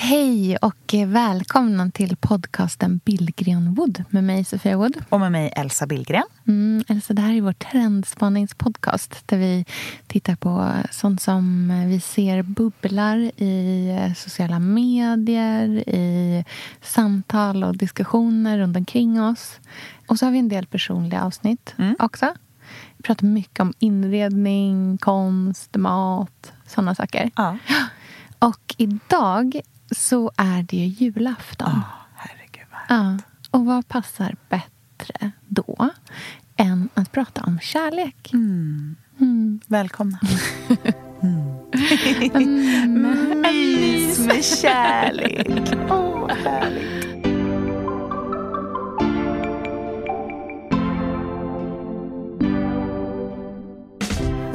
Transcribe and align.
Hej 0.00 0.56
och 0.56 0.94
välkomna 1.06 1.90
till 1.90 2.16
podcasten 2.16 3.00
Billgren 3.04 3.74
Wood 3.74 4.04
med 4.10 4.24
mig 4.24 4.44
Sofia 4.44 4.76
Wood. 4.76 4.96
Och 5.08 5.20
med 5.20 5.32
mig 5.32 5.52
Elsa 5.56 5.86
Billgren. 5.86 6.22
Mm, 6.46 6.84
alltså 6.88 7.14
det 7.14 7.22
här 7.22 7.34
är 7.34 7.40
vår 7.40 7.52
trendspaningspodcast 7.52 9.22
där 9.26 9.38
vi 9.38 9.64
tittar 10.06 10.36
på 10.36 10.72
sånt 10.90 11.22
som 11.22 11.72
vi 11.88 12.00
ser 12.00 12.42
bubblar 12.42 13.16
i 13.16 14.14
sociala 14.16 14.58
medier, 14.58 15.68
i 15.88 16.44
samtal 16.82 17.64
och 17.64 17.76
diskussioner 17.76 18.58
runt 18.58 18.76
omkring 18.76 19.22
oss. 19.22 19.60
Och 20.06 20.18
så 20.18 20.26
har 20.26 20.32
vi 20.32 20.38
en 20.38 20.48
del 20.48 20.66
personliga 20.66 21.24
avsnitt 21.24 21.74
också. 21.98 22.34
Vi 22.96 23.02
pratar 23.02 23.26
mycket 23.26 23.60
om 23.60 23.72
inredning, 23.78 24.98
konst, 24.98 25.76
mat, 25.76 26.52
sådana 26.66 26.94
saker. 26.94 27.30
Ja. 27.36 27.58
Och 28.38 28.74
idag 28.76 29.60
så 29.90 30.32
är 30.36 30.62
det 30.62 30.76
ju 30.76 30.86
julafton. 30.86 31.80
Herregud. 32.14 32.66
Ja. 32.88 33.18
Och 33.50 33.64
vad 33.64 33.88
passar 33.88 34.36
bättre 34.48 35.30
då 35.48 35.90
än 36.56 36.88
att 36.94 37.12
prata 37.12 37.42
om 37.44 37.58
kärlek? 37.60 38.32
Mm. 38.32 38.96
Välkomna. 39.66 40.18
Mm. 41.22 41.54
Mys 43.42 44.18
med 44.18 44.44
kärlek. 44.44 45.48
Åh, 45.90 46.20
vad 46.20 46.30
härligt. 46.30 47.07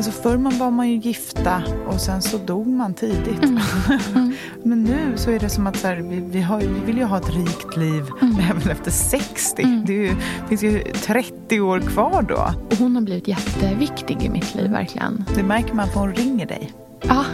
Alltså 0.06 0.22
förr 0.22 0.38
man 0.38 0.58
var 0.58 0.72
man 0.72 0.90
ju 0.90 0.96
gifta 0.96 1.64
och 1.88 2.02
sen 2.02 2.22
så 2.22 2.38
dog 2.38 2.68
man 2.68 2.94
tidigt. 2.94 3.42
Men 4.64 4.84
nu 4.84 5.14
så 5.16 5.32
är 5.32 5.40
det 5.40 5.50
som 5.50 5.68
att 5.68 5.78
så 5.78 5.88
här, 5.88 5.96
vi, 5.96 6.20
vi, 6.20 6.42
har, 6.42 6.60
vi 6.60 6.80
vill 6.86 6.98
ju 6.98 7.04
ha 7.04 7.18
ett 7.18 7.30
rikt 7.30 7.78
liv 7.78 8.04
även 8.50 8.72
efter 8.72 8.92
60. 8.92 9.64
Det 9.86 9.94
är 9.94 9.98
ju, 9.98 10.16
finns 10.50 10.64
ju 10.64 10.84
30 10.94 11.62
år 11.62 11.80
kvar 11.80 12.22
då. 12.22 12.54
Och 12.72 12.78
hon 12.78 12.96
har 12.96 13.02
blivit 13.02 13.28
jätteviktig 13.28 14.24
i 14.24 14.30
mitt 14.30 14.56
liv, 14.56 14.72
verkligen. 14.72 15.26
Det 15.36 15.44
märker 15.44 15.74
man 15.74 15.88
för 15.88 16.00
hon 16.00 16.14
ringer 16.14 16.46
dig. 16.46 16.74
Ja. 17.02 17.26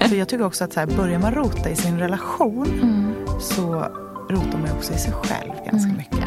För 0.08 0.16
jag 0.16 0.28
tycker 0.28 0.44
också 0.44 0.64
att 0.64 0.72
så 0.72 0.80
här, 0.80 0.86
börjar 0.86 1.18
man 1.18 1.34
rota 1.34 1.70
i 1.70 1.76
sin 1.76 1.98
relation 1.98 2.66
så 3.40 3.86
rotar 4.30 4.58
man 4.58 4.70
också 4.76 4.92
i 4.92 4.98
sig 4.98 5.12
själv 5.12 5.52
ganska 5.70 5.92
mycket. 5.92 6.24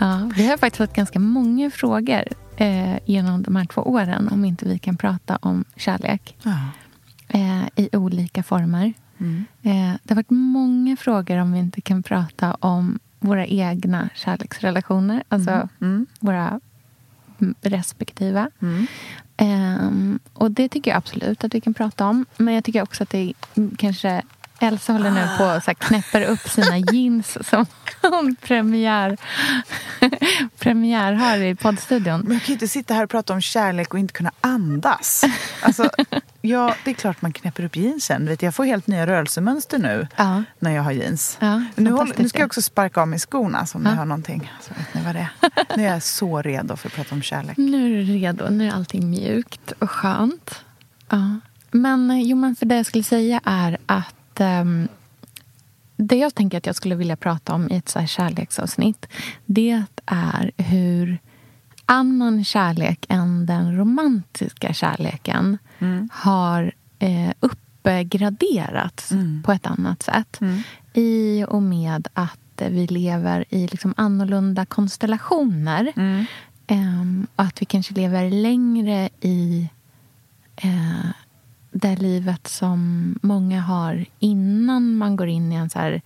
Ja, 0.00 0.30
vi 0.36 0.46
har 0.46 0.56
faktiskt 0.56 0.76
fått 0.78 0.92
ganska 0.96 1.18
många 1.18 1.70
frågor 1.70 2.24
eh, 2.56 2.98
genom 3.04 3.42
de 3.42 3.56
här 3.56 3.64
två 3.64 3.82
åren 3.82 4.28
om 4.28 4.44
inte 4.44 4.68
vi 4.68 4.78
kan 4.78 4.96
prata 4.96 5.36
om 5.42 5.64
kärlek 5.76 6.36
Ja. 6.42 6.58
eh, 7.28 7.64
i 7.76 7.88
olika 7.96 8.42
former. 8.42 8.92
Eh, 9.62 9.92
det 10.02 10.08
har 10.08 10.14
varit 10.16 10.30
många 10.30 10.96
frågor 10.96 11.36
om 11.38 11.52
vi 11.52 11.58
inte 11.58 11.80
kan 11.80 12.02
prata 12.02 12.54
om 12.60 12.98
våra 13.20 13.46
egna 13.46 14.08
kärleksrelationer. 14.14 15.22
Alltså 15.28 15.68
våra 16.20 16.60
mm, 17.40 17.54
respektiva. 17.62 18.50
Ehm, 19.36 20.18
och 20.32 20.50
det 20.50 20.68
tycker 20.68 20.90
jag 20.90 20.98
absolut 20.98 21.44
att 21.44 21.54
vi 21.54 21.60
kan 21.60 21.74
prata 21.74 22.06
om. 22.06 22.26
Men 22.36 22.54
jag 22.54 22.64
tycker 22.64 22.82
också 22.82 23.02
att 23.02 23.10
det 23.10 23.32
kanske... 23.78 24.22
Elsa 24.60 24.92
håller 24.92 25.10
nu 25.10 25.28
på 25.38 25.44
och 25.44 25.62
så 25.62 25.66
här 25.70 25.74
knäpper 25.74 26.22
upp 26.22 26.48
sina 26.48 26.78
jeans 26.92 27.48
som 27.48 27.66
hon 28.02 28.36
premiär, 28.40 29.16
premiär 30.58 31.12
har 31.12 31.36
i 31.38 31.54
poddstudion. 31.54 32.20
Men 32.20 32.32
jag 32.32 32.42
kan 32.42 32.46
ju 32.46 32.52
inte 32.52 32.68
sitta 32.68 32.94
här 32.94 33.04
och 33.04 33.10
prata 33.10 33.32
om 33.32 33.40
kärlek 33.40 33.94
och 33.94 34.00
inte 34.00 34.12
kunna 34.12 34.32
andas. 34.40 35.24
Alltså, 35.62 35.90
ja, 36.40 36.74
det 36.84 36.90
är 36.90 36.94
klart 36.94 37.22
man 37.22 37.32
knäpper 37.32 37.64
upp 37.64 37.76
jeansen. 37.76 38.26
Vet 38.26 38.40
du, 38.40 38.46
jag 38.46 38.54
får 38.54 38.64
helt 38.64 38.86
nya 38.86 39.06
rörelsemönster 39.06 39.78
nu 39.78 40.08
Ja. 40.16 40.42
när 40.58 40.70
jag 40.70 40.82
har 40.82 40.92
jeans. 40.92 41.36
Ja, 41.40 41.62
nu, 41.74 41.90
håller, 41.90 42.14
nu 42.18 42.28
ska 42.28 42.38
jag 42.38 42.46
också 42.46 42.62
sparka 42.62 43.00
av 43.00 43.08
mig 43.08 43.18
skorna 43.18 43.66
så 43.66 43.78
om 43.78 43.84
Ja. 43.84 43.90
ni 43.90 43.96
har 43.96 44.04
någonting. 44.04 44.52
Så 44.62 44.74
vet 44.74 44.94
ni 44.94 45.00
vad 45.04 45.14
det 45.14 45.20
är. 45.20 45.30
Nu 45.76 45.86
är 45.86 45.92
jag 45.92 46.02
så 46.02 46.42
redo 46.42 46.76
för 46.76 46.88
att 46.88 46.94
prata 46.94 47.14
om 47.14 47.22
kärlek. 47.22 47.56
Nu 47.56 47.84
är 47.86 48.04
du 48.04 48.12
redo. 48.12 48.48
Nu 48.50 48.68
är 48.68 48.72
allting 48.72 49.10
mjukt 49.10 49.72
och 49.78 49.90
skönt. 49.90 50.64
Ja. 51.08 51.40
Men, 51.70 52.20
jo, 52.24 52.36
men 52.36 52.56
för 52.56 52.66
det 52.66 52.76
jag 52.76 52.86
skulle 52.86 53.04
säga 53.04 53.40
är 53.44 53.78
att 53.86 54.14
ehm, 54.40 54.88
det 55.96 56.16
jag 56.16 56.34
tänker 56.34 56.58
att 56.58 56.66
jag 56.66 56.74
skulle 56.76 56.94
vilja 56.94 57.16
prata 57.16 57.54
om 57.54 57.70
i 57.70 57.76
ett 57.76 57.88
så 57.88 57.98
här 57.98 58.06
kärleksavsnitt 58.06 59.06
det 59.46 59.84
är 60.06 60.52
hur 60.56 61.18
annan 61.86 62.44
kärlek 62.44 63.06
än 63.08 63.46
den 63.46 63.76
romantiska 63.76 64.72
kärleken 64.72 65.58
har 66.12 66.72
eh, 66.98 67.32
uppgraderats 67.40 69.12
på 69.44 69.52
ett 69.52 69.66
annat 69.66 70.02
sätt. 70.02 70.40
I 70.92 71.44
och 71.48 71.62
med 71.62 72.08
att 72.14 72.60
eh, 72.60 72.68
vi 72.68 72.86
lever 72.86 73.44
i 73.48 73.66
liksom 73.66 73.94
annorlunda 73.96 74.66
konstellationer. 74.66 75.92
Ehm, 76.66 77.26
och 77.36 77.44
att 77.44 77.62
vi 77.62 77.66
kanske 77.66 77.94
lever 77.94 78.30
längre 78.30 79.08
i 79.20 79.68
eh, 80.56 81.10
det 81.72 81.96
livet 81.96 82.46
som 82.48 83.14
många 83.22 83.60
har 83.60 84.06
innan 84.18 84.96
man 84.96 85.16
går 85.16 85.28
in 85.28 85.52
i 85.52 85.54
en 85.56 85.70
så 85.70 85.78
här, 85.78 86.02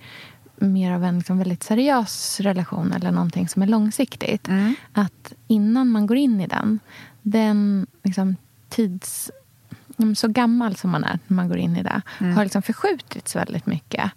mer 0.57 0.93
av 0.93 1.05
en 1.05 1.19
liksom 1.19 1.39
väldigt 1.39 1.63
seriös 1.63 2.41
relation 2.41 2.93
eller 2.93 3.11
någonting 3.13 3.49
som 3.49 3.63
är 3.63 3.67
långsiktigt. 3.67 4.49
Att 4.93 5.33
innan 5.47 5.91
man 5.91 6.07
går 6.07 6.17
in 6.17 6.41
i 6.41 6.47
den, 6.47 6.81
den 7.23 7.87
liksom 8.03 8.37
tids... 8.69 9.31
mm, 9.99 10.15
Så 10.15 10.29
gammal 10.29 10.77
som 10.77 10.91
man 10.91 11.05
är 11.05 11.19
när 11.27 11.35
man 11.35 11.49
går 11.49 11.59
in 11.59 11.77
i 11.77 11.83
det 11.83 12.03
har 12.35 12.43
liksom 12.45 12.63
förskjutits 12.63 13.37
väldigt 13.37 13.67
mycket. 13.67 14.11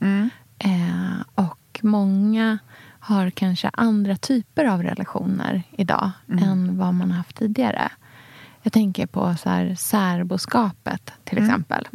Eh, 0.59 1.21
och 1.35 1.79
många 1.83 2.57
har 2.99 3.29
kanske 3.29 3.69
andra 3.73 4.15
typer 4.17 4.65
av 4.65 4.83
relationer 4.83 5.63
idag 5.71 6.11
än 6.43 6.77
vad 6.77 6.93
man 6.93 7.11
har 7.11 7.17
haft 7.17 7.35
tidigare. 7.35 7.91
Jag 8.67 8.73
tänker 8.73 9.05
på 9.07 9.35
så 9.43 9.49
här, 9.49 9.75
särboskapet 9.75 11.11
till 11.23 11.37
exempel. 11.37 11.87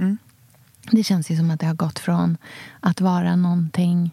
Det 0.91 1.05
känns 1.05 1.31
ju 1.31 1.37
som 1.37 1.51
att 1.51 1.61
det 1.61 1.67
har 1.67 1.75
gått 1.75 1.99
från 1.99 2.37
att 2.81 3.01
vara 3.01 3.37
någonting 3.37 4.11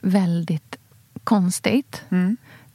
väldigt 0.00 0.76
konstigt 1.24 2.02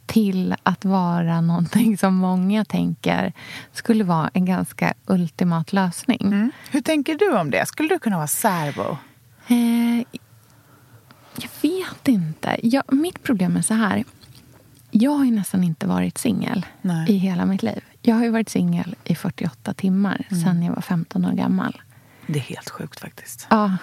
till 0.06 0.56
att 0.64 0.86
vara 0.86 1.42
någonting 1.52 1.98
som 1.98 2.16
många 2.16 2.66
tänker 2.66 3.34
skulle 3.72 4.04
vara 4.04 4.30
en 4.34 4.46
ganska 4.46 4.94
ultimat 5.06 5.74
lösning. 5.74 6.52
Hur 6.72 6.82
tänker 6.82 7.16
du 7.16 7.38
om 7.38 7.52
det? 7.52 7.66
Skulle 7.66 7.90
du 7.90 8.00
kunna 8.00 8.18
vara 8.18 8.28
särbo? 8.28 8.98
Eh, 9.48 9.98
jag 11.36 11.50
vet 11.62 12.08
inte. 12.08 12.60
Jag, 12.64 12.94
mitt 12.94 13.24
problem 13.24 13.58
är 13.58 13.62
så 13.62 13.74
här. 13.74 14.04
Jag 14.92 15.12
har 15.12 15.26
ju 15.26 15.32
nästan 15.32 15.64
inte 15.64 15.88
varit 15.88 16.18
singel 16.18 16.66
i 17.08 17.18
hela 17.18 17.46
mitt 17.46 17.64
liv. 17.64 17.84
Jag 18.06 18.16
har 18.16 18.24
ju 18.24 18.30
varit 18.30 18.50
singel 18.50 18.96
i 19.04 19.16
48 19.16 19.74
timmar 19.74 20.28
sedan 20.30 20.64
jag 20.64 20.74
var 20.74 20.82
15 20.82 21.26
år 21.26 21.32
gammal. 21.32 21.82
Det 22.28 22.40
är 22.40 22.44
helt 22.44 22.70
sjukt 22.70 23.00
faktiskt. 23.00 23.48
Ja. 23.50 23.78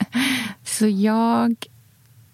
så 0.64 0.86
jag 0.86 1.66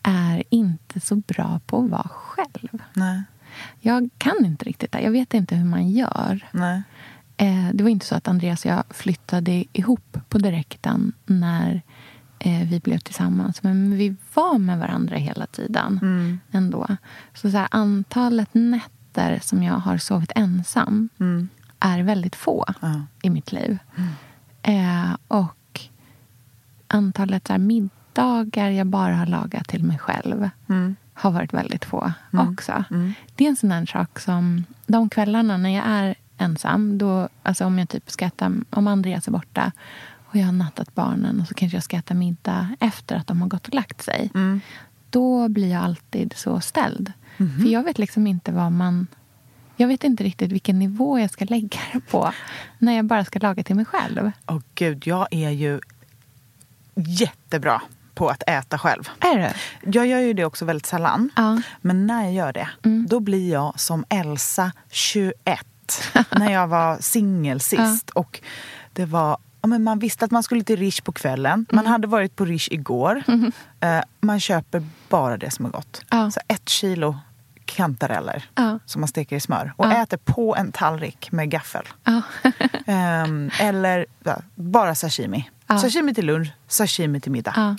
är 0.02 0.43
inte 0.50 1.00
så 1.00 1.17
bra 1.17 1.61
på 1.67 1.84
att 1.84 1.90
vara 1.90 2.08
själv. 2.08 2.82
Nej. 2.93 3.23
Jag 3.81 4.11
kan 4.19 4.44
inte 4.44 4.64
riktigt 4.64 4.93
det. 4.93 5.00
Jag 5.00 5.11
vet 5.11 5.34
inte 5.34 5.55
hur 5.55 5.64
man 5.64 5.90
gör. 5.90 6.49
Nej. 6.52 6.82
Eh, 7.37 7.69
det 7.75 7.82
var 7.82 7.90
inte 7.90 8.06
så 8.06 8.14
att 8.14 8.29
Andreas 8.29 8.64
och 8.64 8.70
jag 8.70 8.84
flyttade 8.90 9.64
ihop 9.73 10.19
på 10.29 10.38
direkten 10.38 11.12
när 11.26 11.82
eh, 12.38 12.69
vi 12.69 12.81
blev 12.81 12.99
tillsammans. 12.99 13.62
Men 13.62 13.96
vi 13.96 14.17
var 14.34 14.58
med 14.58 14.79
varandra 14.79 15.17
hela 15.17 15.46
tiden 15.46 16.40
ändå. 16.50 16.87
Så, 17.34 17.50
så 17.50 17.56
här, 17.56 17.69
antalet 17.70 18.49
nätter 18.52 19.02
nätter 19.17 19.41
som 19.43 19.62
jag 19.62 19.75
har 19.75 19.99
sovit 19.99 20.32
ensam 20.35 21.09
är 21.81 22.03
väldigt 22.03 22.37
få 22.37 22.64
Ja. 22.81 23.00
i 23.23 23.31
mitt 23.31 23.53
liv. 23.53 23.79
Eh, 24.62 25.17
och 25.29 25.81
antalet 26.87 27.47
så 27.47 27.53
här, 27.53 27.59
middagar 27.59 28.70
jag 28.70 28.87
bara 28.87 29.14
har 29.17 29.26
lagat 29.26 29.69
till 29.69 29.85
mig 29.85 29.99
själv 29.99 30.49
har 31.14 31.31
varit 31.31 31.53
väldigt 31.53 31.85
få 31.85 32.12
också. 32.32 32.85
Det 33.37 33.44
är 33.44 33.49
en 33.49 33.56
sån 33.56 33.73
här 33.73 33.87
sak 33.87 34.19
som... 34.20 34.64
De 34.87 35.09
kvällarna 35.09 35.56
när 35.56 35.70
jag 35.76 35.85
är 35.87 36.15
ensam, 36.38 36.99
då, 36.99 37.29
alltså 37.43 37.65
om 37.65 37.79
jag 37.79 37.88
typ 37.88 38.11
ska 38.11 38.25
äta, 38.26 38.53
om 38.70 38.87
Andreas 38.87 39.26
är 39.29 39.32
borta 39.32 39.73
och 40.31 40.37
jag 40.37 40.44
har 40.44 40.53
nattat 40.53 40.94
barnen 40.94 41.41
och 41.41 41.49
så 41.49 41.55
kanske 41.55 41.76
jag 41.76 41.85
ska 41.85 41.97
äta 41.97 42.15
middag 42.15 42.69
efter 42.81 43.17
att 43.17 43.26
de 43.26 43.43
har 43.43 43.49
gått 43.49 43.69
och 43.69 43.75
lagt 43.75 44.03
sig. 44.03 44.31
Då 45.11 45.49
blir 45.49 45.70
jag 45.73 45.82
alltid 45.82 46.32
så 46.37 46.61
ställd. 46.61 47.12
För 47.37 47.69
jag 47.69 47.82
vet 47.82 47.99
liksom 47.99 48.26
inte 48.26 48.52
vad 48.52 48.73
man... 48.73 49.06
Jag 49.76 49.88
vet 49.88 50.05
inte 50.05 50.25
riktigt 50.25 50.52
vilken 50.52 50.79
nivå 50.79 51.19
jag 51.19 51.31
ska 51.31 51.44
lägga 51.44 51.79
det 51.93 52.00
på 52.00 52.32
när 52.79 52.96
jag 52.96 53.05
bara 53.05 53.25
ska 53.25 53.38
laga 53.38 53.62
till 53.62 53.76
mig 53.76 53.84
själv. 53.84 54.31
Åh 54.46 54.61
gud, 54.75 55.06
jag 55.06 55.29
är 55.31 55.50
ju 55.50 55.81
jättebra 56.94 57.82
på 58.14 58.29
att 58.29 58.43
äta 58.46 58.79
själv. 58.79 59.08
Är 59.20 59.38
det? 59.38 59.55
Jag 59.93 60.06
gör 60.06 60.19
ju 60.20 60.32
det 60.32 60.44
också 60.44 60.64
väldigt 60.64 60.87
sällan. 60.87 61.31
Ja. 61.37 61.62
Men 61.81 62.06
när 62.06 62.23
jag 62.23 62.32
gör 62.32 62.52
det, 62.52 62.69
då 63.08 63.20
blir 63.20 63.52
jag 63.52 63.81
som 63.81 64.05
Elsa 64.08 64.73
21. 64.90 65.67
när 66.31 66.52
jag 66.52 66.67
var 66.67 66.96
singel 67.00 67.61
sist. 67.70 68.11
Och 68.11 68.40
det 68.93 69.05
var... 69.05 69.38
Ja, 69.62 69.69
men 69.69 69.85
man 69.85 69.99
visste 69.99 70.25
att 70.25 70.31
man 70.31 70.43
skulle 70.43 70.64
till 70.64 70.76
Rish 70.76 71.03
på 71.05 71.12
kvällen. 71.12 71.67
Man 71.73 71.87
hade 71.87 72.06
varit 72.06 72.37
på 72.37 72.44
Rish 72.44 72.69
igår. 72.70 73.23
Eh, 73.81 74.00
man 74.20 74.41
köper 74.41 74.82
bara 75.09 75.37
det 75.37 75.50
som 75.50 75.64
är 75.67 75.70
gott. 75.70 76.03
Ja. 76.11 76.31
Så 76.31 76.41
ett 76.49 76.69
kilo 76.69 77.17
kantareller 77.64 78.44
Ja. 78.55 78.79
som 78.87 79.00
man 79.00 79.09
steker 79.09 79.37
i 79.37 79.41
smör. 79.41 79.73
Och 79.76 79.93
äter 79.93 80.17
på 80.17 80.56
en 80.56 80.73
tallrik 80.73 81.32
med 81.32 81.50
gaffel. 81.50 81.85
Ehm, 82.87 83.50
eller 83.61 84.06
bara 84.55 84.94
sashimi. 84.94 85.50
Sashimi 85.69 86.15
till 86.15 86.26
lunch, 86.26 86.49
sashimi 86.69 87.20
till 87.20 87.32
middag. 87.32 87.76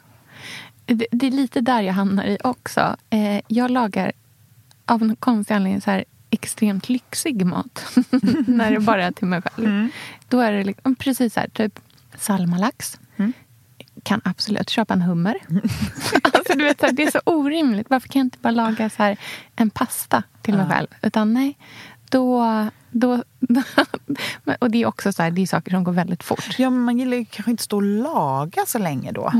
Det, 0.85 1.07
det 1.11 1.27
är 1.27 1.31
lite 1.31 1.61
där 1.61 1.81
jag 1.81 1.93
hamnar 1.93 2.23
i 2.23 2.37
också. 2.43 2.95
Eh, 3.09 3.41
jag 3.47 3.71
lagar 3.71 4.11
av 4.85 4.99
någon 4.99 5.15
konstig 5.15 5.53
anledning 5.53 5.81
så 5.81 5.91
här 5.91 6.03
extremt 6.33 6.89
lyxig 6.89 7.45
mat. 7.45 7.95
när 8.47 8.71
det 8.71 8.79
bara 8.79 9.05
är 9.05 9.11
till 9.11 9.27
mig 9.27 9.41
själv. 9.41 9.87
Då 10.29 10.39
är 10.39 10.51
det 10.51 10.63
liksom, 10.63 10.95
precis 10.95 11.33
så 11.33 11.39
här, 11.39 11.47
typ 11.47 11.79
salmalax. 12.17 12.99
Kan 14.03 14.21
absolut 14.23 14.69
köpa 14.69 14.93
en 14.93 15.01
hummer. 15.01 15.35
alltså, 16.23 16.53
du 16.55 16.63
vet, 16.63 16.79
så 16.79 16.85
här, 16.85 16.93
det 16.93 17.03
är 17.03 17.11
så 17.11 17.21
orimligt. 17.25 17.89
Varför 17.89 18.07
kan 18.07 18.19
jag 18.19 18.25
inte 18.25 18.37
bara 18.41 18.51
laga 18.51 18.89
så 18.89 19.03
här, 19.03 19.17
en 19.55 19.69
pasta 19.69 20.23
till 20.41 20.53
mig 20.53 20.67
själv? 20.69 20.87
Utan 21.01 21.33
nej, 21.33 21.57
då... 22.13 22.69
då 22.91 23.23
och 24.59 24.71
det 24.71 24.81
är 24.81 24.85
också 24.85 25.13
så 25.13 25.23
här, 25.23 25.31
det 25.31 25.41
är 25.41 25.47
saker 25.47 25.71
som 25.71 25.83
går 25.83 25.91
väldigt 25.91 26.23
fort. 26.23 26.55
Ja, 26.57 26.69
men 26.69 26.79
man 26.79 26.99
gillar 26.99 27.17
ju 27.17 27.25
kanske 27.25 27.51
inte 27.51 27.63
stå 27.63 27.77
och 27.77 27.83
laga 27.83 28.61
så 28.67 28.79
länge 28.79 29.11
då. 29.11 29.31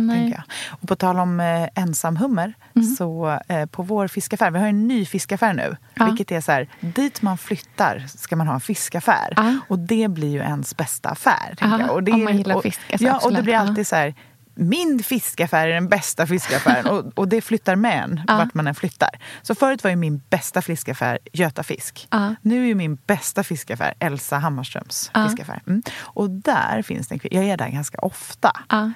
Och 0.70 0.88
på 0.88 0.96
tal 0.96 1.20
om 1.20 1.40
eh, 1.40 1.70
ensam 1.76 2.18
hummer, 2.18 2.54
så 2.98 3.40
eh, 3.48 3.66
på 3.66 3.84
vår 3.84 4.08
fiskaffär, 4.08 4.52
vi 4.52 4.60
har 4.60 4.68
en 4.68 4.88
ny 4.88 5.06
fiskaffär 5.06 5.54
nu. 5.54 5.78
Ja. 5.94 6.06
Vilket 6.06 6.32
är 6.32 6.42
så 6.42 6.52
här, 6.52 6.68
dit 6.80 7.22
man 7.22 7.38
flyttar 7.38 8.06
ska 8.08 8.36
man 8.36 8.48
ha 8.48 8.54
en 8.54 8.62
fiskaffär. 8.62 9.34
Ja. 9.36 9.58
Och 9.68 9.80
det 9.80 10.08
blir 10.08 10.32
ju 10.32 10.40
ens 10.40 10.78
bästa 10.78 11.10
affär. 11.10 11.90
Och 11.90 12.04
det 12.04 12.12
om 12.12 12.24
man 12.24 12.38
gillar 12.38 12.56
och, 12.56 12.64
fisk, 12.64 12.80
alltså, 12.92 13.06
Ja, 13.06 13.14
och 13.14 13.20
det 13.20 13.26
absolut. 13.26 13.44
blir 13.44 13.56
alltid 13.56 13.88
så 13.88 13.96
här, 13.96 14.14
min 14.56 15.04
fiskaffär 15.04 15.68
är 15.68 15.74
den 15.74 15.88
bästa 15.90 16.28
fiskaffären 16.28 16.86
och, 16.88 17.20
och 17.20 17.28
det 17.28 17.42
flyttar 17.42 17.76
med 17.76 18.04
en 18.04 18.22
Ja. 18.28 18.38
vart 18.38 18.54
man 18.54 18.68
än 18.68 18.76
flyttar. 18.76 19.10
Så 19.42 19.56
förut 19.56 19.84
var 19.84 19.90
ju 19.90 19.96
min 19.96 20.22
bästa 20.30 20.62
fiskaffär 20.62 21.20
Göta 21.34 21.64
Fisk. 21.64 22.08
Ja. 22.12 22.36
Nu 22.42 22.70
är 22.70 22.76
min 22.76 22.96
bästa 23.08 23.44
fiskaffär 23.44 23.94
Elsa 24.00 24.38
Hammarströms 24.38 25.12
Ja. 25.14 25.28
fiskaffär. 25.28 25.62
Mm. 25.68 25.82
Och 26.00 26.30
där 26.30 26.82
finns 26.82 27.08
det 27.08 27.16
en. 27.16 27.20
Jag 27.32 27.44
är 27.44 27.58
där 27.58 27.70
ganska 27.70 27.98
ofta. 28.00 28.52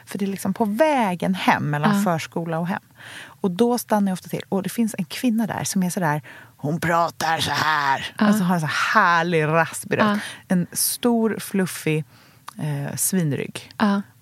För 0.06 0.18
det 0.18 0.25
är 0.25 0.27
liksom 0.30 0.54
på 0.54 0.65
vägen 0.65 1.36
hem 1.36 1.69
mellan 1.69 2.03
förskola 2.03 2.60
och 2.60 2.68
hem. 2.68 2.81
Och 3.42 3.51
då 3.51 3.77
stannar 3.77 4.12
jag 4.12 4.13
ofta 4.13 4.30
till. 4.30 4.44
Och 4.50 4.63
det 4.63 4.69
finns 4.69 4.95
en 4.98 5.06
kvinna 5.06 5.48
där 5.48 5.63
som 5.63 5.83
är 5.83 5.89
sådär, 5.89 6.21
hon 6.57 6.80
pratar 6.80 7.39
så 7.39 7.51
här. 7.51 8.13
Alltså 8.18 8.44
har 8.44 8.56
en 8.56 8.62
så 8.62 8.68
härlig 8.94 9.44
raspig 9.44 9.98
röst. 10.00 10.21
En 10.48 10.68
stor 10.71 11.38
fluffig 11.39 12.03
eh, 12.60 12.95
svinrygg. 12.95 13.71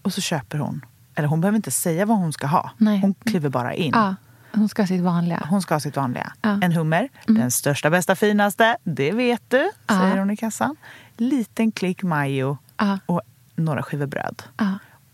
Och 0.02 0.14
så 0.14 0.22
köper 0.22 0.58
hon, 0.58 0.86
eller 1.16 1.28
hon 1.28 1.42
behöver 1.42 1.56
inte 1.56 1.72
säga 1.72 2.06
vad 2.06 2.18
hon 2.18 2.34
ska 2.34 2.48
ha. 2.48 2.72
Nej. 2.78 3.00
Hon 3.00 3.14
kliver 3.14 3.50
bara 3.50 3.74
in. 3.74 3.92
Ja, 3.96 4.16
hon 4.52 4.70
ska 4.70 4.82
ha 4.82 4.88
sitt 4.88 5.02
vanliga. 5.02 5.48
Hon 5.50 5.62
ska 5.62 5.76
ha 5.76 5.80
sitt 5.80 5.96
vanliga. 5.96 6.34
Ja. 6.42 6.50
Mm. 6.50 6.64
En 6.64 6.72
hummer, 6.72 7.10
den 7.28 7.52
största, 7.52 7.90
bästa, 7.90 8.16
finaste. 8.16 8.78
Det 8.84 9.12
vet 9.12 9.42
du, 9.48 9.72
Ja. 9.88 10.00
säger 10.00 10.18
hon 10.18 10.32
i 10.32 10.38
kassan. 10.38 10.76
Liten 11.18 11.72
klick 11.72 12.04
majo 12.04 12.58
och 13.06 13.22
några 13.56 13.84
skivor 13.84 14.06
bröd. 14.06 14.44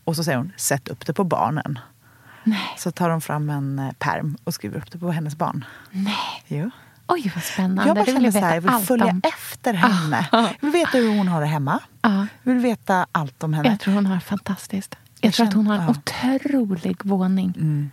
Och 0.04 0.16
så 0.16 0.24
säger 0.24 0.38
hon, 0.38 0.52
sätt 0.58 0.88
upp 0.88 1.06
det 1.06 1.14
på 1.14 1.24
barnen. 1.24 1.80
Nej. 2.44 2.76
Så 2.78 2.92
tar 2.92 3.10
de 3.10 3.22
fram 3.22 3.50
en 3.50 3.80
eh, 3.80 3.92
perm 4.00 4.38
och 4.44 4.54
skriver 4.54 4.78
upp 4.78 4.92
det 4.92 4.98
på 4.98 5.12
hennes 5.12 5.36
barn. 5.36 5.66
Nej. 5.92 6.16
Jo. 6.48 6.70
Oj, 7.08 7.32
vad 7.36 7.44
spännande. 7.44 7.84
Jag 7.88 7.96
bara 7.96 8.06
Det 8.06 8.12
vill 8.12 8.16
känner 8.16 8.32
så 8.32 8.40
här, 8.40 8.54
jag 8.56 8.62
vill 8.62 8.86
följa 8.86 9.06
om. 9.06 9.22
efter 9.24 9.74
henne. 9.74 10.28
Jag 10.32 10.50
vill 10.62 10.72
veta 10.72 10.98
hur 10.98 11.18
hon 11.18 11.28
har 11.28 11.42
det 11.42 11.48
hemma. 11.48 11.80
Ja. 12.02 12.28
Jag 12.44 12.54
vill 12.54 12.62
veta 12.62 13.06
allt 13.12 13.44
om 13.44 13.54
henne. 13.54 13.70
Jag 13.70 13.80
tror 13.80 13.94
hon 13.94 14.06
har 14.06 14.20
fantastiskt. 14.20 14.96
Jag, 15.22 15.28
Jag 15.30 15.34
tror 15.34 15.48
att 15.48 15.54
hon 15.54 15.68
har 15.68 15.76
en 15.76 15.82
känner- 16.06 16.46
otrolig 16.46 16.98
våning. 17.06 17.92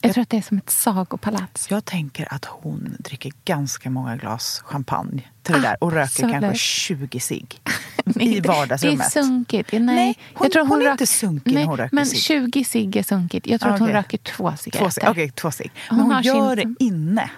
Jag 0.00 0.12
tror 0.14 0.22
att 0.22 0.28
det 0.30 0.36
är 0.36 0.42
som 0.42 0.58
ett 0.58 0.70
sagopalats. 0.70 1.70
Jag 1.70 1.84
tänker 1.84 2.34
att 2.34 2.44
hon 2.44 2.96
dricker 2.98 3.32
ganska 3.44 3.90
många 3.90 4.16
glas 4.16 4.60
champagne 4.64 5.22
till 5.42 5.52
det 5.54 5.58
Ah, 5.58 5.62
där 5.62 5.76
och 5.84 5.92
röker 5.92 6.02
absolut. 6.04 6.32
kanske 6.32 6.54
20 6.58 7.20
cigg 7.20 7.60
i 8.20 8.40
vardagsrummet. 8.40 8.98
Det 8.98 9.04
är 9.20 9.22
sunkigt. 9.22 9.72
Nej, 9.72 9.80
Nej, 9.80 10.18
hon- 10.34 10.44
jag 10.44 10.52
tror 10.52 10.66
hon 10.66 10.80
är 10.80 10.84
rök- 10.84 10.90
inte 10.92 11.06
sunkig 11.06 11.54
när 11.54 11.64
hon 11.64 11.76
röker 11.76 11.94
Men 11.96 12.06
cigg. 12.06 12.20
20 12.20 12.64
cigg 12.64 12.96
är 12.96 13.02
sunkigt. 13.02 13.46
Jag 13.46 13.60
tror 13.60 13.70
Ah, 13.70 13.74
att 13.74 13.80
hon 13.80 13.88
röker 13.88 14.18
två 14.18 14.52
cigaretter. 14.56 15.10
Okej, 15.10 15.30
två 15.30 15.50
cigg. 15.50 15.70
Men 15.90 15.96
Hon 16.00 16.06
hon, 16.06 16.14
har 16.14 16.22
sin- 16.22 16.36
gör 16.36 16.56
det 16.56 16.74
inne. 16.78 17.30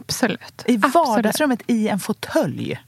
Absolut. 0.00 0.64
I 0.66 0.74
Absolut. 0.76 0.94
vardagsrummet 0.94 1.62
i 1.66 1.88
en 1.88 2.00
fåtölj. 2.00 2.78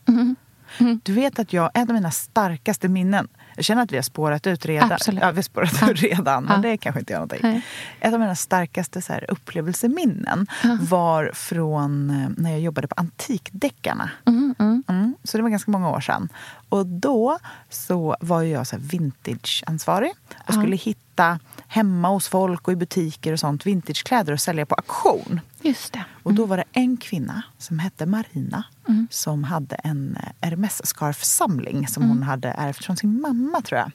Du 1.03 1.13
vet 1.13 1.39
att 1.39 1.53
jag, 1.53 1.71
en 1.75 1.89
av 1.89 1.95
mina 1.95 2.11
starkaste 2.11 2.89
minnen, 2.89 3.29
jag 3.61 3.65
känner 3.65 3.83
att 3.83 3.93
vi 3.93 3.97
har 3.97 4.03
spårat 4.03 4.47
ut 4.47 4.67
redan. 4.67 4.93
Absolut. 4.93 5.23
Ja, 5.23 5.31
vi 5.31 5.37
har 5.37 5.43
spårat 5.43 5.73
Ja. 5.81 5.91
ut 5.91 6.03
redan, 6.03 6.45
men 6.45 6.63
Ja. 6.63 6.71
det 6.71 6.77
kanske 6.77 7.01
inte 7.01 7.13
gör 7.13 7.19
någonting. 7.21 7.41
Nej. 7.43 7.63
Ett 8.01 8.15
av 8.15 8.21
mina 8.21 8.35
starkaste 8.35 9.03
så 9.03 9.13
här, 9.13 9.31
upplevelseminnen 9.31 10.47
var 10.81 11.31
från 11.35 12.11
eh, 12.11 12.29
när 12.43 12.51
jag 12.51 12.61
jobbade 12.61 12.89
på 12.89 12.95
Antikdeckarna. 12.97 14.11
Mm, 14.27 15.15
så 15.25 15.37
det 15.37 15.43
var 15.43 15.51
ganska 15.51 15.71
många 15.71 15.91
år 15.91 16.01
sedan. 16.01 16.29
Och 16.69 16.87
då 16.87 17.39
så 17.69 18.17
var 18.21 18.43
jag 18.43 18.67
så 18.67 18.77
vintage-ansvarig 18.81 20.13
och 20.47 20.55
skulle 20.55 20.77
hitta 20.77 21.39
hemma 21.73 22.09
hos 22.09 22.29
folk 22.29 22.69
och 22.69 22.73
i 22.73 22.77
butiker 22.77 23.33
och 23.33 23.41
sånt 23.41 23.67
vintagekläder 23.67 24.33
och 24.33 24.41
sälja 24.41 24.67
på 24.67 24.75
auktion. 24.75 25.41
Just 25.63 25.93
det. 25.93 26.05
Och 26.23 26.35
då 26.35 26.47
var 26.47 26.57
det 26.57 26.65
en 26.73 26.97
kvinna 26.97 27.43
som 27.59 27.79
hette 27.79 28.07
Marina 28.07 28.65
som 29.11 29.45
hade 29.45 29.75
en 29.75 30.17
eh, 30.17 30.49
Hermes-scarfsamling 30.49 31.87
som 31.87 32.03
hon 32.09 32.23
hade 32.23 32.49
ärvt 32.49 32.85
från 32.85 32.97
sin 32.97 33.21
mamma 33.21 33.63
tror 33.63 33.79
jag. 33.79 33.93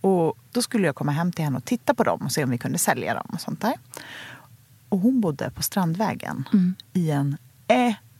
Och 0.00 0.38
då 0.52 0.62
skulle 0.62 0.86
jag 0.86 0.94
komma 0.94 1.12
hem 1.12 1.32
till 1.32 1.44
henne 1.44 1.56
och 1.56 1.64
titta 1.64 1.94
på 1.94 2.04
dem 2.04 2.20
och 2.22 2.32
se 2.32 2.44
om 2.44 2.50
vi 2.50 2.58
kunde 2.58 2.78
sälja 2.78 3.14
dem 3.14 3.26
och 3.32 3.40
sånt 3.40 3.60
där. 3.60 3.74
Och 4.88 4.98
hon 4.98 5.20
bodde 5.20 5.50
på 5.50 5.62
Strandvägen 5.62 6.48
i 6.92 7.10
en 7.10 7.36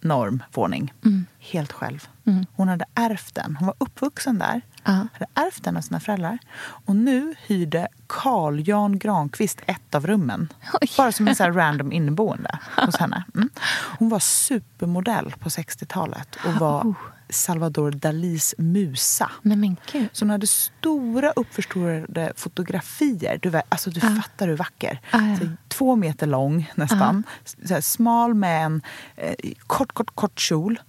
enorm 0.03 0.43
våning. 0.53 0.93
Helt 1.39 1.73
själv. 1.73 2.09
Hon 2.53 2.69
hade 2.69 2.85
ärvt 2.95 3.35
den. 3.35 3.57
Hon 3.57 3.67
var 3.67 3.75
uppvuxen 3.79 4.39
där. 4.39 4.61
Ja. 4.85 4.93
Hade 4.93 5.27
ärvt 5.35 5.65
den 5.65 5.77
av 5.77 5.81
sina 5.81 6.01
föräldrar. 6.01 6.39
Och 6.61 6.97
nu 6.97 7.35
hyrde 7.47 7.89
Carl 8.07 8.69
Jan 8.69 8.99
Granqvist 8.99 9.61
ett 9.67 9.95
av 9.95 10.07
rummen. 10.07 10.49
Oj. 10.81 10.89
Bara 10.97 11.13
som 11.13 11.29
en 11.29 11.37
så 11.37 11.45
random 11.51 11.93
inneboende 11.93 12.59
hos 12.77 12.97
henne. 12.97 13.25
Mm. 13.35 13.51
Hon 13.99 14.09
var 14.09 14.19
supermodell 14.19 15.35
på 15.39 15.49
60-talet 15.49 16.37
och 16.47 16.53
var 16.55 16.83
Oh. 16.83 16.95
Salvador 17.31 17.91
Dalis 17.91 18.55
musa. 18.59 19.31
Nej 19.43 19.57
men 19.57 19.77
gud. 19.93 20.09
Så 20.13 20.25
hon 20.25 20.31
hade 20.31 20.47
stora 20.47 21.31
uppförstorade 21.31 22.33
fotografier. 22.37 23.39
Du, 23.43 23.61
alltså, 23.69 23.91
du 23.91 24.01
fattar 24.01 24.49
hur 24.49 24.57
vacker. 24.57 25.01
Ah, 25.11 25.19
ja. 25.27 25.37
Så, 25.39 25.47
två 25.69 25.97
meter 25.97 26.27
lång 26.27 26.71
nästan. 26.75 27.23
Så 27.65 27.75
här, 27.75 27.81
smal 27.81 28.35
med 28.35 28.65
en 28.67 28.83
eh, 29.17 29.35
kort, 29.67 29.93
kort, 29.93 30.15
kort 30.15 30.41
kjol. 30.41 30.81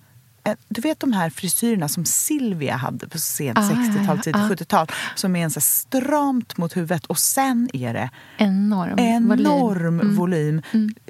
Eh, 0.43 0.53
Du 0.67 0.81
vet 0.81 0.99
de 0.99 1.13
här 1.13 1.29
frisyrerna 1.29 1.87
som 1.87 2.05
Silvia 2.05 2.75
hade 2.75 3.07
på 3.07 3.17
sent 3.19 3.57
Ah, 3.57 3.61
ja, 3.61 3.69
60-tal, 3.69 4.17
ja, 4.17 4.23
tidigt 4.23 4.41
ah. 4.41 4.49
70-tal. 4.49 4.87
Som 5.15 5.35
är 5.35 5.43
en 5.43 5.51
så 5.51 5.61
stramt 5.61 6.57
mot 6.57 6.77
huvudet 6.77 7.05
och 7.05 7.19
sen 7.19 7.69
är 7.73 7.93
det 7.93 8.09
Enorm, 8.37 8.99
enorm 8.99 9.97
volym. 9.97 10.15
volym. 10.15 10.61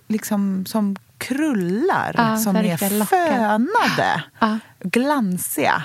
Liksom 0.08 0.66
som 0.66 0.96
krullar 1.20 2.14
Ja, 2.18 2.38
som 2.38 2.56
är 2.56 2.78
fönade. 3.06 4.24
Ja. 4.40 4.60
Glansiga. 4.80 5.84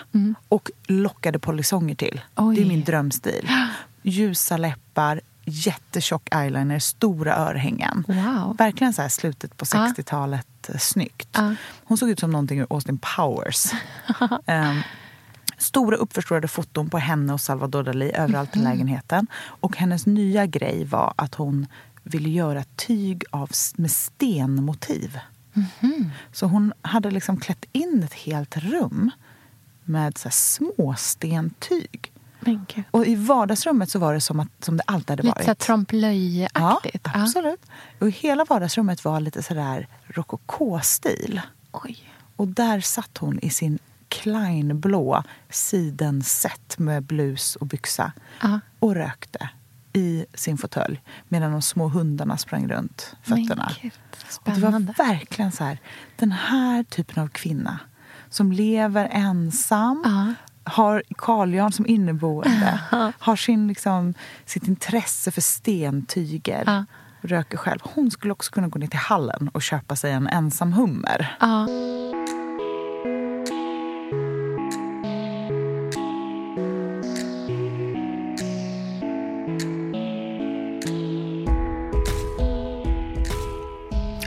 Och 0.49 0.71
lockade 0.87 1.39
polisonger 1.39 1.95
till. 1.95 2.21
Oj. 2.37 2.57
Det 2.57 2.63
är 2.63 2.67
min 2.67 2.85
drömstil. 2.85 3.51
Ljusa 4.03 4.57
läppar, 4.57 5.21
jättetjock 5.45 6.29
eyeliner, 6.35 6.79
stora 6.79 7.37
örhängen. 7.37 8.05
Wow. 8.09 8.57
Verkligen 8.57 8.93
så 8.93 9.03
här 9.03 9.09
slutet 9.09 9.57
på 9.57 9.65
Ja. 9.73 9.93
60-talet, 9.97 10.69
eh, 10.69 10.79
snyggt. 10.79 11.29
Ja. 11.33 11.55
Hon 11.85 11.99
såg 11.99 12.11
ut 12.11 12.21
som 12.21 12.31
någonting 12.31 12.59
ur 12.61 12.67
Austin 12.71 12.99
Powers. 13.17 13.73
Ehm, 14.47 14.81
stora 15.59 15.97
uppförstorade 15.97 16.49
foton 16.49 16.91
på 16.91 16.99
henne 16.99 17.33
och 17.33 17.41
Salvador 17.41 17.83
Dalí 17.83 18.13
överallt 18.17 18.57
i 18.57 18.59
lägenheten. 18.59 19.27
Och 19.45 19.77
hennes 19.77 20.07
nya 20.07 20.47
grej 20.47 20.85
var 20.85 21.15
att 21.17 21.35
hon 21.35 21.67
ville 22.05 22.29
göra 22.29 22.65
tyg 22.77 23.25
av, 23.31 23.51
med 23.77 23.91
stenmotiv. 23.91 25.19
Så 26.33 26.47
hon 26.47 26.73
hade 26.83 27.11
liksom 27.11 27.41
klätt 27.41 27.65
in 27.73 28.03
ett 28.05 28.13
helt 28.15 28.57
rum 28.57 29.11
med 29.85 30.19
så 30.19 30.29
här 30.29 30.33
små 30.35 30.95
stentyg. 30.99 32.13
Men 32.41 32.67
gud. 32.75 32.85
Och 32.91 33.07
i 33.07 33.15
vardagsrummet 33.15 33.91
så 33.91 33.99
var 33.99 34.15
det 34.15 34.21
som, 34.21 34.41
att, 34.41 34.49
som 34.65 34.77
det 34.77 34.83
alltid 34.87 35.11
hade 35.11 35.23
Lite 35.23 35.45
varit. 35.47 35.59
trompe-l'œil-aktigt. 35.69 37.01
Ja, 37.15 37.23
absolut. 37.23 37.61
Och 37.99 38.11
hela 38.11 38.45
vardagsrummet 38.45 39.05
var 39.05 39.21
lite 39.21 39.43
sådär 39.43 39.89
rokokostil. 40.07 41.41
Oj. 41.73 41.99
Och 42.37 42.49
där 42.49 42.81
satt 42.81 43.19
hon 43.19 43.39
i 43.39 43.51
sin 43.51 43.79
Klein-blå 44.09 45.23
sidenset 45.51 46.79
med 46.79 47.03
blus 47.03 47.57
och 47.57 47.67
byxa 47.67 48.13
Ja. 48.43 48.61
och 48.79 48.95
rökte 48.95 49.49
i 49.95 50.27
sin 50.35 50.59
fåtölj 50.59 51.03
medan 51.29 51.53
de 51.53 51.63
små 51.63 51.89
hundarna 51.89 52.37
sprang 52.37 52.69
runt 52.69 53.17
fötterna. 53.23 53.71
Gud, 53.83 53.93
Och 54.45 54.51
det 54.55 54.61
var 54.61 54.95
verkligen 55.09 55.53
så 55.53 55.65
här, 55.65 55.79
den 56.17 56.33
här 56.33 56.83
typen 56.83 57.23
av 57.23 57.29
kvinna 57.29 57.79
som 58.29 58.53
lever 58.53 59.09
ensam, 59.13 60.03
Ja. 60.05 60.35
har 60.73 61.03
Carl 61.19 61.73
som 61.73 61.87
inneboende, 61.87 62.81
har 63.19 63.37
sin, 63.37 63.69
liksom, 63.69 64.15
sitt 64.45 64.69
intresse 64.69 65.31
för 65.31 65.41
stentyger, 65.41 66.63
Ja. 66.67 66.85
röker 67.21 67.57
själv. 67.57 67.81
Hon 67.83 68.11
skulle 68.11 68.33
också 68.33 68.53
kunna 68.53 68.69
gå 68.69 68.79
ner 68.79 68.87
till 68.87 68.99
hallen 68.99 69.51
och 69.55 69.63
köpa 69.63 69.97
sig 69.97 70.13
en 70.13 70.27
ensam 70.29 70.73
hummer. 70.73 71.37
Ja. 71.41 71.67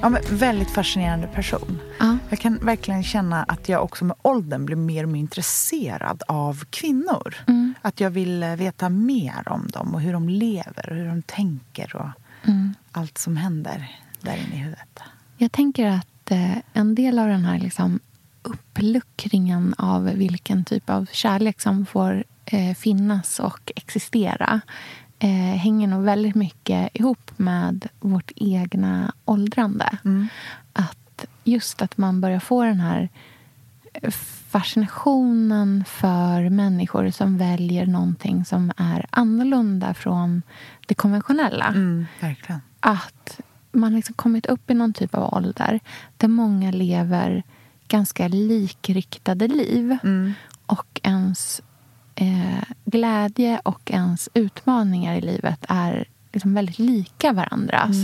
Ja, 0.08 0.12
men 0.12 0.38
väldigt 0.38 0.72
fascinerande 0.72 1.28
person. 1.28 1.80
Ja. 2.00 2.18
Jag 2.30 2.40
kan 2.40 2.58
verkligen 2.58 3.04
känna 3.04 3.44
att 3.44 3.70
jag 3.70 3.84
också 3.84 4.06
med 4.06 4.16
åldern 4.22 4.66
blir 4.66 4.76
mer 4.76 5.04
och 5.04 5.10
mer 5.10 5.20
intresserad 5.20 6.24
av 6.28 6.64
kvinnor. 6.70 7.36
Mm. 7.48 7.74
Att 7.82 8.00
jag 8.00 8.10
vill 8.10 8.44
eh, 8.44 8.56
veta 8.56 8.90
mer 8.90 9.44
om 9.46 9.68
dem 9.68 9.96
och 9.96 10.02
hur 10.02 10.14
de 10.14 10.30
lever 10.30 10.90
och 10.90 10.96
hur 10.96 11.08
de 11.08 11.22
tänker 11.22 11.96
och 11.96 12.10
Mm. 12.44 12.74
allt 12.92 13.18
som 13.18 13.38
händer 13.38 14.00
där 14.22 14.36
inne 14.36 14.56
i 14.56 14.58
huvudet. 14.58 15.00
Jag 15.38 15.52
tänker 15.52 15.86
att 15.88 16.32
eh, 16.32 16.58
en 16.74 16.96
del 16.96 17.20
av 17.20 17.28
den 17.28 17.46
här 17.46 17.60
liksom, 17.60 18.00
uppluckringen 18.42 19.74
av 19.78 20.04
vilken 20.04 20.66
typ 20.66 20.90
av 20.90 21.08
kärlek 21.12 21.62
som 21.62 21.86
får 21.86 22.24
eh, 22.46 22.76
finnas 22.76 23.40
och 23.40 23.72
existera 23.76 24.62
eh, 25.20 25.30
hänger 25.58 25.88
nog 25.88 26.04
väldigt 26.04 26.36
mycket 26.36 26.90
ihop 26.94 27.32
med 27.38 27.88
vårt 28.00 28.32
egna 28.36 29.14
åldrande. 29.26 29.98
Att 30.74 31.26
just 31.44 31.82
att 31.82 31.98
man 31.98 32.22
börjar 32.22 32.40
få 32.40 32.64
den 32.64 32.80
här 32.80 33.10
fascinationen 34.50 35.84
för 35.88 36.50
människor 36.50 37.10
som 37.10 37.38
väljer 37.38 37.86
någonting 37.86 38.46
som 38.46 38.72
är 38.78 39.06
annorlunda 39.10 39.94
från 39.94 40.42
det 40.88 40.94
konventionella 40.96 41.66
Mm, 41.66 42.06
verkligen. 42.20 42.62
att 42.80 43.40
man 43.72 43.96
liksom 43.96 44.14
kommit 44.16 44.46
upp 44.46 44.70
i 44.70 44.74
någon 44.74 44.94
typ 44.94 45.16
av 45.16 45.34
ålder 45.34 45.80
där 46.18 46.28
många 46.28 46.72
lever 46.72 47.44
ganska 47.88 48.28
likriktade 48.28 49.48
liv. 49.48 49.98
Och 50.66 51.00
ens 51.04 51.62
eh, 52.18 52.64
glädje 52.86 53.60
och 53.64 53.92
ens 53.92 54.30
utmaningar 54.34 55.16
i 55.16 55.22
livet 55.22 55.66
är 55.70 56.08
liksom 56.34 56.54
väldigt 56.54 56.80
lika 56.80 57.34
varandras. 57.34 57.96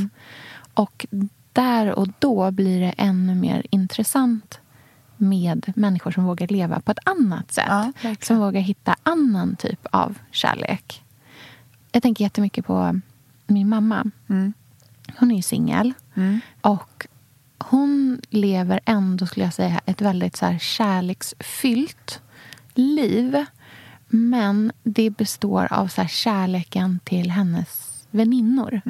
Och 0.73 1.05
där 1.53 1.91
och 1.91 2.07
då 2.19 2.51
blir 2.51 2.79
det 2.81 2.93
ännu 2.97 3.35
mer 3.35 3.65
intressant 3.69 4.59
med 5.17 5.73
människor 5.75 6.11
som 6.11 6.23
vågar 6.23 6.47
leva 6.47 6.79
på 6.79 6.91
ett 6.91 6.99
annat 7.05 7.51
sätt. 7.51 7.65
Ja, 7.67 7.91
som 8.21 8.39
vågar 8.39 8.61
hitta 8.61 8.95
annan 9.03 9.55
typ 9.55 9.87
av 9.91 10.17
kärlek. 10.31 11.03
Jag 11.91 12.03
tänker 12.03 12.23
jättemycket 12.23 12.65
på 12.65 12.99
min 13.47 13.69
mamma. 13.69 14.11
Hon 15.17 15.31
är 15.31 15.35
ju 15.35 15.41
singel. 15.41 15.93
Och 16.61 17.07
hon 17.57 18.21
lever 18.29 18.79
ändå, 18.85 19.25
skulle 19.25 19.45
jag 19.45 19.53
säga, 19.53 19.81
ett 19.85 20.01
väldigt 20.01 20.35
så 20.35 20.57
kärleksfyllt 20.59 22.21
liv. 22.73 23.45
Men 24.15 24.71
det 24.83 25.09
består 25.09 25.73
av 25.73 25.87
så 25.87 26.01
här 26.01 26.07
kärleken 26.07 26.99
till 27.03 27.31
hennes 27.31 28.03
väninnor. 28.11 28.81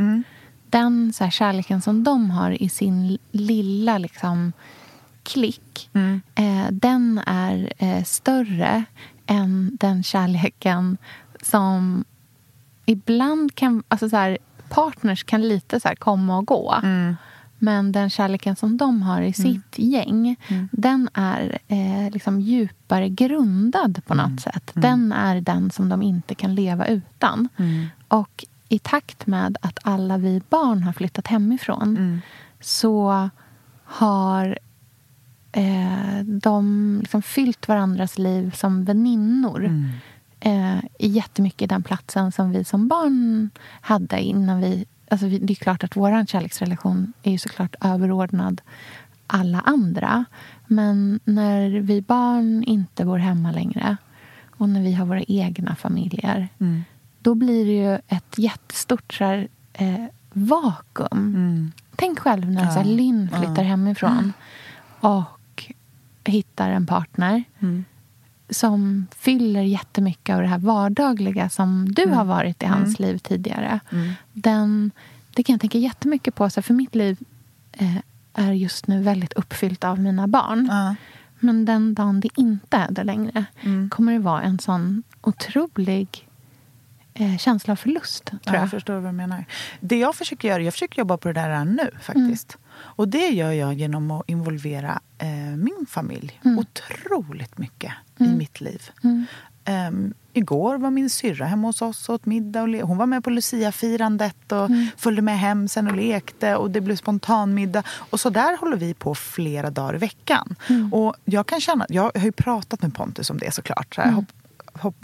Den 0.69 1.13
så 1.13 1.23
här 1.23 1.31
kärleken 1.31 1.81
som 1.81 2.03
de 2.03 2.31
har 2.31 2.63
i 2.63 2.69
sin 2.69 3.17
lilla 3.31 3.97
liksom, 3.97 4.53
klick 5.23 5.89
eh, 6.35 6.71
den 6.71 7.21
är 7.25 7.73
eh, 7.77 8.03
större 8.03 8.83
än 9.25 9.77
den 9.79 10.03
kärleken 10.03 10.97
som 11.41 12.05
ibland 12.85 13.55
kan... 13.55 13.83
Alltså 13.87 14.09
så 14.09 14.17
här, 14.17 14.37
partners 14.69 15.23
kan 15.23 15.47
lite 15.47 15.79
så 15.79 15.89
komma 15.99 16.37
och 16.37 16.47
gå. 16.47 16.75
Men 17.63 17.91
den 17.91 18.09
kärleken 18.09 18.55
som 18.55 18.77
de 18.77 19.01
har 19.01 19.21
i 19.21 19.33
sitt 19.33 19.79
gäng 19.79 20.35
den 20.71 21.09
är 21.13 21.59
eh, 21.67 22.11
liksom 22.11 22.41
djupare 22.41 23.09
grundad 23.09 24.01
på 24.05 24.13
något 24.13 24.41
sätt. 24.41 24.71
Den 24.73 25.11
är 25.11 25.41
den 25.41 25.71
som 25.71 25.89
de 25.89 26.01
inte 26.01 26.35
kan 26.35 26.55
leva 26.55 26.87
utan. 26.87 27.49
Och 28.07 28.45
i 28.69 28.79
takt 28.79 29.27
med 29.27 29.57
att 29.61 29.79
alla 29.81 30.17
vi 30.17 30.41
barn 30.49 30.83
har 30.83 30.93
flyttat 30.93 31.27
hemifrån 31.27 32.21
så 32.59 33.29
har 33.83 34.59
eh, 35.51 36.19
de 36.25 36.97
liksom 36.99 37.21
fyllt 37.21 37.67
varandras 37.67 38.17
liv 38.17 38.51
som 38.55 38.85
väninnor. 38.85 39.65
Eh, 40.39 40.77
i 40.99 41.07
jättemycket 41.07 41.69
den 41.69 41.83
platsen 41.83 42.31
som 42.31 42.51
vi 42.51 42.63
som 42.63 42.87
barn 42.87 43.49
hade 43.81 44.21
innan 44.21 44.61
vi... 44.61 44.85
Alltså 45.13 45.27
det 45.27 45.53
är 45.53 45.55
klart 45.55 45.83
att 45.83 45.97
vår 45.97 46.25
kärleksrelation 46.25 47.13
är 47.23 47.31
ju 47.31 47.37
såklart 47.37 47.75
överordnad 47.81 48.61
alla 49.27 49.59
andra. 49.59 50.25
Men 50.67 51.19
när 51.23 51.69
vi 51.69 52.01
barn 52.01 52.63
inte 52.63 53.05
bor 53.05 53.17
hemma 53.17 53.51
längre 53.51 53.97
och 54.57 54.69
när 54.69 54.81
vi 54.81 54.93
har 54.93 55.05
våra 55.05 55.23
egna 55.23 55.75
familjer 55.75 56.47
då 57.19 57.35
blir 57.35 57.65
det 57.65 57.71
ju 57.71 57.95
ett 58.07 58.37
jättestort 58.37 59.13
så 59.13 59.23
här, 59.23 59.47
eh, 59.73 60.05
vakuum. 60.33 61.71
Tänk 61.95 62.19
själv 62.19 62.51
när 62.51 62.69
så 62.69 62.79
här, 62.79 62.85
Lynn 62.85 63.29
flyttar 63.29 63.63
hemifrån 63.63 64.33
och 64.99 65.71
hittar 66.25 66.69
en 66.69 66.85
partner 66.85 67.43
som 68.53 69.07
fyller 69.19 69.61
jättemycket 69.61 70.35
av 70.35 70.41
det 70.41 70.47
här 70.47 70.57
vardagliga 70.57 71.49
som 71.49 71.91
du 71.93 72.07
har 72.09 72.25
varit 72.25 72.63
i 72.63 72.65
hans 72.65 72.99
liv 72.99 73.17
tidigare. 73.17 73.79
Den, 74.33 74.91
det 75.33 75.43
kan 75.43 75.53
jag 75.53 75.61
tänka 75.61 75.77
jättemycket 75.77 76.35
på. 76.35 76.49
Så 76.49 76.61
för 76.61 76.73
mitt 76.73 76.95
liv 76.95 77.17
eh, 77.71 77.97
är 78.33 78.51
just 78.53 78.87
nu 78.87 79.01
väldigt 79.03 79.33
uppfyllt 79.33 79.83
av 79.83 79.99
mina 79.99 80.27
barn. 80.27 80.67
Ja. 80.71 80.95
Men 81.39 81.65
den 81.65 81.93
dagen 81.93 82.19
det 82.19 82.29
inte 82.35 82.77
är 82.77 82.91
det 82.91 83.03
längre 83.03 83.45
kommer 83.89 84.13
det 84.13 84.19
vara 84.19 84.41
en 84.41 84.59
sån 84.59 85.03
otrolig 85.21 86.27
eh, 87.13 87.37
känsla 87.37 87.71
av 87.71 87.75
förlust, 87.75 88.25
tror 88.25 88.39
Ja, 88.45 88.53
jag. 88.53 88.61
jag 88.63 88.69
förstår 88.71 88.93
vad 88.93 89.03
du 89.03 89.11
menar. 89.11 89.45
Det 89.79 89.97
jag 89.99 90.15
försöker 90.15 90.47
göra, 90.47 90.61
jag 90.63 90.73
försöker 90.73 90.99
jobba 90.99 91.17
på 91.17 91.27
det 91.27 91.33
där 91.33 91.65
nu 91.65 91.89
faktiskt. 92.01 92.57
Och 92.83 93.07
det 93.07 93.27
gör 93.27 93.51
jag 93.51 93.73
genom 93.73 94.11
att 94.11 94.29
involvera 94.29 94.99
eh, 95.17 95.27
min 95.57 95.85
familj 95.89 96.39
otroligt 96.43 97.57
mycket 97.57 97.93
i 98.19 98.27
mitt 98.27 98.61
liv. 98.61 98.91
Ehm, 99.65 100.13
igår 100.33 100.77
var 100.77 100.91
min 100.91 101.09
syrra 101.09 101.45
hemma 101.45 101.67
hos 101.67 101.81
oss 101.81 102.09
och 102.09 102.15
åt 102.15 102.25
middag. 102.25 102.61
Och 102.63 102.87
hon 102.87 102.97
var 102.97 103.05
med 103.05 103.23
på 103.23 103.29
Lucia-firandet 103.29 104.51
och 104.51 104.69
följde 104.97 105.21
med 105.21 105.39
hem 105.39 105.67
sen 105.67 105.87
och 105.87 105.95
lekte. 105.95 106.55
Och 106.55 106.71
det 106.71 106.81
blev 106.81 106.95
spontanmiddag. 106.95 107.83
Och 108.09 108.19
så 108.19 108.29
där 108.29 108.57
håller 108.57 108.77
vi 108.77 108.93
på 108.93 109.15
flera 109.15 109.69
dagar 109.69 109.95
i 109.95 109.97
veckan. 109.97 110.55
Och 110.91 111.15
jag 111.25 111.47
kan 111.47 111.61
känna, 111.61 111.85
jag 111.89 112.11
har 112.15 112.25
ju 112.25 112.31
pratat 112.31 112.81
med 112.81 112.93
Pontus 112.95 113.29
om 113.29 113.37
det 113.37 113.51
såklart. 113.51 113.95
Så 113.95 114.01
här, 114.01 114.11
hopp, 114.11 114.25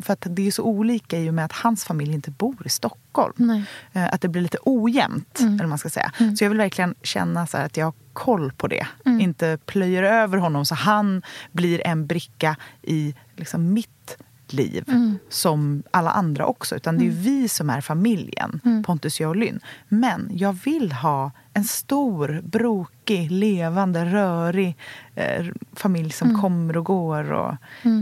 för 0.02 0.14
att 0.14 0.28
det 0.30 0.48
är 0.48 0.52
så 0.52 0.64
olika 0.64 1.20
i 1.20 1.30
och 1.30 1.34
med 1.34 1.46
att 1.46 1.52
hans 1.52 1.84
familj 1.84 2.14
inte 2.14 2.32
bor 2.32 2.56
i 2.66 2.70
Stockholm. 2.70 3.34
Nej. 3.38 3.64
Eh, 3.94 4.14
Att 4.14 4.22
det 4.22 4.28
blir 4.28 4.42
lite 4.42 4.58
ojämnt, 4.64 5.40
eller 5.40 5.58
vad 5.60 5.70
man 5.70 5.78
ska 5.78 5.90
säga. 5.90 6.12
Så 6.38 6.44
jag 6.44 6.50
vill 6.50 6.58
verkligen 6.58 6.96
känna 7.04 7.48
så 7.48 7.58
att 7.58 7.78
jag 7.78 7.86
har 7.86 7.94
koll 8.14 8.52
på 8.52 8.68
det. 8.68 8.88
Inte 9.06 9.58
plöjer 9.66 10.04
över 10.04 10.38
honom 10.38 10.66
så 10.66 10.76
han 10.76 11.22
blir 11.52 11.88
en 11.88 12.08
bricka 12.08 12.56
i 12.82 13.16
liksom 13.36 13.74
mitt 13.74 14.18
liv 14.52 14.84
som 15.30 15.84
alla 15.92 16.12
andra 16.12 16.46
också. 16.46 16.76
Utan 16.76 16.98
det 16.98 17.08
är 17.08 17.12
vi 17.12 17.48
som 17.50 17.70
är 17.70 17.82
familjen, 17.82 18.84
Pontus, 18.86 19.20
jag 19.20 19.30
och 19.30 19.36
Lynn. 19.36 19.60
Men 19.90 20.30
jag 20.34 20.54
vill 20.54 20.92
ha 20.92 21.32
en 21.54 21.64
stor, 21.64 22.42
brokig, 22.44 23.32
levande, 23.32 24.06
rörig 24.06 24.78
eh, 25.16 25.46
familj 25.74 26.12
som 26.12 26.42
kommer 26.42 26.78
och 26.78 26.86
går 26.86 27.32
och 27.32 27.56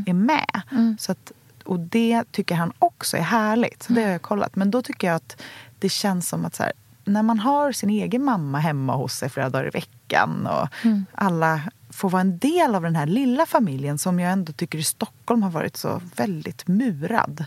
är 0.05 0.13
med. 0.13 0.61
Så 0.99 1.11
att, 1.11 1.31
och 1.67 1.79
det 1.79 2.23
tycker 2.31 2.55
han 2.55 2.73
också 2.79 3.17
är 3.17 3.21
härligt. 3.21 3.83
Så 3.83 3.93
det 3.93 4.03
har 4.03 4.11
jag 4.11 4.21
kollat. 4.21 4.55
Men 4.55 4.71
då 4.71 4.81
tycker 4.81 5.07
jag 5.07 5.15
att 5.15 5.41
det 5.79 5.89
känns 5.89 6.29
som 6.29 6.45
att 6.45 6.55
så 6.55 6.63
här, 6.63 6.71
när 7.05 7.23
man 7.23 7.39
har 7.39 7.71
sin 7.71 7.89
egen 7.89 8.23
mamma 8.23 8.59
hemma 8.59 8.95
hos 8.95 9.13
sig 9.13 9.29
flera 9.29 9.49
dagar 9.49 9.67
i 9.67 9.69
veckan 9.69 10.47
och 10.47 10.67
alla 11.11 11.61
får 11.89 12.09
vara 12.09 12.21
en 12.21 12.37
del 12.37 12.75
av 12.75 12.81
den 12.81 12.95
här 12.95 13.05
lilla 13.05 13.45
familjen 13.45 13.97
som 13.97 14.19
jag 14.19 14.31
ändå 14.31 14.53
tycker 14.53 14.77
i 14.77 14.83
Stockholm 14.83 15.43
har 15.43 15.49
varit 15.49 15.77
så 15.77 16.01
väldigt 16.15 16.67
murad. 16.67 17.45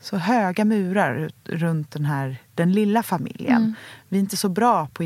Så 0.00 0.16
höga 0.16 0.64
murar 0.64 1.30
runt 1.44 1.90
den 1.90 2.04
här 2.04 2.36
den 2.54 2.72
lilla 2.72 3.02
familjen. 3.02 3.74
Vi 4.08 4.16
är 4.16 4.20
inte 4.20 4.36
så 4.36 4.48
bra 4.48 4.88
på 4.92 5.02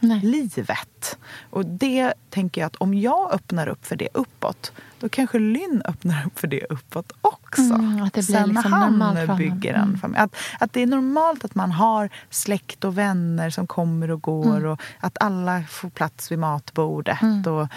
generationslivet. 0.00 1.18
Och 1.50 1.66
det 1.66 2.14
tänker 2.30 2.60
jag 2.60 2.66
att 2.66 2.76
om 2.76 2.94
jag 2.94 3.32
öppnar 3.32 3.66
upp 3.68 3.86
för 3.86 3.96
det 3.96 4.08
uppåt 4.14 4.72
då 5.00 5.08
kanske 5.08 5.38
Lynn 5.38 5.82
öppnar 5.84 6.26
upp 6.26 6.38
för 6.38 6.48
det 6.48 6.64
uppåt 6.70 7.12
också. 7.20 7.62
Mm, 7.62 8.02
att 8.02 8.12
det 8.12 8.26
blir 8.26 8.36
Sen 8.36 8.48
liksom 8.48 8.72
han 8.72 9.36
bygger 9.36 9.74
en 9.74 9.82
Mm. 9.82 9.98
familj. 9.98 10.18
Att, 10.20 10.36
att 10.60 10.72
det 10.72 10.82
är 10.82 10.86
normalt 10.86 11.44
att 11.44 11.54
man 11.54 11.72
har 11.72 12.10
släkt 12.30 12.84
och 12.84 12.98
vänner 12.98 13.50
som 13.50 13.66
kommer 13.66 14.10
och 14.10 14.20
går 14.22 14.56
Mm. 14.56 14.70
och 14.70 14.80
att 15.00 15.16
alla 15.20 15.62
får 15.62 15.90
plats 15.90 16.32
vid 16.32 16.38
matbordet. 16.38 17.46
Och 17.46 17.68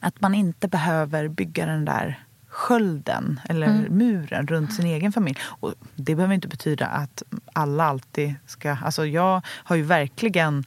att 0.00 0.20
man 0.20 0.34
inte 0.34 0.68
behöver 0.68 1.28
bygga 1.28 1.66
den 1.66 1.84
där 1.84 2.22
skölden 2.48 3.40
eller 3.48 3.66
Mm. 3.66 3.98
muren 3.98 4.46
runt 4.46 4.74
sin 4.74 4.86
egen 4.86 5.12
familj. 5.12 5.38
Och 5.44 5.74
det 5.94 6.14
behöver 6.14 6.34
inte 6.34 6.48
betyda 6.48 6.86
att 6.86 7.22
alla 7.52 7.84
alltid 7.84 8.34
ska... 8.46 8.76
Alltså 8.84 9.06
jag 9.06 9.42
har 9.48 9.76
ju 9.76 9.82
verkligen 9.82 10.64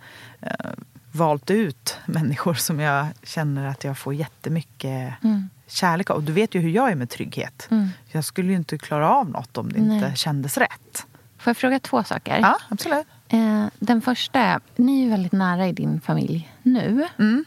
valt 1.12 1.51
ut 1.51 1.98
människor 2.05 2.53
som 2.53 2.79
jag 2.79 3.08
känner 3.24 3.65
att 3.65 3.84
jag 3.84 3.98
får 3.98 4.13
jättemycket 4.13 5.13
Mm. 5.24 5.50
kärlek 5.67 6.10
av. 6.10 6.15
Och 6.17 6.24
du 6.24 6.31
vet 6.34 6.55
ju 6.55 6.60
hur 6.60 6.69
jag 6.69 6.91
är 6.91 6.96
med 6.96 7.10
trygghet. 7.10 7.69
Jag 8.12 8.24
skulle 8.25 8.50
ju 8.50 8.55
inte 8.55 8.77
klara 8.77 9.10
av 9.10 9.29
något 9.29 9.58
om 9.58 9.72
det 9.72 9.79
inte 9.79 10.08
Nej. 10.08 10.15
kändes 10.15 10.58
rätt. 10.58 11.05
Får 11.38 11.50
jag 11.50 11.58
fråga 11.58 11.79
två 11.79 12.03
saker? 12.03 12.39
Ja, 12.39 12.58
absolut. 12.69 13.08
Eh, 13.27 13.65
den 13.79 14.01
första 14.01 14.39
är, 14.39 14.60
ni 14.75 15.00
är 15.00 15.03
ju 15.03 15.10
väldigt 15.10 15.31
nära 15.31 15.67
i 15.67 15.72
din 15.74 16.01
familj 16.01 16.53
nu. 16.63 17.08
Mm. 17.19 17.46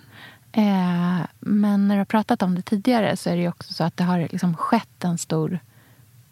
Eh, 0.53 1.27
men 1.41 1.89
när 1.89 1.95
du 1.95 2.01
har 2.01 2.05
pratat 2.05 2.43
om 2.43 2.55
det 2.55 2.63
tidigare 2.63 3.17
så 3.17 3.31
är 3.31 3.37
det 3.37 3.49
också 3.49 3.73
så 3.75 3.85
att 3.85 3.97
det 3.97 4.05
har 4.05 4.19
liksom 4.21 4.57
skett 4.57 5.05
en 5.05 5.19
stor 5.19 5.59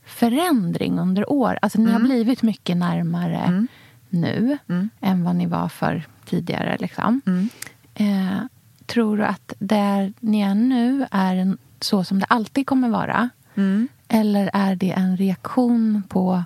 förändring 0.05 0.99
under 0.99 1.31
år. 1.33 1.59
Alltså 1.62 1.79
ni 1.79 1.85
Mm. 1.90 1.95
har 2.02 2.09
blivit 2.09 2.43
mycket 2.43 2.76
närmare 2.76 3.67
nu 4.09 4.59
än 5.00 5.25
vad 5.25 5.37
ni 5.37 5.47
var 5.47 5.69
för 5.69 6.07
tidigare. 6.30 6.76
Liksom. 6.80 7.20
Mm. 7.26 7.49
Eh, 7.94 8.42
tror 8.87 9.16
du 9.16 9.25
att 9.25 9.52
där 9.58 10.12
ni 10.20 10.40
är 10.40 10.54
nu 10.54 11.06
är 11.10 11.37
en, 11.37 11.58
så 11.80 12.04
som 12.04 12.18
det 12.18 12.26
alltid 12.28 12.66
kommer 12.66 12.88
vara? 12.88 13.28
Mm. 13.54 13.88
Eller 14.08 14.50
är 14.52 14.75
det 14.76 14.90
en 14.92 15.16
reaktion 15.16 16.02
på 16.08 16.44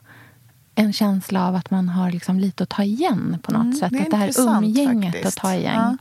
en 0.75 0.93
känsla 0.93 1.49
av 1.49 1.55
att 1.55 1.71
man 1.71 1.89
har 1.89 2.11
liksom 2.11 2.41
lite 2.41 2.63
att 2.63 2.69
ta 2.69 2.83
igen 2.83 3.39
på 3.43 3.53
något 3.53 3.63
Mm, 3.65 3.73
sätt? 3.77 3.93
det 3.93 4.01
att 4.01 4.11
det 4.11 4.17
här 4.17 4.59
umgänget 4.59 5.15
faktiskt. 5.15 5.37
att 5.39 5.43
ta 5.43 5.55
igen? 5.55 5.99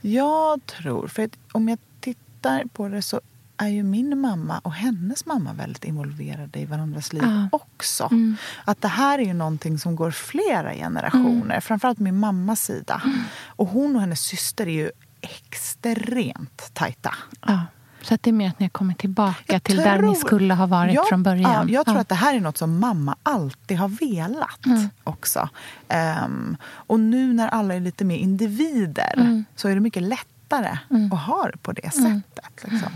Ja. 0.00 0.10
Jag 0.10 0.66
tror, 0.66 1.06
för 1.08 1.22
att 1.24 1.36
om 1.52 1.68
jag 1.68 1.78
tittar 2.00 2.64
på 2.72 2.88
det 2.88 3.02
så 3.02 3.20
är 3.56 3.68
ju 3.68 3.82
min 3.82 4.20
mamma 4.20 4.58
och 4.58 4.72
hennes 4.72 5.26
mamma 5.26 5.52
väldigt 5.52 5.84
involverade 5.84 6.58
i 6.58 6.64
varandras 6.64 7.12
liv 7.12 7.22
Ja. 7.24 7.48
också. 7.52 8.08
Mm. 8.10 8.36
Att 8.64 8.80
det 8.80 8.88
här 8.88 9.18
är 9.18 9.22
ju 9.24 9.34
någonting 9.34 9.78
som 9.78 9.96
går 9.96 10.10
flera 10.10 10.74
generationer. 10.74 11.44
Mm. 11.44 11.60
Framförallt 11.60 11.98
min 11.98 12.18
mammas 12.18 12.62
sida. 12.64 13.02
Och 13.46 13.66
hon 13.68 13.94
och 13.94 14.00
hennes 14.00 14.20
syster 14.20 14.66
är 14.66 14.70
ju 14.72 14.90
extremt 15.20 16.70
tajta. 16.72 17.14
Ja. 17.46 17.60
Så 18.02 18.14
att 18.14 18.22
det 18.22 18.30
är 18.30 18.32
mer 18.32 18.48
att 18.48 18.58
ni 18.60 18.64
har 18.64 18.70
kommit 18.70 18.98
tillbaka 18.98 19.52
Jag 19.52 19.62
till 19.62 19.76
där 19.76 19.94
ni 19.96 20.00
tror- 20.02 20.14
skulle 20.14 20.54
ha 20.54 20.66
varit 20.66 20.94
Ja, 20.94 21.04
från 21.08 21.22
början? 21.22 21.68
Ja, 21.68 21.74
jag 21.74 21.84
tror 21.86 21.96
Ja. 21.96 22.00
att 22.00 22.08
det 22.08 22.14
här 22.14 22.34
är 22.34 22.40
något 22.40 22.56
som 22.58 22.78
mamma 22.80 23.16
alltid 23.22 23.78
har 23.78 23.88
velat 23.88 24.66
Mm. 24.66 24.88
också. 25.04 25.48
Ehm, 25.88 26.56
och 26.64 27.00
nu 27.00 27.32
när 27.32 27.48
alla 27.48 27.74
är 27.74 27.80
lite 27.80 28.04
mer 28.04 28.16
individer 28.16 29.14
Mm. 29.16 29.44
så 29.56 29.68
är 29.68 29.74
det 29.74 29.80
mycket 29.80 30.02
lättare 30.02 30.78
att 31.12 31.20
ha 31.20 31.48
det 31.52 31.56
på 31.58 31.72
det 31.72 31.90
sättet. 31.94 32.64
Liksom. 32.70 32.92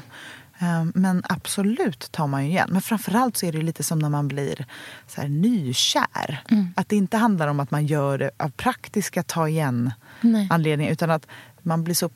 Ehm, 0.59 0.93
men 0.95 1.23
absolut 1.29 2.13
tar 2.13 2.27
man 2.27 2.45
ju 2.45 2.51
igen. 2.51 2.69
Men 2.73 2.83
framförallt 2.83 3.37
så 3.37 3.47
är 3.47 3.53
det 3.53 3.63
lite 3.63 3.83
som 3.83 3.99
när 3.99 4.09
man 4.09 4.29
blir 4.29 4.67
så 5.07 5.21
här 5.21 5.29
nykär. 5.29 6.43
Mm. 6.51 6.69
Att 6.77 6.89
det 6.89 6.97
inte 6.97 7.17
handlar 7.17 7.49
om 7.49 7.61
att 7.61 7.71
man 7.71 7.87
gör 7.87 8.19
det 8.19 8.31
av 8.37 8.49
praktiska 8.51 9.23
ta 9.23 9.49
igen 9.49 9.93
Nej. 10.21 10.49
anledningar 10.51 10.93
utan 10.93 11.11
att 11.11 11.27
man 11.63 11.85
blir 11.85 11.95
så 11.95 12.11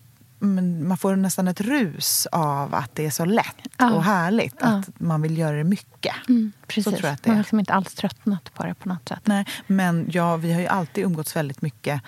man 0.85 0.97
får 0.99 1.17
nästan 1.17 1.49
ett 1.49 1.61
rus 1.61 2.27
av 2.33 2.75
att 2.75 2.95
det 2.95 3.07
är 3.07 3.11
så 3.11 3.25
lätt 3.25 3.57
Ja. 3.79 3.91
och 3.93 4.05
härligt. 4.05 4.55
Ja. 4.61 4.67
Att 4.67 5.01
man 5.01 5.23
vill 5.23 5.39
göra 5.39 5.57
det 5.57 5.65
mycket. 5.65 6.15
Mm, 6.29 6.53
precis. 6.67 6.85
Så 6.85 6.91
tror 6.91 7.05
jag 7.05 7.15
att 7.15 7.23
det 7.23 7.29
Man 7.29 7.37
har 7.37 7.41
är. 7.41 7.45
liksom 7.45 7.59
inte 7.61 7.73
alls 7.73 7.95
tröttnat 7.95 8.55
på 8.55 8.65
det 8.65 8.75
på 8.75 8.89
något 8.89 9.09
sätt. 9.09 9.21
Nej, 9.25 9.47
men 9.67 10.07
ja, 10.13 10.37
vi 10.37 10.53
har 10.53 10.61
ju 10.61 10.67
alltid 10.67 11.05
umgåtts 11.05 11.37
väldigt 11.37 11.63
mycket. 11.63 12.03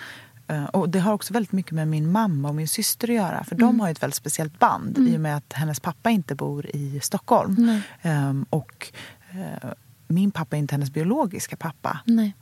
Eh, 0.47 0.65
Och 0.65 0.89
det 0.89 0.99
har 0.99 1.13
också 1.13 1.33
väldigt 1.33 1.51
mycket 1.51 1.71
med 1.71 1.87
min 1.87 2.11
mamma 2.11 2.49
och 2.49 2.55
min 2.55 2.67
syster 2.67 3.07
att 3.09 3.15
göra. 3.15 3.43
För 3.43 3.55
Mm. 3.55 3.67
de 3.67 3.79
har 3.79 3.89
ett 3.89 4.03
väldigt 4.03 4.15
speciellt 4.15 4.59
band 4.59 4.97
i 4.97 5.15
och 5.17 5.21
med 5.21 5.37
att 5.37 5.53
hennes 5.53 5.79
pappa 5.79 6.09
inte 6.09 6.35
bor 6.35 6.65
i 6.75 6.99
Stockholm. 6.99 7.81
Ehm, 8.01 8.45
och 8.49 8.91
eh, 9.31 9.69
min 10.07 10.31
pappa 10.31 10.55
är 10.55 10.59
inte 10.59 10.73
hennes 10.75 10.91
biologiska 10.91 11.55
pappa. 11.55 11.99
Nej. 12.05 12.35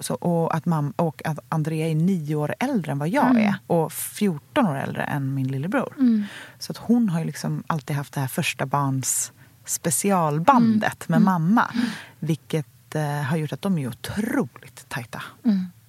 Så, 0.00 0.14
och, 0.14 0.54
att 0.54 0.66
mam, 0.66 0.90
och 0.96 1.22
att 1.26 1.38
Andrea 1.48 1.88
är 1.88 1.94
nio 1.94 2.34
år 2.34 2.54
äldre 2.60 2.92
än 2.92 2.98
vad 2.98 3.08
jag 3.08 3.30
Mm. 3.30 3.42
är. 3.48 3.54
Och 3.66 3.92
14 3.92 4.66
år 4.66 4.76
äldre 4.76 5.02
än 5.02 5.34
min 5.34 5.48
lillebror. 5.48 5.94
Så 6.58 6.72
att 6.72 6.76
hon 6.78 7.08
har 7.08 7.24
liksom 7.24 7.62
alltid 7.66 7.96
haft 7.96 8.12
det 8.14 8.20
här 8.20 8.28
första 8.28 8.66
barns 8.66 9.32
specialbandet 9.64 11.08
Mm. 11.08 11.22
med 11.22 11.22
mamma. 11.32 11.70
Vilket 12.18 12.94
eh, 12.94 13.02
har 13.22 13.36
gjort 13.36 13.52
att 13.52 13.62
de 13.62 13.78
är 13.78 13.88
otroligt 13.88 14.88
tajta. 14.88 15.22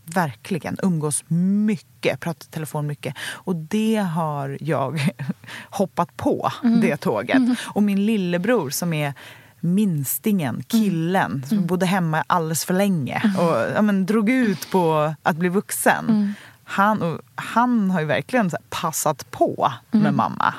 Mm. 0.08 0.24
Verkligen. 0.24 0.78
Umgås 0.84 1.24
mycket, 1.28 2.20
pratar 2.20 2.46
telefon 2.52 2.88
mycket. 2.88 3.16
Och 3.34 3.56
det 3.56 3.96
har 3.96 4.58
jag 4.62 5.10
hoppat 5.70 6.18
på, 6.18 6.52
Mm. 6.64 6.82
det 6.82 6.98
tåget. 6.98 7.42
Och 7.64 7.84
min 7.84 8.06
lillebror 8.06 8.70
som 8.70 8.94
är 8.94 9.14
minstingen, 9.60 10.64
killen, 10.68 11.32
Mm. 11.32 11.44
som 11.44 11.66
bodde 11.66 11.86
hemma 11.86 12.24
alldeles 12.28 12.66
för 12.66 12.74
länge 12.74 13.22
och 13.40 13.76
ja, 13.76 13.82
men, 13.82 14.06
drog 14.06 14.30
ut 14.30 14.72
på 14.72 15.14
att 15.24 15.36
bli 15.36 15.50
vuxen. 15.50 16.06
Mm. 16.10 16.34
Han, 16.64 17.20
han 17.36 17.92
har 17.92 18.00
ju 18.00 18.06
verkligen 18.06 18.52
passat 18.70 19.32
på 19.32 19.72
med 19.92 20.02
Mm. 20.02 20.16
mamma. 20.16 20.54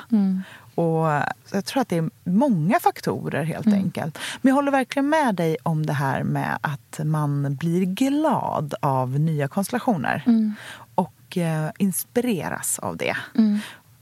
Och 0.77 1.07
jag 1.51 1.65
tror 1.65 1.81
att 1.81 1.89
det 1.89 1.97
är 1.97 2.09
många 2.23 2.79
faktorer 2.79 3.43
helt 3.43 3.65
Mm. 3.65 3.79
enkelt. 3.79 4.17
Men 4.41 4.49
jag 4.49 4.55
håller 4.55 4.71
verkligen 4.71 5.09
med 5.09 5.35
dig 5.35 5.57
om 5.63 5.85
det 5.85 5.93
här 5.93 6.23
med 6.23 6.57
att 6.61 6.99
man 7.03 7.55
blir 7.55 7.85
glad 7.85 8.73
av 8.81 9.19
nya 9.19 9.47
konstellationer. 9.47 10.23
Mm. 10.27 10.53
Och 10.95 11.37
eh, 11.37 11.69
inspireras 11.77 12.79
av 12.79 12.97
det. 12.97 13.17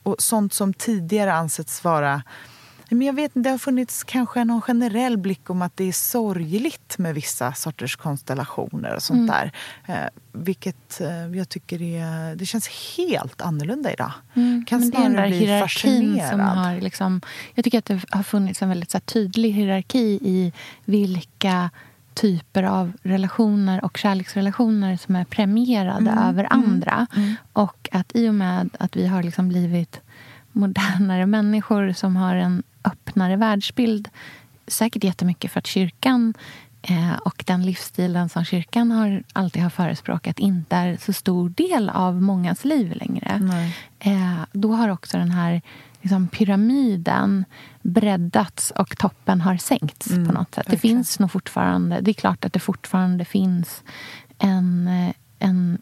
Och 0.04 0.16
sånt 0.20 0.54
som 0.54 0.74
tidigare 0.74 1.34
ansetts 1.34 1.84
vara 1.84 2.24
men 2.90 3.02
jag 3.02 3.14
vet 3.14 3.32
det 3.34 3.50
har 3.50 3.58
funnits 3.58 4.04
kanske 4.04 4.44
någon 4.44 4.62
generell 4.62 5.18
blick 5.18 5.50
om 5.50 5.62
att 5.62 5.78
det 5.78 5.84
är 5.84 5.92
sorgligt 5.92 6.98
med 6.98 7.16
vissa 7.16 7.54
sorters 7.54 7.96
konstellationer 7.96 8.96
och 8.96 9.04
sånt 9.04 9.16
Mm. 9.20 9.28
där. 9.28 9.52
Eh, 9.86 10.10
vilket 10.32 11.02
eh, 11.02 11.38
jag 11.38 11.50
tycker 11.50 11.82
är, 11.82 12.36
det 12.36 12.46
känns 12.46 12.68
helt 12.98 13.42
annorlunda 13.42 13.94
idag. 13.94 14.12
Kan 14.34 14.44
Mm. 14.44 14.66
Men 14.70 14.90
det 14.92 14.98
är 14.98 15.02
den 15.04 15.12
snarare 15.12 15.22
där 15.22 15.28
bli 15.28 15.38
hierarkin 15.38 16.14
som 16.14 16.22
fascinerad. 16.24 16.58
har... 16.58 16.82
Liksom, 16.82 17.22
jag 17.56 17.64
tycker 17.64 17.78
att 17.80 17.86
det 17.86 18.02
har 18.10 18.24
funnits 18.24 18.62
en 18.62 18.70
väldigt 18.70 18.94
här, 18.94 19.00
tydlig 19.00 19.52
hierarki 19.52 20.20
i 20.22 20.54
vilka 20.86 21.70
typer 22.14 22.64
av 22.64 22.94
relationer 23.04 23.86
och 23.86 23.98
kärleksrelationer 23.98 24.98
som 24.98 25.16
är 25.16 25.26
premierade 25.26 26.10
Mm, 26.12 26.18
över 26.24 26.48
andra. 26.50 27.08
Och 27.54 27.90
att 27.92 28.12
i 28.16 28.30
och 28.30 28.36
med 28.36 28.70
att 28.80 28.96
vi 28.96 29.08
har 29.08 29.24
liksom 29.24 29.50
blivit 29.50 30.02
modernare 30.52 31.26
människor 31.26 31.94
som 31.94 32.16
har 32.16 32.36
en 32.36 32.64
öppnare 32.86 33.36
världsbild 33.36 34.10
säkert 34.68 35.04
jättemycket 35.04 35.52
för 35.52 35.60
att 35.60 35.68
kyrkan 35.68 36.34
eh, 36.82 37.14
och 37.26 37.44
den 37.48 37.66
livsstilen 37.66 38.30
som 38.30 38.46
kyrkan 38.46 38.92
har, 38.92 39.24
alltid 39.34 39.64
har 39.64 39.70
förespråkat 39.70 40.40
inte 40.40 40.76
är 40.76 40.98
så 40.98 41.14
stor 41.14 41.50
del 41.50 41.90
av 41.90 42.22
mångas 42.22 42.66
liv 42.66 42.94
längre. 42.96 43.42
Eh, 44.00 44.40
då 44.52 44.72
har 44.72 44.90
också 44.90 45.18
den 45.18 45.32
här 45.32 45.62
liksom, 46.02 46.28
pyramiden 46.28 47.46
breddats 47.82 48.72
och 48.72 48.98
toppen 48.98 49.42
har 49.42 49.58
sänkts 49.58 50.12
Mm, 50.12 50.28
på 50.28 50.34
något 50.34 50.56
sätt. 50.56 50.66
Det 50.66 50.72
verkligen. 50.72 50.98
finns 50.98 51.20
nog 51.20 51.32
fortfarande, 51.32 52.02
det 52.02 52.12
är 52.12 52.14
klart 52.14 52.46
att 52.46 52.54
det 52.54 52.60
fortfarande 52.60 53.26
finns 53.26 53.84
en, 54.38 54.88
eh, 54.88 55.14
en, 55.40 55.78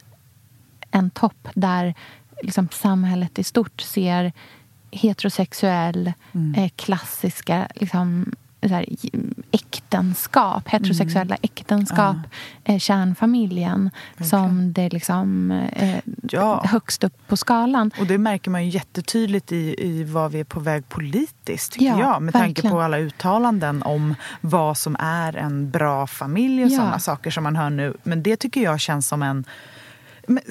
en 0.91 1.09
topp 1.09 1.47
där 1.53 1.93
liksom, 2.41 2.67
samhället 2.71 3.39
i 3.39 3.43
stort 3.43 3.81
ser 3.81 4.33
heterosexuell, 4.93 6.13
Mm. 6.31 6.55
eh, 6.63 6.69
klassiska 6.75 7.67
liksom, 7.75 8.31
så 8.61 8.69
här, 8.69 8.85
äktenskap, 9.51 10.67
heterosexuella 10.69 11.37
äktenskap, 11.41 12.15
eh, 12.63 12.79
kärnfamiljen 12.79 13.89
som 14.21 14.73
det 14.73 14.89
liksom 14.89 15.51
eh, 15.51 15.99
Ja. 16.31 16.63
högst 16.65 17.03
upp 17.03 17.27
på 17.27 17.37
skalan. 17.37 17.91
Och 17.99 18.05
det 18.07 18.17
märker 18.17 18.51
man 18.51 18.63
ju 18.65 18.69
jättetydligt 18.69 19.51
i, 19.51 19.75
i 19.79 20.03
vad 20.03 20.31
vi 20.31 20.39
är 20.39 20.43
på 20.43 20.59
väg 20.59 20.89
politiskt, 20.89 21.71
tycker 21.73 21.85
Ja, 21.85 21.99
jag. 21.99 22.21
Med 22.21 22.33
tanke 22.33 22.47
verkligen. 22.47 22.71
på 22.71 22.81
alla 22.81 22.97
uttalanden 22.97 23.83
om 23.83 24.15
vad 24.41 24.77
som 24.77 24.95
är 24.99 25.35
en 25.37 25.69
bra 25.71 26.07
familj 26.07 26.63
och 26.65 26.71
Ja. 26.71 26.77
sådana 26.77 26.99
saker 26.99 27.31
som 27.31 27.43
man 27.43 27.55
hör 27.55 27.69
nu. 27.69 27.93
Men 28.03 28.23
det 28.23 28.35
tycker 28.35 28.61
jag 28.63 28.79
känns 28.79 29.07
som 29.07 29.23
en 29.23 29.45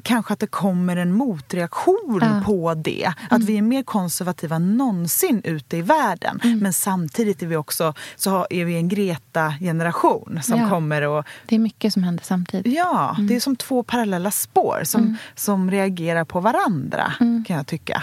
kanske 0.03 0.33
att 0.33 0.39
det 0.41 0.47
kommer 0.47 0.97
en 0.97 1.13
motreaktion 1.13 2.19
Ja. 2.23 2.27
Mm. 2.27 2.45
på 2.45 2.75
det. 2.75 3.13
Att 3.31 3.43
vi 3.43 3.59
är 3.59 3.63
mer 3.63 3.83
konservativa 3.83 4.57
än 4.57 4.77
någonsin 4.77 5.41
ute 5.45 5.77
i 5.77 5.83
världen. 5.83 6.41
Mm. 6.45 6.59
Men 6.59 6.73
samtidigt 6.73 7.43
är 7.43 7.47
vi 7.47 7.57
också 7.57 7.95
så 8.17 8.47
är 8.51 8.65
vi 8.65 8.77
en 8.77 8.89
Greta-generation 8.89 10.39
som 10.43 10.59
Ja. 10.61 10.69
kommer 10.69 11.03
och 11.03 11.25
Det 11.47 11.55
är 11.55 11.59
mycket 11.59 11.93
som 11.93 12.03
händer 12.03 12.25
samtidigt. 12.25 12.75
Ja, 12.75 13.15
Mm. 13.15 13.27
det 13.27 13.37
är 13.37 13.41
som 13.41 13.57
två 13.57 13.83
parallella 13.83 14.31
spår 14.31 14.81
som, 14.85 15.17
som 15.35 15.71
reagerar 15.71 16.25
på 16.25 16.41
varandra, 16.41 17.13
Mm. 17.21 17.45
kan 17.45 17.57
jag 17.57 17.67
tycka. 17.67 18.03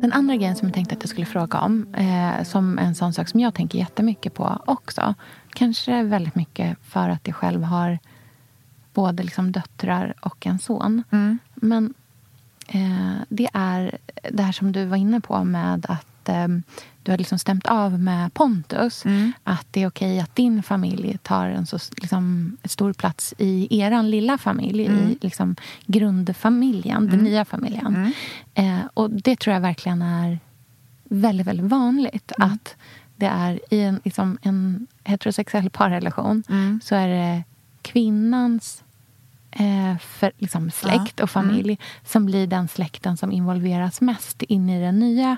Den 0.00 0.12
andra 0.12 0.36
grejen 0.36 0.56
som 0.56 0.68
jag 0.68 0.74
tänkte 0.74 0.94
att 0.94 1.02
jag 1.02 1.10
skulle 1.10 1.26
fråga 1.26 1.60
om, 1.60 1.94
eh, 1.94 2.42
som 2.44 2.78
en 2.78 2.94
sån 2.94 3.12
sak 3.12 3.28
som 3.28 3.40
jag 3.40 3.54
tänker 3.54 3.78
jättemycket 3.78 4.34
på 4.34 4.58
också. 4.64 5.14
Kanske 5.50 6.02
väldigt 6.02 6.34
mycket 6.34 6.78
för 6.82 7.08
att 7.08 7.26
jag 7.26 7.36
själv 7.36 7.62
har 7.62 7.98
både 8.94 9.22
liksom 9.22 9.52
döttrar 9.52 10.14
och 10.20 10.46
en 10.46 10.58
son. 10.58 11.02
Men 11.54 11.94
eh, 12.68 13.16
det 13.28 13.48
är 13.52 13.98
det 14.30 14.42
här 14.42 14.52
som 14.52 14.72
du 14.72 14.84
var 14.84 14.96
inne 14.96 15.20
på 15.20 15.44
med 15.44 15.86
att 15.88 16.28
eh, 16.28 16.48
du 17.02 17.10
har 17.12 17.18
liksom 17.18 17.38
stämt 17.38 17.66
av 17.66 18.00
med 18.00 18.34
Pontus. 18.34 19.04
Att 19.44 19.66
det 19.70 19.82
är 19.82 19.86
okej 19.88 20.20
att 20.20 20.36
din 20.36 20.62
familj 20.62 21.18
tar 21.22 21.46
en 21.46 21.66
så 21.66 21.78
liksom, 21.96 22.56
stor 22.64 22.92
plats 22.92 23.34
i 23.38 23.80
er 23.80 24.02
lilla 24.02 24.38
familj. 24.38 24.82
I 24.82 25.18
liksom, 25.20 25.56
grundfamiljen, 25.86 27.10
den 27.10 27.20
nya 27.20 27.44
familjen. 27.44 28.12
Eh, 28.54 28.80
och 28.94 29.10
det 29.10 29.38
tror 29.38 29.54
jag 29.54 29.60
verkligen 29.60 30.02
är 30.02 30.38
väldigt, 31.04 31.46
väldigt 31.46 31.66
vanligt. 31.66 32.32
Att 32.38 32.76
det 33.16 33.26
är 33.26 33.60
i 33.70 33.80
en, 33.80 34.00
liksom, 34.04 34.38
en 34.42 34.86
heterosexuell 35.04 35.70
parrelation 35.70 36.42
så 36.82 36.94
är 36.94 37.08
det 37.08 37.44
kvinnans 37.82 38.82
eh, 39.50 39.98
för, 39.98 40.32
liksom, 40.38 40.70
släkt 40.70 41.20
och 41.20 41.30
familj 41.30 41.78
som 42.04 42.26
blir 42.26 42.46
den 42.46 42.68
släkten 42.68 43.16
som 43.16 43.32
involveras 43.32 44.00
mest 44.00 44.42
in 44.42 44.70
i 44.70 44.80
den 44.80 44.98
nya. 44.98 45.36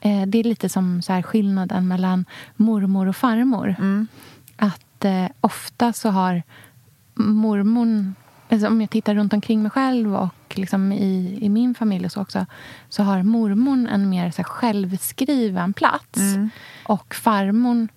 Eh, 0.00 0.26
det 0.26 0.38
är 0.38 0.44
lite 0.44 0.68
som 0.68 1.02
så 1.02 1.12
här, 1.12 1.22
skillnaden 1.22 1.88
mellan 1.88 2.24
mormor 2.56 3.08
och 3.08 3.16
farmor. 3.16 3.74
Att 4.56 5.04
eh, 5.04 5.26
ofta 5.40 5.92
så 5.92 6.08
har 6.08 6.42
mormor 7.14 8.14
Alltså 8.48 8.66
om 8.66 8.80
jag 8.80 8.90
tittar 8.90 9.14
runt 9.14 9.32
omkring 9.32 9.62
mig 9.62 9.70
själv 9.70 10.16
och 10.16 10.34
liksom 10.54 10.92
i, 10.92 11.38
i 11.40 11.48
min 11.48 11.74
familj 11.74 12.10
så 12.10 12.20
också 12.20 12.46
så 12.88 13.02
har 13.02 13.22
mormor 13.22 13.88
en 13.88 14.08
mer 14.08 14.30
så 14.30 14.36
här, 14.36 14.44
självskriven 14.44 15.72
plats. 15.72 16.18
Och 16.86 17.14
farmor, 17.14 17.88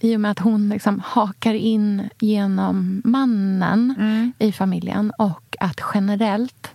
i 0.00 0.16
och 0.16 0.20
med 0.20 0.30
att 0.30 0.38
hon 0.38 0.68
liksom 0.68 1.02
hakar 1.04 1.54
in 1.54 2.08
genom 2.18 3.02
mannen 3.04 3.94
i 4.38 4.52
familjen 4.52 5.12
och 5.18 5.56
att 5.60 5.80
generellt 5.94 6.70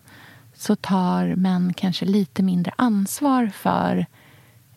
så 0.54 0.76
tar 0.76 1.36
män 1.36 1.74
kanske 1.74 2.06
lite 2.06 2.44
mindre 2.44 2.74
ansvar 2.76 3.52
för 3.54 4.06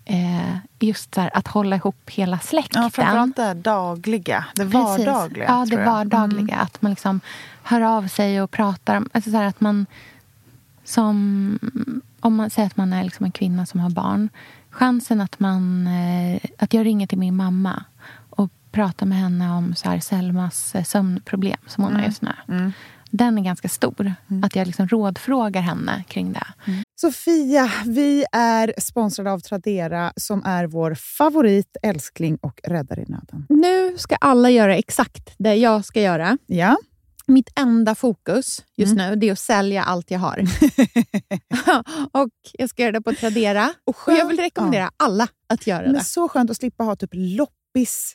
eh, 0.04 0.56
just 0.78 1.14
så 1.14 1.20
här, 1.20 1.30
att 1.34 1.48
hålla 1.48 1.76
ihop 1.76 2.10
hela 2.10 2.38
släkten. 2.38 2.82
Ja, 2.82 2.90
framförallt 2.90 3.36
det 3.36 3.54
dagliga, 3.54 4.44
det 4.54 4.62
Precis. 4.64 4.74
vardagliga. 5.06 5.44
Ja, 5.48 5.64
det 5.68 5.74
jag. 5.74 5.82
Mm. 5.82 5.94
vardagliga. 5.94 6.56
Att 6.56 6.82
man 6.82 6.90
liksom 6.92 7.20
hör 7.62 7.80
av 7.80 8.08
sig 8.08 8.42
och 8.42 8.50
pratar. 8.50 9.02
Alltså 9.12 9.30
så 9.30 9.36
här 9.36 9.44
att 9.44 9.60
man 9.60 9.86
som... 10.84 11.58
Om 12.20 12.34
man 12.36 12.50
säger 12.50 12.66
att 12.66 12.76
man 12.76 12.92
är 12.92 13.04
liksom 13.04 13.24
en 13.26 13.32
kvinna 13.32 13.66
som 13.66 13.80
har 13.80 13.90
barn. 13.90 14.28
Chansen 14.70 15.20
att, 15.20 15.40
man, 15.40 15.86
eh, 15.86 16.40
att 16.58 16.74
jag 16.74 16.86
ringer 16.86 17.06
till 17.06 17.18
min 17.18 17.36
mamma 17.36 17.84
och 18.30 18.50
pratar 18.72 19.06
med 19.06 19.18
henne 19.18 19.50
om 19.52 19.74
så 19.74 19.88
här 19.90 20.00
Selmas 20.00 20.74
eh, 20.74 20.84
sömnproblem 20.84 21.58
som 21.66 21.84
hon 21.84 21.92
Mm. 21.92 22.00
har 22.02 22.08
just 22.08 22.22
nu. 22.22 22.72
Den 23.16 23.38
är 23.38 23.42
ganska 23.42 23.68
stor. 23.68 24.14
Att 24.42 24.56
jag 24.56 24.66
liksom 24.66 24.88
rådfrågar 24.88 25.60
henne 25.60 26.04
kring 26.08 26.32
det. 26.32 26.46
Sofia, 27.00 27.70
vi 27.86 28.24
är 28.32 28.74
sponsrade 28.80 29.32
av 29.32 29.40
Tradera 29.40 30.12
som 30.16 30.44
är 30.44 30.66
vår 30.66 30.94
favorit, 30.94 31.76
älskling 31.82 32.36
och 32.42 32.60
räddare 32.64 33.00
i 33.00 33.04
nöden. 33.08 33.46
Nu 33.48 33.98
ska 33.98 34.16
alla 34.16 34.50
göra 34.50 34.76
exakt 34.76 35.34
det 35.38 35.54
jag 35.54 35.84
ska 35.84 36.00
göra. 36.00 36.38
Ja, 36.46 36.76
Mitt 37.26 37.50
enda 37.58 37.94
fokus 37.94 38.64
just 38.76 38.94
nu 38.96 39.16
det 39.16 39.28
är 39.28 39.32
att 39.32 39.38
sälja 39.38 39.82
allt 39.82 40.10
jag 40.10 40.18
har. 40.18 40.38
och 42.12 42.28
Jag 42.52 42.70
ska 42.70 42.82
göra 42.82 42.92
det 42.92 43.00
på 43.00 43.12
Tradera. 43.12 43.72
Och, 43.84 43.96
skönt- 43.96 44.18
jag 44.18 44.26
vill 44.28 44.38
rekommendera 44.38 44.90
alla 44.96 45.28
att 45.48 45.66
göra 45.66 45.82
men 45.82 45.92
det. 45.94 46.04
så 46.04 46.28
skönt 46.28 46.50
att 46.50 46.56
slippa 46.56 46.84
ha 46.84 46.96
typ 46.96 47.10
loppis 47.12 48.14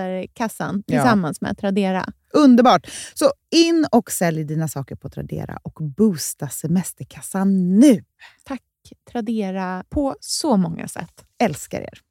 semesterkassan 0.05 0.83
Ja. 0.85 0.97
tillsammans 1.01 1.41
med 1.41 1.57
Tradera. 1.57 2.05
Underbart! 2.33 2.87
Så 3.13 3.31
in 3.55 3.85
och 3.91 4.11
sälj 4.11 4.43
dina 4.43 4.67
saker 4.67 4.95
på 4.95 5.09
Tradera 5.09 5.59
och 5.63 5.77
boosta 5.97 6.47
semesterkassan 6.49 7.79
nu. 7.79 8.03
Tack 8.43 8.61
Tradera 9.11 9.83
på 9.89 10.15
så 10.19 10.57
många 10.57 10.87
sätt. 10.87 11.25
Älskar 11.43 11.81
er! 11.81 12.01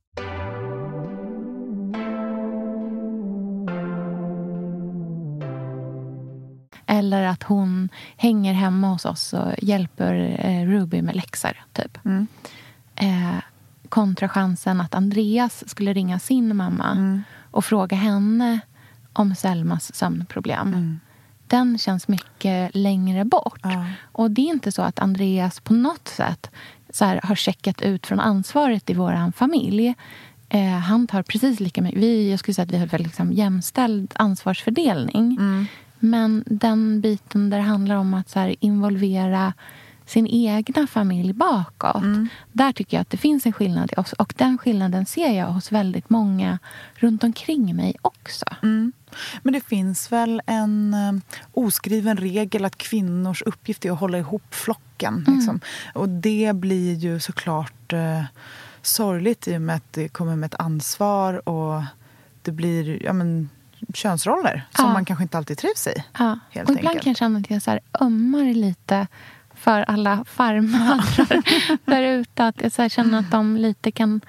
Eller 6.86 7.22
att 7.22 7.42
hon 7.42 7.88
hänger 8.16 8.52
hemma 8.52 8.88
hos 8.88 9.04
oss 9.04 9.32
och 9.32 9.52
hjälper 9.62 10.36
eh, 10.44 10.66
Ruby 10.66 11.02
med 11.02 11.16
läxor. 11.16 11.64
Typ. 11.72 11.98
Eh, 12.96 13.34
kontra 13.88 14.28
chansen 14.28 14.80
att 14.80 14.94
Andreas 14.94 15.68
skulle 15.68 15.92
ringa 15.92 16.18
sin 16.18 16.56
mamma 16.56 17.22
och 17.50 17.64
fråga 17.64 17.96
henne 17.96 18.60
om 19.12 19.34
Selmas 19.34 19.94
sömnproblem. 19.94 21.00
Den 21.46 21.78
känns 21.78 22.08
mycket 22.08 22.74
längre 22.74 23.24
bort. 23.24 23.64
Och 24.12 24.30
det 24.30 24.40
är 24.40 24.50
inte 24.50 24.72
så 24.72 24.82
att 24.82 24.98
Andreas 24.98 25.60
på 25.60 25.74
något 25.74 26.08
sätt 26.08 26.50
så 26.90 27.04
här, 27.04 27.20
har 27.22 27.34
checkat 27.34 27.82
ut 27.82 28.06
från 28.06 28.20
ansvaret 28.20 28.90
i 28.90 28.94
vår 28.94 29.32
familj. 29.32 29.94
Eh, 30.48 30.78
han 30.78 31.06
tar 31.06 31.22
precis 31.22 31.60
lika 31.60 31.82
mycket. 31.82 32.00
Vi, 32.00 32.30
jag 32.30 32.38
skulle 32.38 32.54
säga 32.54 32.64
att 32.64 32.72
vi 32.72 32.78
har 32.78 32.86
väldigt 32.86 33.06
liksom, 33.06 33.32
jämställd 33.32 34.12
ansvarsfördelning. 34.14 35.38
Men 35.98 36.44
den 36.46 37.00
biten 37.00 37.50
där 37.50 37.58
det 37.58 37.64
handlar 37.64 37.96
om 37.96 38.14
att 38.14 38.28
så 38.28 38.38
här, 38.38 38.56
involvera 38.60 39.52
sin 40.10 40.26
egna 40.26 40.86
familj 40.86 41.32
bakåt. 41.32 42.02
Där 42.52 42.72
tycker 42.72 42.96
jag 42.96 43.02
att 43.02 43.10
det 43.10 43.16
finns 43.16 43.46
en 43.46 43.52
skillnad 43.52 43.92
i 43.96 44.00
oss. 44.00 44.12
Och 44.12 44.34
den 44.36 44.58
skillnaden 44.58 45.06
ser 45.06 45.32
jag 45.32 45.46
hos 45.46 45.72
väldigt 45.72 46.10
många 46.10 46.58
runt 46.94 47.24
omkring 47.24 47.76
mig 47.76 47.96
också. 48.02 48.44
Men 49.42 49.52
det 49.52 49.60
finns 49.60 50.12
väl 50.12 50.42
en 50.46 50.94
eh, 50.94 51.12
oskriven 51.52 52.16
regel 52.16 52.64
att 52.64 52.76
kvinnors 52.78 53.42
uppgift 53.42 53.84
är 53.84 53.92
att 53.92 54.00
hålla 54.00 54.18
ihop 54.18 54.54
flocken. 54.54 55.24
Mm. 55.26 55.38
Liksom. 55.38 55.60
Och 55.94 56.08
det 56.08 56.52
blir 56.56 56.94
ju 56.94 57.20
såklart 57.20 57.92
eh, 57.92 58.22
sorgligt 58.82 59.48
i 59.48 59.56
och 59.56 59.62
med 59.62 59.76
att 59.76 59.92
det 59.92 60.08
kommer 60.08 60.36
med 60.36 60.46
ett 60.46 60.60
ansvar 60.60 61.48
och 61.48 61.82
det 62.42 62.52
blir 62.52 63.02
ja, 63.02 63.12
men, 63.12 63.48
könsroller 63.94 64.66
som 64.76 64.86
Ja. 64.86 64.92
man 64.92 65.04
kanske 65.04 65.22
inte 65.22 65.38
alltid 65.38 65.58
trivs 65.58 65.86
i. 65.86 66.04
Ja. 66.18 66.32
Och 66.32 66.60
ibland 66.60 66.78
enkelt. 66.78 67.02
kan 67.02 67.10
jag 67.10 67.16
känna 67.16 67.38
att 67.38 67.50
jag 67.50 67.62
så 67.62 67.78
ömmar 68.00 68.54
lite 68.54 69.06
för 69.60 69.80
alla 69.82 70.24
farmödrar 70.24 71.42
där 71.90 72.02
ute. 72.02 72.44
Att 72.46 72.62
jag 72.62 72.72
så 72.72 72.88
känner 72.88 73.18
att 73.18 73.30
de 73.30 73.56
lite 73.56 73.90
kan 73.90 74.20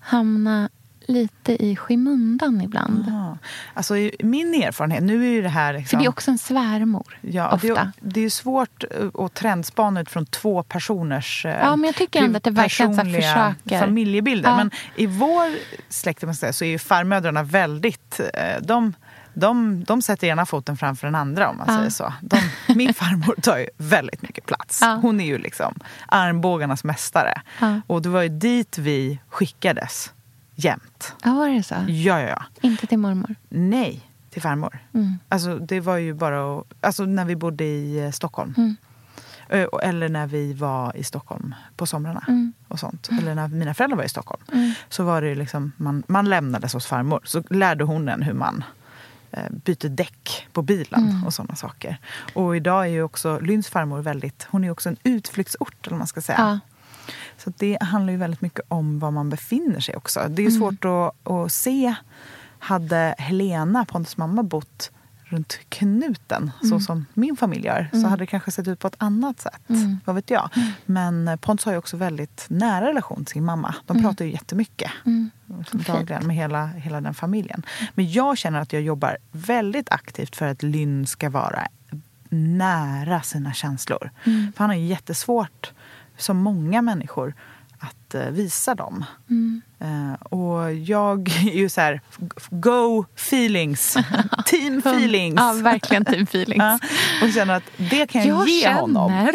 hamna 0.00 0.68
lite 1.06 1.64
i 1.64 1.76
skymundan 1.76 2.60
ibland. 2.60 3.04
Ja. 3.08 3.38
Alltså, 3.74 3.94
min 4.20 4.54
erfarenhet, 4.54 5.02
nu 5.02 5.24
är 5.26 5.30
ju 5.30 5.42
det 5.42 5.48
här... 5.48 5.72
För 5.72 5.78
Liksom, 5.80 5.98
det 5.98 6.04
är 6.04 6.08
också 6.08 6.30
en 6.30 6.38
svärmor. 6.38 7.18
Ja, 7.20 7.58
det, 7.62 7.70
ofta. 7.72 7.82
är- 7.82 7.90
det 8.00 8.20
är 8.20 8.24
ju 8.24 8.30
svårt 8.30 8.84
eh, 8.90 9.24
att 9.24 9.34
trendspana 9.34 10.00
utifrån 10.00 10.26
två 10.26 10.62
personers 10.62 11.46
eh, 11.46 11.58
Ja, 11.60 11.76
men 11.76 11.84
jag 11.86 11.94
tycker 11.96 12.22
ändå 12.22 12.36
att 12.36 12.42
det 12.44 12.52
personliga 12.54 13.54
familjebilder. 13.68 14.50
Ja. 14.50 14.56
Men 14.56 14.70
i 14.96 15.06
vår 15.06 15.50
släkt 15.88 16.22
man 16.22 16.34
säga, 16.34 16.52
så 16.52 16.64
är 16.64 16.68
ju 16.68 16.78
farmödrarna 16.78 17.42
väldigt... 17.42 18.20
eh, 18.34 18.62
De, 18.62 18.94
de, 19.34 19.84
de 19.84 20.02
sätter 20.02 20.26
ena 20.26 20.46
foten 20.46 20.76
framför 20.76 21.06
den 21.06 21.14
andra 21.14 21.48
om 21.50 21.56
man 21.56 21.66
Ja. 21.68 21.76
säger 21.76 21.90
så. 21.90 22.12
De, 22.20 22.40
min 22.74 22.94
farmor 22.94 23.34
tar 23.42 23.58
ju 23.58 23.66
väldigt 23.76 24.22
mycket 24.22 24.46
plats. 24.46 24.78
Ja. 24.82 24.98
Hon 25.02 25.20
är 25.20 25.26
ju 25.26 25.38
liksom 25.38 25.74
armbågarnas 26.08 26.84
mästare. 26.84 27.42
Ja. 27.60 27.80
Och 27.86 28.02
det 28.02 28.08
var 28.08 28.22
ju 28.22 28.28
dit 28.28 28.78
vi 28.78 29.18
skickades 29.28 30.12
jämt. 30.54 31.14
Ja, 31.24 31.34
var 31.34 31.48
det 31.48 31.62
så? 31.62 31.74
Ja, 31.74 32.20
ja, 32.20 32.28
ja. 32.28 32.42
Inte 32.60 32.86
till 32.86 32.98
mormor? 32.98 33.34
Nej, 33.48 34.10
till 34.30 34.42
farmor. 34.42 34.78
Mm. 34.94 35.18
Alltså, 35.28 35.58
det 35.58 35.80
var 35.80 35.96
ju 35.96 36.14
bara 36.14 36.58
att, 36.58 36.64
alltså, 36.80 37.04
när 37.04 37.24
vi 37.24 37.36
bodde 37.36 37.64
i 37.64 38.04
eh, 38.04 38.10
Stockholm. 38.10 38.54
Mm. 38.56 38.76
Eller 39.82 40.08
när 40.08 40.26
vi 40.26 40.52
var 40.52 40.96
i 40.96 41.04
Stockholm 41.04 41.54
på 41.76 41.86
somrarna. 41.86 42.24
Mm. 42.28 42.52
och 42.68 42.78
sånt. 42.80 43.08
Eller 43.18 43.34
när 43.34 43.48
mina 43.48 43.74
föräldrar 43.74 43.96
var 43.96 44.04
i 44.04 44.08
Stockholm. 44.08 44.42
Mm. 44.52 44.72
Så 44.88 45.04
var 45.04 45.22
det 45.22 45.34
liksom, 45.34 45.72
man, 45.76 46.02
man 46.06 46.28
lämnades 46.28 46.72
hos 46.72 46.86
farmor. 46.86 47.20
Så 47.24 47.42
lärde 47.50 47.84
hon 47.84 48.08
en 48.08 48.22
hur 48.22 48.32
man 48.32 48.64
byter 49.50 49.88
däck 49.88 50.46
på 50.52 50.62
bilen 50.62 51.08
Mm. 51.10 51.24
och 51.24 51.34
sådana 51.34 51.54
saker. 51.56 51.98
Och 52.34 52.56
idag 52.56 52.84
är 52.84 52.88
ju 52.90 53.02
också 53.02 53.38
Lynns 53.40 53.68
farmor 53.68 54.02
väldigt, 54.02 54.46
hon 54.50 54.64
är 54.64 54.70
också 54.70 54.88
en 54.88 54.96
utflyktsort 55.02 55.86
eller 55.86 55.96
man 55.96 56.06
ska 56.06 56.20
säga. 56.20 56.38
Ja. 56.38 56.58
Så 57.38 57.52
det 57.58 57.78
handlar 57.80 58.12
ju 58.12 58.18
väldigt 58.18 58.40
mycket 58.40 58.64
om 58.68 58.98
var 58.98 59.10
man 59.10 59.30
befinner 59.30 59.80
sig 59.80 59.96
också. 59.96 60.20
Det 60.28 60.42
är 60.42 60.50
ju 60.50 60.56
Mm. 60.56 60.60
svårt 60.60 60.84
att, 60.84 61.30
att 61.30 61.52
se. 61.52 61.94
Hade 62.58 63.14
Helena, 63.18 63.84
Pontus 63.84 64.16
mamma, 64.16 64.42
bott 64.42 64.90
runt 65.30 65.58
knuten 65.68 66.50
så 66.60 66.66
Mm. 66.66 66.80
som 66.80 67.06
min 67.14 67.36
familj 67.36 67.66
gör 67.66 67.88
så 67.92 67.96
Mm. 67.98 68.10
hade 68.10 68.22
det 68.22 68.26
kanske 68.26 68.50
sett 68.50 68.68
ut 68.68 68.78
på 68.78 68.86
ett 68.86 68.94
annat 68.98 69.40
sätt. 69.40 69.60
Mm. 69.68 69.98
Vad 70.04 70.14
vet 70.16 70.30
jag. 70.30 70.50
Men 70.86 71.38
Pontus 71.40 71.64
har 71.64 71.72
ju 71.72 71.78
också 71.78 71.96
väldigt 71.96 72.46
nära 72.48 72.86
relation 72.88 73.24
till 73.24 73.32
sin 73.32 73.44
mamma. 73.44 73.74
De 73.86 73.96
Mm. 73.96 74.04
pratar 74.08 74.24
ju 74.24 74.32
jättemycket. 74.32 74.90
Mm. 75.06 75.30
Dagligen 75.86 76.26
med 76.26 76.36
hela, 76.36 76.66
hela 76.66 77.00
den 77.00 77.14
familjen. 77.14 77.62
Men 77.94 78.12
jag 78.12 78.38
känner 78.38 78.60
att 78.60 78.72
jag 78.72 78.82
jobbar 78.82 79.16
väldigt 79.32 79.90
aktivt 79.90 80.36
för 80.36 80.46
att 80.46 80.62
Lynn 80.62 81.06
ska 81.06 81.30
vara 81.30 81.66
nära 82.28 83.22
sina 83.22 83.52
känslor. 83.52 84.10
Mm. 84.24 84.52
För 84.52 84.58
han 84.64 84.70
har 84.70 84.76
ju 84.76 84.86
jättesvårt, 84.86 85.72
som 86.16 86.36
många 86.36 86.82
människor, 86.82 87.34
att 87.80 88.14
eh, 88.14 88.26
visa 88.26 88.74
dem. 88.74 89.04
Mm. 89.30 89.62
Eh, 89.80 90.12
och 90.22 90.74
jag 90.74 91.28
är 91.28 91.56
ju 91.56 91.68
så 91.68 91.80
här, 91.80 92.00
go 92.50 93.04
feelings, 93.16 93.96
team 94.46 94.78
feelings. 94.78 95.34
Ja, 95.40 95.52
verkligen 95.62 96.04
team 96.04 96.22
feelings. 96.30 96.58
Ja, 96.58 96.78
och 97.26 97.32
känner 97.32 97.54
att 97.54 97.62
det 97.76 98.06
kan 98.06 98.26
jag, 98.26 98.38
Jag 98.40 98.48
ge 98.48 98.60
känner. 98.62 98.80
honom. 98.80 99.32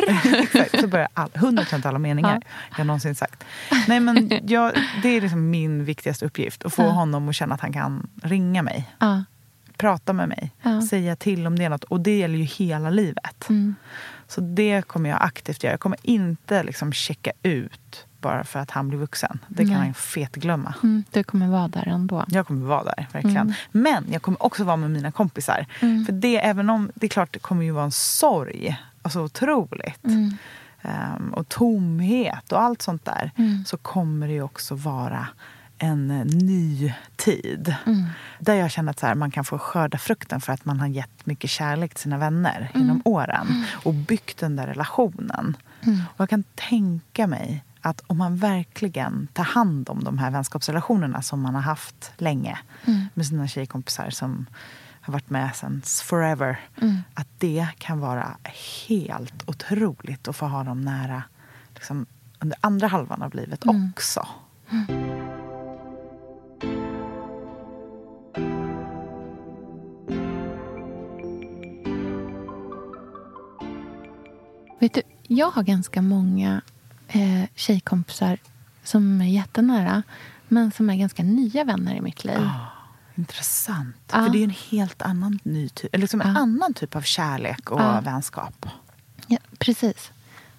Så 0.82 0.88
börjar 0.88 1.08
all, 1.14 1.30
100% 1.30 1.88
alla 1.88 2.00
meningar 2.00 2.42
jag 2.78 2.88
någonsin 2.88 3.16
sagt. 3.16 3.44
Nej, 3.88 4.00
men 4.00 4.40
jag, 4.48 4.72
det 5.02 5.10
är 5.10 5.22
liksom 5.22 5.50
min 5.50 5.86
viktigaste 5.86 6.26
uppgift. 6.26 6.66
Att 6.66 6.74
få 6.74 6.82
Ja. 6.84 6.90
honom 6.90 7.30
att 7.30 7.36
känna 7.36 7.56
att 7.56 7.62
han 7.62 7.74
kan 7.74 8.10
ringa 8.24 8.62
mig. 8.64 8.90
Ja. 9.00 9.24
Prata 9.78 10.14
med 10.14 10.30
mig. 10.30 10.52
Ja. 10.62 10.82
Säga 10.82 11.16
till 11.16 11.48
om 11.48 11.60
det 11.60 11.66
är 11.66 11.70
något. 11.70 11.84
Och 11.84 12.02
det 12.02 12.18
gäller 12.18 12.38
ju 12.38 12.44
hela 12.44 12.90
livet. 12.90 13.50
Mm. 13.50 13.76
Så 14.28 14.42
det 14.42 14.82
kommer 14.88 15.10
jag 15.10 15.20
aktivt 15.22 15.64
göra. 15.64 15.74
Jag 15.74 15.80
kommer 15.80 15.98
inte 16.04 16.64
liksom 16.64 16.94
checka 16.94 17.32
ut 17.44 18.05
bara 18.26 18.44
för 18.44 18.60
att 18.60 18.72
han 18.72 18.88
blir 18.88 19.00
vuxen. 19.00 19.40
Det 19.48 19.64
kan 19.64 19.74
Nej. 19.74 19.86
han 19.86 19.94
fetglömma. 19.94 20.74
Mm. 20.84 21.04
Du 21.12 21.24
kommer 21.24 21.48
vara 21.48 21.68
där 21.68 21.88
ändå. 21.88 22.26
Jag 22.28 22.48
kommer 22.48 22.66
vara 22.66 22.84
där, 22.84 23.08
verkligen. 23.12 23.38
Mm. 23.38 23.54
Men 23.72 24.06
jag 24.12 24.22
kommer 24.22 24.44
också 24.44 24.64
vara 24.64 24.78
med 24.78 24.92
mina 24.92 25.12
kompisar. 25.12 25.66
Mm. 25.80 26.06
För 26.06 26.14
det, 26.14 26.46
även 26.46 26.70
om 26.70 26.92
det 26.96 27.06
är 27.06 27.10
klart 27.10 27.34
det 27.34 27.40
kommer 27.40 27.64
ju 27.64 27.72
vara 27.72 27.86
en 27.86 27.92
sorg, 27.92 28.78
alltså 29.02 29.20
otroligt. 29.22 30.06
Mm. 30.06 30.38
Ehm, 30.82 31.34
och 31.34 31.50
tomhet 31.50 32.52
och 32.52 32.62
allt 32.62 32.82
sånt 32.82 33.06
där. 33.06 33.32
Mm. 33.38 33.66
Så 33.66 33.78
kommer 33.78 34.28
det 34.28 34.34
ju 34.34 34.42
också 34.42 34.76
vara 34.76 35.28
en 35.78 36.12
eh, 36.12 36.26
ny 36.26 36.94
tid. 37.16 37.76
Mm. 37.86 38.04
Där 38.40 38.54
jag 38.54 38.72
känner 38.72 38.92
att 38.92 39.00
så 39.00 39.06
här, 39.08 39.16
man 39.16 39.32
kan 39.32 39.46
få 39.46 39.58
skörda 39.58 39.98
frukten 39.98 40.42
för 40.42 40.54
att 40.54 40.66
man 40.66 40.80
har 40.80 40.88
gett 40.88 41.26
mycket 41.26 41.50
kärlek 41.50 41.94
till 41.94 42.02
sina 42.04 42.18
vänner 42.18 42.58
Mm. 42.74 42.88
genom 42.88 43.02
åren. 43.06 43.66
Och 43.84 43.94
byggt 43.94 44.38
den 44.40 44.56
där 44.56 44.68
relationen. 44.68 45.58
Mm. 45.82 46.00
Och 46.14 46.20
jag 46.20 46.30
kan 46.30 46.44
tänka 46.56 47.28
mig 47.28 47.64
att 47.86 48.02
om 48.08 48.18
man 48.18 48.36
verkligen 48.38 49.28
tar 49.34 49.44
hand 49.44 49.90
om 49.90 50.04
de 50.04 50.18
här 50.18 50.32
vänskapsrelationerna 50.32 51.22
som 51.22 51.42
man 51.42 51.56
har 51.56 51.62
haft 51.62 52.12
länge 52.18 52.60
Mm. 52.86 53.06
med 53.14 53.26
sina 53.28 53.48
tjejkompisar 53.48 54.10
som 54.10 54.46
har 55.02 55.14
varit 55.14 55.30
med 55.30 55.56
sen 55.56 55.82
forever. 56.04 56.60
Mm. 56.82 56.98
Att 57.14 57.28
det 57.38 57.68
kan 57.78 58.00
vara 58.00 58.38
helt 58.88 59.50
otroligt 59.50 60.28
att 60.28 60.36
få 60.36 60.46
ha 60.46 60.64
dem 60.64 60.82
nära 60.82 61.24
liksom, 61.74 62.06
under 62.40 62.58
andra 62.62 62.88
halvan 62.88 63.22
av 63.22 63.34
livet 63.36 63.66
Mm. 63.66 63.92
också. 63.96 64.28
Vet 74.80 74.94
du, 74.94 75.02
jag 75.28 75.52
har 75.52 75.64
ganska 75.64 76.02
många 76.02 76.62
eh, 77.16 77.50
tjejkompisar 77.56 78.38
som 78.84 79.22
är 79.22 79.26
jättenära 79.26 80.04
men 80.48 80.72
som 80.72 80.90
är 80.90 80.96
ganska 80.96 81.24
nya 81.24 81.64
vänner 81.64 81.96
i 81.96 82.02
mitt 82.02 82.24
liv. 82.24 82.38
Ah, 82.40 82.68
intressant. 83.16 83.96
Ja. 84.12 84.26
För 84.26 84.30
det 84.30 84.40
är 84.40 84.44
en 84.44 84.56
helt 84.72 85.02
annan, 85.02 85.40
ny 85.44 85.70
ty- 85.70 85.88
eller 85.92 86.02
liksom 86.02 86.22
en 86.22 86.34
Ja. 86.34 86.40
annan 86.42 86.74
typ 86.74 86.96
av 86.96 87.02
kärlek 87.02 87.72
och 87.72 87.82
Ja. 87.82 88.02
vänskap. 88.02 88.66
Ja, 89.28 89.38
precis. 89.60 90.12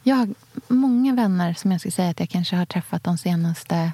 Jag 0.03 0.17
har 0.17 0.29
många 0.69 1.15
vänner 1.15 1.55
som 1.55 1.73
jag 1.73 1.81
skulle 1.81 1.93
säga 1.93 2.11
att 2.11 2.21
jag 2.21 2.29
kanske 2.31 2.57
har 2.57 2.67
träffat 2.67 3.05
de 3.05 3.19
senaste 3.19 3.93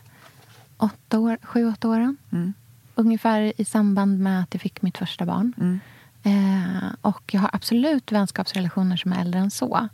åtta 0.77 1.19
år, 1.19 1.39
sju, 1.43 1.69
åtta 1.69 1.89
åren. 1.89 2.17
Mm. 2.33 2.53
Ungefär 2.95 3.53
i 3.61 3.65
samband 3.65 4.19
med 4.19 4.43
att 4.43 4.55
jag 4.55 4.61
fick 4.61 4.83
mitt 4.83 4.99
första 4.99 5.27
barn. 5.27 5.53
Mm. 5.61 5.81
Eh, 6.25 6.83
och 7.01 7.23
jag 7.35 7.41
har 7.41 7.51
absolut 7.53 8.13
vänskapsrelationer 8.13 8.97
som 8.97 9.13
är 9.13 9.21
äldre 9.21 9.41
än 9.41 9.51
så. 9.51 9.89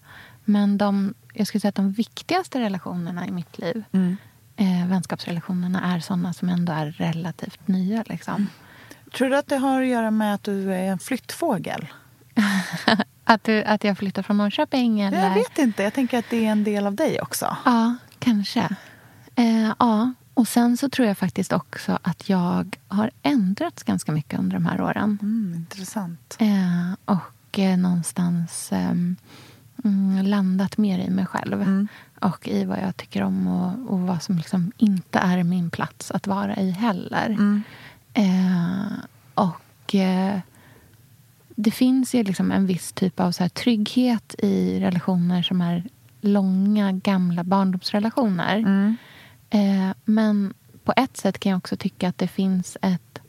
Men 0.44 0.78
de, 0.78 1.14
jag 1.38 1.46
skulle 1.46 1.60
säga 1.60 1.68
att 1.68 1.74
de 1.74 1.92
viktigaste 1.92 2.60
relationerna 2.60 3.26
i 3.26 3.30
mitt 3.30 3.58
liv, 3.58 3.84
Mm. 3.92 4.16
eh, 4.56 4.86
vänskapsrelationerna, 4.88 5.94
är 5.94 6.00
såna 6.00 6.32
som 6.32 6.48
ändå 6.48 6.72
är 6.72 6.86
relativt 6.90 7.68
nya. 7.68 8.04
Liksom. 8.06 8.46
Tror 9.16 9.28
du 9.28 9.36
att 9.36 9.46
det 9.46 9.56
har 9.56 9.82
att 9.82 9.88
göra 9.88 10.10
med 10.10 10.34
att 10.34 10.42
du 10.44 10.72
är 10.74 10.82
en 10.84 10.98
flyttfågel? 10.98 11.86
Att, 13.24 13.44
du, 13.44 13.64
att 13.64 13.84
jag 13.84 13.98
flyttar 13.98 14.22
från 14.22 14.36
Norrköping? 14.36 15.00
Eller? 15.00 15.22
Jag 15.28 15.34
vet 15.34 15.58
inte. 15.58 15.82
Jag 15.82 15.94
tänker 15.94 16.18
att 16.18 16.24
det 16.30 16.46
är 16.46 16.50
en 16.52 16.64
del 16.64 16.86
av 16.86 16.94
dig 16.94 17.20
också. 17.20 17.56
Ja, 17.64 17.96
kanske. 18.18 18.68
Eh, 19.34 19.72
ja. 19.78 20.12
Och 20.34 20.48
sen 20.48 20.76
så 20.76 20.88
tror 20.88 21.08
jag 21.08 21.18
faktiskt 21.18 21.52
också 21.52 21.98
att 22.02 22.28
jag 22.28 22.76
har 22.88 23.10
ändrats 23.22 23.82
ganska 23.82 24.12
mycket 24.12 24.38
under 24.38 24.56
de 24.56 24.66
här 24.66 24.80
åren. 24.80 25.18
Mm, 25.22 25.54
intressant. 25.56 26.36
Eh, 26.40 26.92
och 27.04 27.58
eh, 27.58 27.76
någonstans 27.78 28.68
ehm, 28.72 29.16
mm, 29.84 30.26
landat 30.26 30.78
mer 30.78 30.98
i 30.98 31.10
mig 31.10 31.26
själv. 31.26 31.62
Mm. 31.62 31.88
Och 32.20 32.48
i 32.48 32.64
vad 32.64 32.78
jag 32.78 32.96
tycker 32.96 33.22
om 33.22 33.46
och, 33.46 33.92
och 33.92 34.00
vad 34.00 34.22
som 34.22 34.36
liksom 34.36 34.72
inte 34.76 35.18
är 35.18 35.42
min 35.42 35.70
plats 35.70 36.10
att 36.10 36.26
vara 36.26 36.56
i 36.56 36.70
heller. 36.70 37.26
Mm. 37.26 37.62
Eh, 38.14 38.92
och 39.34 39.94
eh, 39.94 40.38
det 41.48 41.70
finns 41.70 42.14
ju 42.14 42.22
liksom 42.22 42.52
en 42.52 42.66
viss 42.66 42.92
typ 42.92 43.20
av 43.20 43.32
så 43.32 43.42
här 43.44 43.48
trygghet 43.48 44.34
i 44.38 44.80
relationer 44.80 45.42
som 45.42 45.60
är 45.60 45.84
långa, 46.20 46.92
gamla 46.92 47.44
barndomsrelationer. 47.44 48.56
Mm. 48.56 48.96
Eh, 49.50 49.96
men 50.04 50.54
på 50.84 50.92
ett 50.96 51.16
sätt 51.16 51.38
kan 51.38 51.50
jag 51.50 51.56
också 51.56 51.76
tycka 51.76 52.08
att 52.08 52.18
det 52.18 52.28
finns 52.28 52.76
ett... 52.82 53.20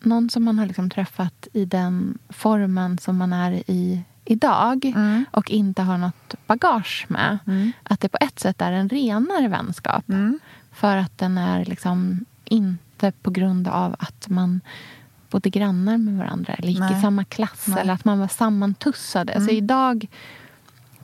Någon 0.00 0.30
som 0.30 0.44
man 0.44 0.58
har 0.58 0.66
liksom 0.66 0.90
träffat 0.90 1.48
i 1.52 1.64
den 1.64 2.18
formen 2.28 2.98
som 2.98 3.16
man 3.16 3.32
är 3.32 3.52
i 3.66 4.02
idag 4.30 4.84
Mm. 4.84 5.24
och 5.30 5.50
inte 5.50 5.82
har 5.82 5.98
något 5.98 6.34
bagage 6.46 7.06
med. 7.08 7.38
Mm. 7.46 7.72
Att 7.82 8.00
det 8.00 8.08
på 8.08 8.18
ett 8.20 8.38
sätt 8.38 8.60
är 8.62 8.72
en 8.72 8.88
renare 8.88 9.48
vänskap. 9.48 10.08
Mm. 10.08 10.38
För 10.72 10.96
att 10.96 11.18
den 11.18 11.38
är 11.38 11.64
liksom 11.64 12.24
inte 12.44 13.12
på 13.22 13.30
grund 13.30 13.68
av 13.68 13.96
att 13.98 14.28
man 14.28 14.60
bodde 15.30 15.50
grannar 15.50 15.98
med 15.98 16.16
varandra 16.18 16.52
eller 16.54 16.68
gick 16.68 16.78
Nej. 16.80 16.98
i 16.98 17.00
samma 17.00 17.24
klass 17.24 17.64
Nej. 17.66 17.78
eller 17.80 17.92
att 17.92 18.04
man 18.04 18.18
var 18.18 18.28
sammantussade. 18.28 19.32
Mm. 19.32 19.48
Så 19.48 19.54
idag 19.54 20.06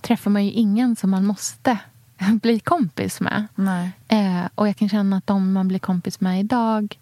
träffar 0.00 0.30
man 0.30 0.44
ju 0.44 0.50
ingen 0.50 0.96
som 0.96 1.10
man 1.10 1.26
måste 1.26 1.78
bli 2.42 2.60
kompis 2.60 3.20
med. 3.20 3.46
Eh, 4.08 4.48
och 4.54 4.68
jag 4.68 4.76
kan 4.76 4.88
känna 4.88 5.16
att 5.16 5.26
de 5.26 5.52
man 5.52 5.68
blir 5.68 5.78
kompis 5.78 6.20
med 6.20 6.40
idag 6.40 6.98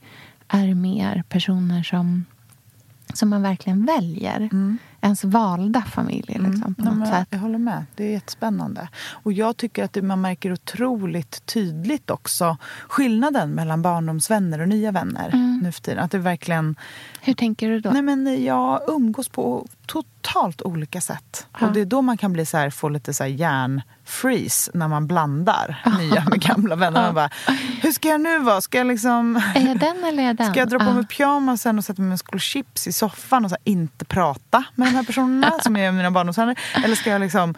är 0.49 0.75
mer 0.75 1.25
personer 1.29 1.83
som, 1.83 2.25
som 3.15 3.29
man 3.29 3.43
verkligen 3.43 3.87
väljer. 3.87 4.49
Ens 5.05 5.25
valda 5.25 5.83
familj. 5.83 6.37
Liksom, 6.39 6.75
på 6.75 6.83
Mm. 6.83 6.99
Nej, 6.99 7.09
sätt. 7.13 7.29
Jag 7.31 7.39
håller 7.39 7.59
med. 7.59 7.85
Det 7.95 8.05
är 8.05 8.11
jättespännande. 8.11 8.89
Och 9.11 9.33
jag 9.33 9.57
tycker 9.57 9.85
att 9.85 10.03
man 10.05 10.21
märker 10.21 10.53
otroligt 10.53 11.47
tydligt 11.47 12.11
också 12.11 12.57
skillnaden 12.89 13.51
mellan 13.51 13.83
barndomsvänner 13.83 14.61
och 14.61 14.69
nya 14.69 14.93
vänner 14.93 15.29
Mm. 15.33 15.61
nu 15.63 15.73
för 15.73 15.83
tiden. 15.83 16.05
Att 16.05 16.11
det 16.11 16.19
verkligen... 16.19 16.77
Hur 17.21 17.35
tänker 17.35 17.69
du 17.69 17.81
då? 17.81 17.91
Nej, 17.91 18.03
men 18.03 18.45
jag 18.45 18.81
umgås 18.89 19.29
på 19.29 19.67
totalt 19.87 20.63
olika 20.63 21.01
sätt. 21.01 21.47
Ja. 21.61 21.67
Och 21.67 21.73
det 21.73 21.81
är 21.81 21.85
då 21.87 22.03
man 22.03 22.17
kan 22.19 22.33
bli 22.33 22.47
så 22.47 22.57
här, 22.57 22.71
få 22.71 22.89
lite 22.89 23.15
så 23.15 23.25
här 23.25 23.31
hjärnfreeze 24.07 24.71
när 24.75 24.89
man 24.89 25.07
blandar 25.07 25.83
nya 25.99 26.25
med 26.31 26.41
gamla 26.41 26.77
vänner. 26.77 27.03
Man 27.03 27.15
bara, 27.15 27.31
hur 27.83 27.93
ska 27.93 28.09
jag 28.09 28.21
nu 28.21 28.39
vara? 28.39 28.61
Ska 28.61 28.79
jag 28.79 28.87
liksom... 28.87 29.43
Är 29.55 29.69
jag 29.69 29.79
den 29.79 30.05
eller 30.05 30.23
är 30.23 30.27
jag 30.27 30.37
den? 30.37 30.47
Ska 30.51 30.61
jag 30.61 30.69
dra 30.69 30.79
på 30.79 30.93
mig 30.93 31.07
pyjamasen 31.07 31.79
och 31.79 31.85
sätta 31.85 32.03
mig 32.03 32.09
med 32.09 32.13
en 32.15 32.19
skål 32.19 32.41
chips 32.41 32.87
i 32.87 32.93
soffan 32.93 33.45
och 33.45 33.51
så 33.51 33.57
inte 33.65 34.05
prata 34.05 34.65
med 34.75 34.89
de 34.89 34.95
här 34.95 35.03
personerna 35.05 35.53
som 35.63 35.77
är 35.77 35.93
mina 35.93 36.11
barndomsvänner? 36.11 36.59
Eller 36.85 36.97
ska 36.97 37.11
jag 37.11 37.21
liksom 37.21 37.55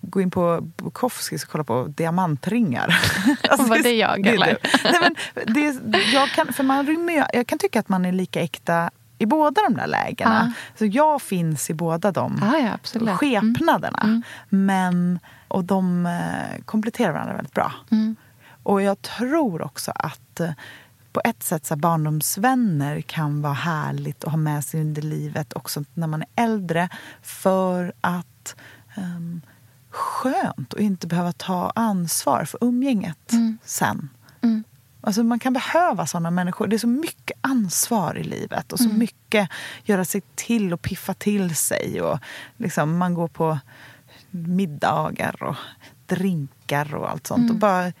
gå 0.00 0.20
in 0.20 0.30
på 0.30 0.60
Bukowskis 0.60 1.44
och 1.44 1.50
kolla 1.50 1.64
på 1.64 1.84
diamantringar? 1.96 3.00
Var 3.58 3.82
det 3.82 3.92
jag, 3.94 4.26
eller? 4.26 4.58
Nej, 4.84 4.94
men 5.00 5.14
det, 5.54 5.98
jag, 6.12 6.28
kan, 6.28 6.52
för 6.52 6.64
man 6.64 6.86
rymmer, 6.86 7.26
jag 7.32 7.46
kan 7.46 7.58
tycka 7.58 7.80
att 7.80 7.88
man 7.88 8.04
är 8.04 8.12
lika 8.12 8.40
äkta 8.40 8.90
i 9.18 9.26
båda 9.26 9.62
de 9.62 9.74
där 9.74 9.86
lägena. 9.86 10.52
Så 10.78 10.86
jag 10.86 11.22
finns 11.22 11.70
i 11.70 11.74
båda 11.74 12.12
de 12.12 12.40
Ja, 12.42 12.58
ja. 12.58 13.00
Mm. 13.00 13.16
skepnaderna. 13.16 14.22
Men, 14.48 15.18
och 15.54 15.64
de 15.64 16.06
eh, 16.06 16.62
kompletterar 16.64 17.12
varandra 17.12 17.34
väldigt 17.34 17.54
bra. 17.54 17.72
Mm. 17.90 18.16
Och 18.62 18.82
jag 18.82 19.02
tror 19.02 19.62
också 19.62 19.92
att 19.94 20.40
eh, 20.40 20.50
på 21.12 21.20
ett 21.24 21.42
sätt 21.42 21.66
så 21.66 21.76
barndomsvänner 21.76 23.00
kan 23.00 23.42
vara 23.42 23.52
härligt 23.52 24.24
att 24.24 24.30
ha 24.30 24.36
med 24.36 24.64
sig 24.64 24.80
under 24.80 25.02
livet 25.02 25.52
också 25.52 25.84
när 25.94 26.06
man 26.06 26.22
är 26.22 26.44
äldre. 26.44 26.88
För 27.22 27.92
att 28.00 28.56
um, 28.96 29.40
skönt 29.90 30.74
att 30.74 30.80
inte 30.80 31.06
behöva 31.06 31.32
ta 31.32 31.72
ansvar 31.74 32.44
för 32.44 32.64
umgänget 32.64 33.32
sen. 33.64 34.08
Mm. 34.42 34.64
Alltså 35.00 35.22
man 35.22 35.38
kan 35.38 35.52
behöva 35.52 36.06
såna 36.06 36.30
människor. 36.30 36.66
Det 36.66 36.76
är 36.76 36.78
så 36.78 36.86
mycket 36.86 37.38
ansvar 37.40 38.18
i 38.18 38.24
livet 38.24 38.72
och 38.72 38.78
så 38.78 38.84
Mm. 38.84 38.98
mycket 38.98 39.48
göra 39.84 40.04
sig 40.04 40.22
till 40.34 40.72
och 40.72 40.82
piffa 40.82 41.14
till 41.14 41.56
sig. 41.56 42.02
Och 42.02 42.18
liksom 42.56 42.98
man 42.98 43.14
går 43.14 43.28
på 43.28 43.58
middagar 44.34 45.42
och 45.42 45.56
drinkar 46.06 46.94
och 46.94 47.10
allt 47.10 47.26
sånt. 47.26 47.40
Mm. 47.40 47.50
Och 47.50 47.56
bara, 47.58 47.92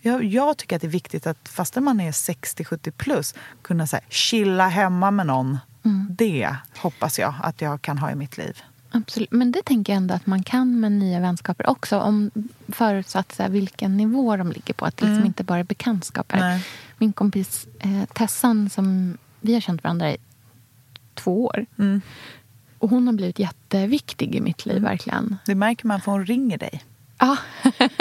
jag, 0.00 0.24
jag 0.24 0.56
tycker 0.56 0.76
att 0.76 0.82
det 0.82 0.88
är 0.88 0.98
viktigt 1.00 1.26
att 1.26 1.48
fastän 1.48 1.84
man 1.84 2.00
är 2.00 2.10
60-70 2.12 2.90
plus 2.90 3.34
kunna 3.62 3.86
så 3.86 3.96
här, 3.96 4.04
chilla 4.08 4.68
hemma 4.68 5.10
med 5.10 5.26
någon. 5.26 5.58
Mm. 5.84 6.06
Det 6.10 6.56
hoppas 6.76 7.18
jag 7.18 7.34
att 7.42 7.60
jag 7.60 7.82
kan 7.82 7.98
ha 7.98 8.10
i 8.10 8.14
mitt 8.14 8.38
liv. 8.38 8.62
Absolut. 8.90 9.32
Men 9.32 9.52
det 9.52 9.62
tänker 9.64 9.92
jag 9.92 9.96
ändå 9.96 10.14
att 10.14 10.26
man 10.26 10.42
kan 10.42 10.80
med 10.80 10.92
nya 10.92 11.20
vänskaper 11.20 11.70
också. 11.70 11.98
Om 11.98 12.30
förutsatt 12.68 13.32
så 13.34 13.42
här, 13.42 13.50
vilken 13.50 13.96
nivå 13.96 14.36
de 14.36 14.52
ligger 14.52 14.74
på. 14.74 14.84
Att 14.84 14.96
det 14.96 15.04
liksom 15.04 15.16
Mm. 15.16 15.26
inte 15.26 15.44
bara 15.44 15.58
är 15.58 15.64
bekantskaper. 15.64 16.38
Nej. 16.38 16.66
Min 16.98 17.12
kompis 17.12 17.66
eh, 17.78 18.04
Tessan, 18.12 18.70
som 18.70 19.18
vi 19.40 19.54
har 19.54 19.60
känt 19.60 19.84
varandra 19.84 20.12
i 20.12 20.16
två 21.14 21.44
år. 21.46 21.66
Mm. 21.78 22.00
Och 22.78 22.90
hon 22.90 23.06
har 23.06 23.14
blivit 23.14 23.38
jätteviktig 23.38 24.34
i 24.34 24.40
mitt 24.40 24.66
liv, 24.66 24.82
verkligen. 24.82 25.36
Det 25.46 25.54
märker 25.54 25.86
man 25.86 26.00
för 26.00 26.12
hon 26.12 26.26
ringer 26.26 26.58
dig. 26.58 26.82
Ja. 27.18 27.36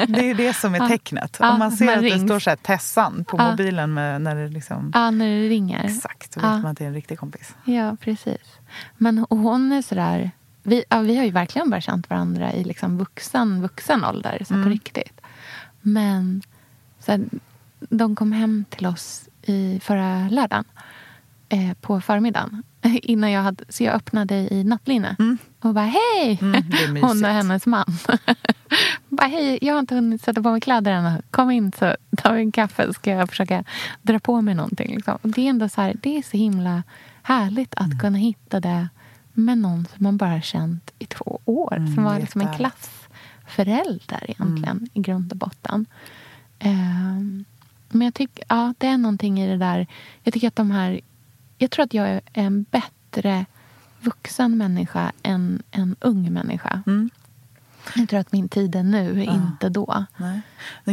Det 0.07 0.29
är 0.29 0.35
det 0.35 0.53
som 0.53 0.75
är 0.75 0.87
tecknet. 0.89 1.37
Ja, 1.39 1.53
Om 1.53 1.59
man 1.59 1.71
ser 1.71 1.85
man 1.85 1.95
att 1.95 2.01
det 2.01 2.07
rings. 2.09 2.23
står 2.23 2.39
så 2.39 2.49
här 2.49 2.57
Tessan 2.57 3.25
på 3.25 3.37
Ja. 3.37 3.51
mobilen 3.51 3.93
med, 3.93 4.21
när 4.21 4.35
det 4.35 4.47
liksom... 4.47 4.91
ja, 4.93 5.11
när 5.11 5.27
det 5.27 5.49
ringer. 5.49 5.83
Exakt, 5.83 6.35
då 6.35 6.41
vet 6.41 6.49
man 6.49 6.65
att 6.65 6.77
det 6.77 6.83
är 6.83 6.87
en 6.87 6.93
riktig 6.93 7.19
kompis. 7.19 7.55
Ja, 7.65 7.97
precis. 8.01 8.41
Men 8.97 9.23
och 9.29 9.37
hon 9.37 9.71
är 9.71 9.81
sådär... 9.81 10.31
Vi, 10.63 10.83
vi 11.03 11.17
har 11.17 11.25
ju 11.25 11.31
verkligen 11.31 11.69
bara 11.69 11.81
känt 11.81 12.09
varandra 12.09 12.53
i 12.53 12.63
liksom 12.63 12.97
vuxen, 12.97 13.61
vuxen 13.61 14.05
ålder, 14.05 14.43
så 14.47 14.53
här 14.53 14.63
på 14.63 14.69
riktigt. 14.69 15.21
Men 15.81 16.41
så 16.99 17.11
här, 17.11 17.25
de 17.79 18.15
kom 18.15 18.31
hem 18.31 18.65
till 18.69 18.85
oss 18.85 19.29
i 19.41 19.79
förra 19.83 20.29
lördagen 20.29 20.65
eh, 21.49 21.73
på 21.81 22.01
förmiddagen. 22.01 22.63
Innan 23.03 23.31
jag 23.31 23.41
hade, 23.41 23.63
så 23.69 23.83
jag 23.83 23.93
öppnade 23.95 24.35
i 24.53 24.63
nattlinne 24.63 25.15
och 25.59 25.73
bara 25.73 25.85
hej! 25.85 26.39
Mm. 26.41 26.63
Hon 27.01 27.25
och 27.25 27.31
hennes 27.31 27.65
man. 27.65 27.85
bara 29.09 29.27
hej, 29.27 29.59
jag 29.61 29.73
har 29.73 29.79
inte 29.79 29.95
hunnit 29.95 30.21
sätta 30.21 30.41
på 30.41 30.51
mig 30.51 30.61
kläder 30.61 30.91
än. 30.91 31.21
Kom 31.31 31.51
in 31.51 31.71
så 31.79 31.95
tar 32.17 32.33
vi 32.33 32.41
en 32.41 32.51
kaffe 32.51 32.93
ska 32.93 33.11
jag 33.11 33.29
försöka 33.29 33.63
dra 34.01 34.19
på 34.19 34.41
mig 34.41 34.55
någonting. 34.55 34.95
Liksom. 34.95 35.17
Och 35.21 35.29
det 35.29 35.41
är 35.41 35.49
ändå 35.49 35.69
så 35.69 35.81
här, 35.81 35.95
det 36.01 36.17
är 36.17 36.21
så 36.21 36.37
himla 36.37 36.83
härligt 37.23 37.73
att 37.75 37.85
Mm. 37.85 37.99
kunna 37.99 38.17
hitta 38.17 38.59
det 38.59 38.87
med 39.33 39.57
någon 39.57 39.85
som 39.95 40.03
man 40.03 40.17
bara 40.17 40.41
känt 40.41 40.91
i 40.99 41.05
två 41.05 41.39
år. 41.45 41.75
Mm, 41.77 41.95
som 41.95 42.03
var 42.03 42.19
liksom 42.19 42.41
en 42.41 42.53
klassförälder 42.53 44.23
egentligen 44.31 44.77
Mm. 44.77 44.89
i 44.93 44.99
grund 45.01 45.31
och 45.31 45.37
botten. 45.37 45.85
Ehm, 46.59 47.45
men 47.89 48.05
jag 48.05 48.13
tycker, 48.13 48.43
ja, 48.49 48.73
det 48.77 48.87
är 48.87 48.97
någonting 48.97 49.39
i 49.41 49.47
det 49.47 49.57
där. 49.57 49.87
Jag 50.23 50.33
tycker 50.33 50.47
att 50.47 50.55
de 50.55 50.71
här... 50.71 51.01
Jag 51.57 51.71
tror 51.71 51.85
att 51.85 51.93
jag 51.93 52.07
är 52.09 52.21
en 52.33 52.63
bättre 52.63 53.45
vuxen 54.01 54.57
människa 54.57 55.11
än 55.23 55.63
en 55.71 55.95
ung 55.99 56.33
människa. 56.33 56.83
Mm. 56.87 57.09
Jag 57.95 58.09
tror 58.09 58.19
att 58.19 58.31
min 58.31 58.49
tid 58.49 58.75
är 58.75 58.83
nu, 58.83 59.23
inte 59.23 59.69
då. 59.69 60.05
Nej. 60.17 60.41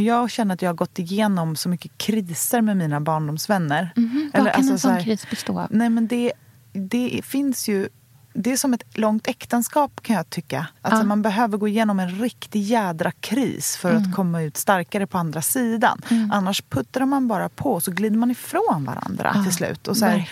Jag 0.05 0.31
känner 0.31 0.55
att 0.55 0.63
jag 0.63 0.69
har 0.69 0.75
gått 0.75 0.99
igenom 0.99 1.57
så 1.57 1.69
mycket 1.69 1.99
kriser 1.99 2.61
med 2.61 2.77
mina 2.77 3.01
barndomsvänner. 3.01 3.91
Mhm, 3.97 4.31
Vad 4.35 4.43
kan 4.43 4.47
alltså 4.55 4.73
en 4.73 4.79
så 4.79 4.89
sån 4.89 4.91
här- 4.93 5.03
kris 5.03 5.31
bestå 5.31 5.61
av? 5.61 5.67
Nej, 5.71 5.91
men 5.91 6.07
det, 6.07 6.33
det 6.73 7.21
finns 7.25 7.69
ju... 7.69 7.89
Det 8.35 8.53
är 8.53 8.57
som 8.57 8.75
ett 8.75 8.99
långt 8.99 9.27
äktenskap 9.29 10.01
kan 10.03 10.17
jag 10.17 10.31
tycka. 10.31 10.67
Alltså 10.83 11.03
Ja. 11.03 11.07
Man 11.07 11.23
behöver 11.23 11.59
gå 11.59 11.69
igenom 11.69 12.01
en 12.01 12.11
riktig 12.11 12.63
jädra 12.63 13.11
kris 13.11 13.77
för 13.77 13.91
Mm. 13.91 14.03
att 14.03 14.15
komma 14.17 14.43
ut 14.43 14.57
starkare 14.57 15.07
på 15.07 15.19
andra 15.19 15.43
sidan. 15.43 16.01
Annars 16.33 16.63
puttrar 16.69 17.07
man 17.07 17.29
bara 17.29 17.49
på 17.49 17.81
så 17.81 17.91
glider 17.91 18.17
man 18.17 18.31
ifrån 18.31 18.85
varandra 18.85 19.33
Ja, 19.35 19.43
till 19.45 19.53
slut. 19.53 19.89
Och 19.89 19.97
så 19.97 20.05
här, 20.07 20.29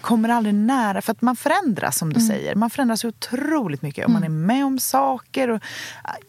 kommer 0.00 0.28
aldrig 0.28 0.54
nära. 0.54 1.02
För 1.02 1.12
att 1.12 1.22
man 1.22 1.36
förändras 1.36 1.98
som 1.98 2.12
du 2.12 2.20
säger. 2.20 2.54
Man 2.54 2.70
förändras 2.70 3.04
otroligt 3.04 3.82
mycket. 3.82 4.04
Och 4.04 4.10
man 4.10 4.24
är 4.24 4.28
med 4.28 4.64
om 4.66 4.78
saker. 4.78 5.48
Och, 5.50 5.62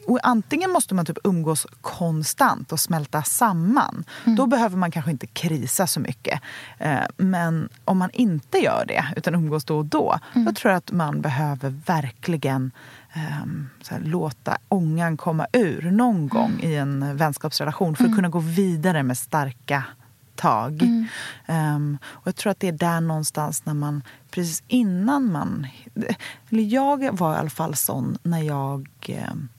och 0.07 0.19
antingen 0.23 0.71
måste 0.71 0.95
man 0.95 1.05
typ 1.05 1.17
umgås 1.23 1.67
konstant 1.81 2.71
och 2.71 2.79
smälta 2.79 3.23
samman. 3.23 4.03
Då 4.25 4.45
behöver 4.45 4.77
man 4.77 4.91
kanske 4.91 5.11
inte 5.11 5.27
krisa 5.27 5.87
så 5.87 5.99
mycket. 5.99 6.41
Eh, 6.77 6.99
men 7.17 7.69
om 7.85 7.97
man 7.97 8.09
inte 8.13 8.57
gör 8.57 8.85
det, 8.87 9.05
utan 9.15 9.35
umgås 9.35 9.65
då 9.65 9.77
och 9.77 9.85
då. 9.85 10.19
Då 10.33 10.51
tror 10.53 10.71
jag 10.71 10.77
att 10.77 10.91
man 10.91 11.14
behöver 11.21 11.69
verkligen 11.85 12.71
ehm, 13.13 13.69
här, 13.89 13.99
låta 13.99 14.57
ångan 14.67 15.17
komma 15.17 15.47
ur 15.53 15.91
någon 15.91 16.27
gång 16.27 16.59
i 16.59 16.75
en 16.75 17.17
vänskapsrelation. 17.17 17.95
För 17.95 18.05
att 18.05 18.15
kunna 18.15 18.29
gå 18.29 18.39
vidare 18.39 19.03
med 19.03 19.17
starka 19.17 19.83
tag. 20.35 20.81
Ehm, 21.45 21.97
och 22.05 22.27
jag 22.27 22.35
tror 22.35 22.51
att 22.51 22.59
det 22.59 22.67
är 22.67 22.71
där 22.71 23.01
någonstans 23.01 23.65
när 23.65 23.73
man, 23.73 24.03
precis 24.31 24.63
innan 24.67 25.31
man... 25.31 25.67
Eller 26.49 26.63
jag 26.63 27.17
var 27.17 27.33
i 27.33 27.37
alla 27.37 27.49
fall 27.49 27.75
sån 27.75 28.17
när 28.23 28.41
jag 28.41 28.89
ehm, 29.07 29.49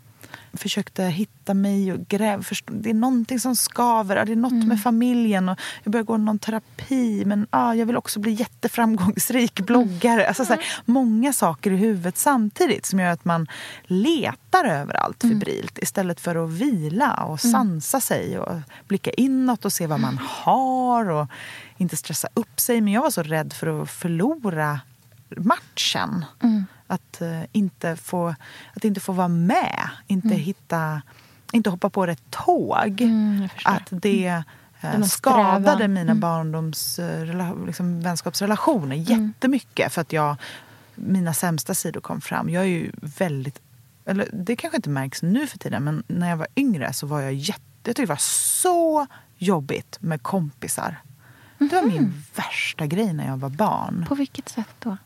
försökte 0.56 1.02
hitta 1.02 1.54
mig 1.54 1.92
och 1.92 2.08
gräva. 2.08 2.42
Förstå, 2.42 2.72
det 2.74 2.90
är 2.90 2.94
någonting 2.94 3.40
som 3.40 3.56
skaver. 3.56 4.24
Det 4.24 4.32
är 4.32 4.36
något 4.36 4.66
med 4.66 4.82
familjen. 4.82 5.48
Och 5.48 5.58
jag 5.82 5.92
började 5.92 6.06
gå 6.06 6.16
någon 6.16 6.38
terapi. 6.38 7.24
Men 7.24 7.46
ah, 7.50 7.74
jag 7.74 7.86
vill 7.86 7.96
också 7.96 8.20
bli 8.20 8.32
jätteframgångsrik 8.32 9.60
bloggare. 9.60 10.28
Alltså, 10.28 10.44
så 10.44 10.52
här, 10.52 10.64
många 10.84 11.32
saker 11.32 11.70
i 11.70 11.76
huvudet 11.76 12.18
samtidigt 12.18 12.86
som 12.86 13.00
gör 13.00 13.10
att 13.10 13.24
man 13.24 13.46
letar 13.84 14.64
överallt 14.64 15.22
febrilt 15.22 15.78
istället 15.78 16.20
för 16.20 16.44
att 16.44 16.50
vila 16.50 17.14
och 17.14 17.40
sansa 17.40 18.00
sig 18.00 18.38
och 18.38 18.56
blicka 18.88 19.10
inåt 19.10 19.64
och 19.64 19.72
se 19.72 19.86
vad 19.86 20.00
man 20.00 20.18
har 20.22 21.10
och 21.10 21.28
inte 21.76 21.96
stressa 21.96 22.28
upp 22.34 22.60
sig. 22.60 22.80
Men 22.80 22.92
jag 22.92 23.02
var 23.02 23.10
så 23.10 23.22
rädd 23.22 23.52
för 23.52 23.82
att 23.82 23.90
förlora 23.90 24.80
matchen. 25.36 26.24
Att, 26.86 27.22
eh, 27.22 27.42
inte 27.52 27.96
få, 27.96 28.34
att 28.74 28.84
inte 28.84 29.00
få 29.00 29.12
vara 29.12 29.28
med, 29.28 29.88
inte 30.06 30.34
hitta 30.34 31.02
inte 31.52 31.70
hoppa 31.70 31.90
på 31.90 32.06
rätt 32.06 32.30
tåg. 32.30 33.00
Mm, 33.00 33.48
att 33.64 33.88
det 33.90 34.26
eh, 34.26 34.42
Det 34.80 34.98
var 34.98 35.06
skadade 35.06 35.60
strävan. 35.60 35.92
mina 35.92 36.14
barndoms 36.14 36.98
eh, 36.98 37.56
liksom, 37.66 38.00
vänskapsrelationer 38.00 38.96
jättemycket. 38.96 39.92
För 39.92 40.00
att 40.00 40.12
jag, 40.12 40.36
mina 40.94 41.34
sämsta 41.34 41.74
sidor 41.74 42.00
kom 42.00 42.20
fram. 42.20 42.50
Jag 42.50 42.62
är 42.62 42.66
ju 42.66 42.92
väldigt... 43.00 43.60
Eller 44.04 44.28
det 44.32 44.56
kanske 44.56 44.76
inte 44.76 44.90
märks 44.90 45.22
nu 45.22 45.46
för 45.46 45.58
tiden, 45.58 45.84
men 45.84 46.02
när 46.06 46.30
jag 46.30 46.36
var 46.36 46.48
yngre 46.56 46.92
så 46.92 47.06
var 47.06 47.20
jag 47.20 47.34
jätte... 47.34 47.62
Jag 47.82 47.96
tyckte 47.96 48.02
det 48.02 48.06
var 48.06 48.16
så 48.60 49.06
jobbigt 49.38 49.98
med 50.00 50.22
kompisar. 50.22 50.96
Det 51.58 51.74
var 51.74 51.82
min 51.82 52.22
värsta 52.34 52.86
grej 52.86 53.12
när 53.12 53.26
jag 53.26 53.36
var 53.36 53.48
barn. 53.48 54.04
På 54.08 54.14
vilket 54.14 54.48
sätt 54.48 54.74
då? 54.78 54.96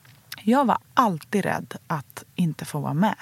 Jag 0.43 0.64
var 0.64 0.78
alltid 0.95 1.45
rädd 1.45 1.74
att 1.86 2.24
inte 2.34 2.64
få 2.64 2.80
vara 2.80 2.95
med. 2.95 3.14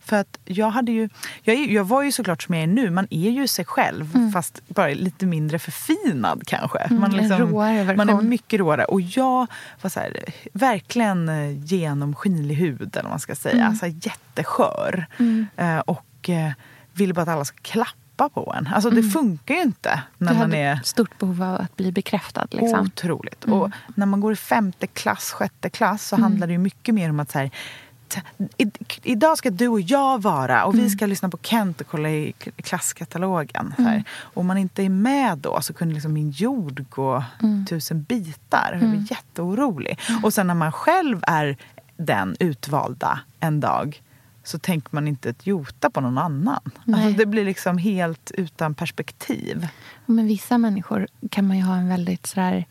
För 0.00 0.16
att 0.16 0.38
jag 0.44 0.70
hade 0.70 0.92
ju, 0.92 1.08
jag, 1.42 1.56
är- 1.56 1.68
jag 1.68 1.84
var 1.84 2.02
ju 2.02 2.12
såklart 2.12 2.42
som 2.42 2.54
jag 2.54 2.62
är 2.62 2.66
nu, 2.66 2.90
man 2.90 3.06
är 3.10 3.30
ju 3.30 3.46
sig 3.48 3.64
själv 3.64 4.30
fast 4.32 4.60
bara 4.68 4.88
lite 4.88 5.26
mindre 5.26 5.58
förfinad 5.58 6.42
kanske. 6.46 6.78
Man, 6.90 7.14
en 7.14 7.28
råare 7.38 7.84
version. 7.84 7.96
man 7.96 8.08
är 8.08 8.22
mycket 8.22 8.60
råare. 8.60 8.84
Och 8.84 9.00
jag 9.00 9.46
var 9.82 9.90
så 9.90 10.00
här, 10.00 10.24
verkligen 10.52 11.28
eh, 11.28 11.64
genomskinlig 11.64 12.54
hud 12.54 12.80
eller 12.96 13.02
vad 13.02 13.10
man 13.10 13.20
ska 13.20 13.34
säga. 13.34 13.66
Alltså 13.66 13.86
jätteskör. 13.86 15.06
Eh, 15.56 15.78
och 15.78 16.28
eh, 16.30 16.52
ville 16.92 17.14
bara 17.14 17.22
att 17.22 17.28
alla 17.28 17.44
ska 17.44 17.58
klappa 17.62 17.92
på 18.28 18.54
en. 18.56 18.66
Alltså 18.66 18.90
det 18.90 19.02
funkar 19.02 19.54
ju 19.54 19.62
inte 19.62 20.02
när 20.18 20.32
du 20.32 20.38
man 20.38 20.50
hade 20.50 20.56
är 20.56 20.80
stort 20.84 21.18
behov 21.18 21.42
av 21.42 21.54
att 21.54 21.76
bli 21.76 21.92
bekräftad. 21.92 22.46
Liksom. 22.50 22.80
Otroligt. 22.80 23.44
Och 23.44 23.70
när 23.94 24.06
man 24.06 24.20
går 24.20 24.32
i 24.32 24.36
femte 24.36 24.86
klass, 24.86 25.32
sjätte 25.32 25.70
klass 25.70 26.08
så 26.08 26.16
handlar 26.16 26.46
det 26.46 26.52
ju 26.52 26.58
mycket 26.58 26.94
mer 26.94 27.10
om 27.10 27.20
att 27.20 27.30
så 27.30 27.38
här, 27.38 27.50
i, 28.56 28.70
idag 29.02 29.38
ska 29.38 29.50
du 29.50 29.68
och 29.68 29.80
jag 29.80 30.22
vara 30.22 30.64
och 30.64 30.74
vi 30.74 30.90
ska 30.90 31.06
lyssna 31.06 31.28
på 31.28 31.38
Kent 31.42 31.80
och 31.80 31.86
kolla 31.86 32.10
i 32.10 32.32
klasskatalogen. 32.56 33.74
Och 34.18 34.40
om 34.40 34.46
man 34.46 34.58
inte 34.58 34.82
är 34.82 34.88
med 34.88 35.38
då 35.38 35.60
så 35.60 35.72
kunde 35.72 35.94
liksom 35.94 36.12
min 36.12 36.30
jord 36.30 36.84
gå 36.90 37.24
tusen 37.68 38.02
bitar. 38.02 38.78
Jag 38.80 38.88
var 38.88 39.06
jätteorolig. 39.10 39.98
Och 40.22 40.34
sen 40.34 40.46
när 40.46 40.54
man 40.54 40.72
själv 40.72 41.20
är 41.22 41.56
den 41.96 42.36
utvalda 42.40 43.20
en 43.40 43.60
dag 43.60 44.02
så 44.48 44.58
tänker 44.58 44.88
man 44.94 45.08
inte 45.08 45.30
ett 45.30 45.46
jota 45.46 45.90
på 45.90 46.00
någon 46.00 46.18
annan. 46.18 46.60
Alltså 46.86 47.10
det 47.10 47.26
blir 47.26 47.44
liksom 47.44 47.78
helt 47.78 48.30
utan 48.34 48.74
perspektiv. 48.74 49.68
Med 50.06 50.24
vissa 50.24 50.58
människor 50.58 51.06
kan 51.30 51.46
man 51.46 51.56
ju 51.56 51.62
ha 51.62 51.76
en 51.76 51.88
väldigt 51.88 52.26
sådär, 52.26 52.64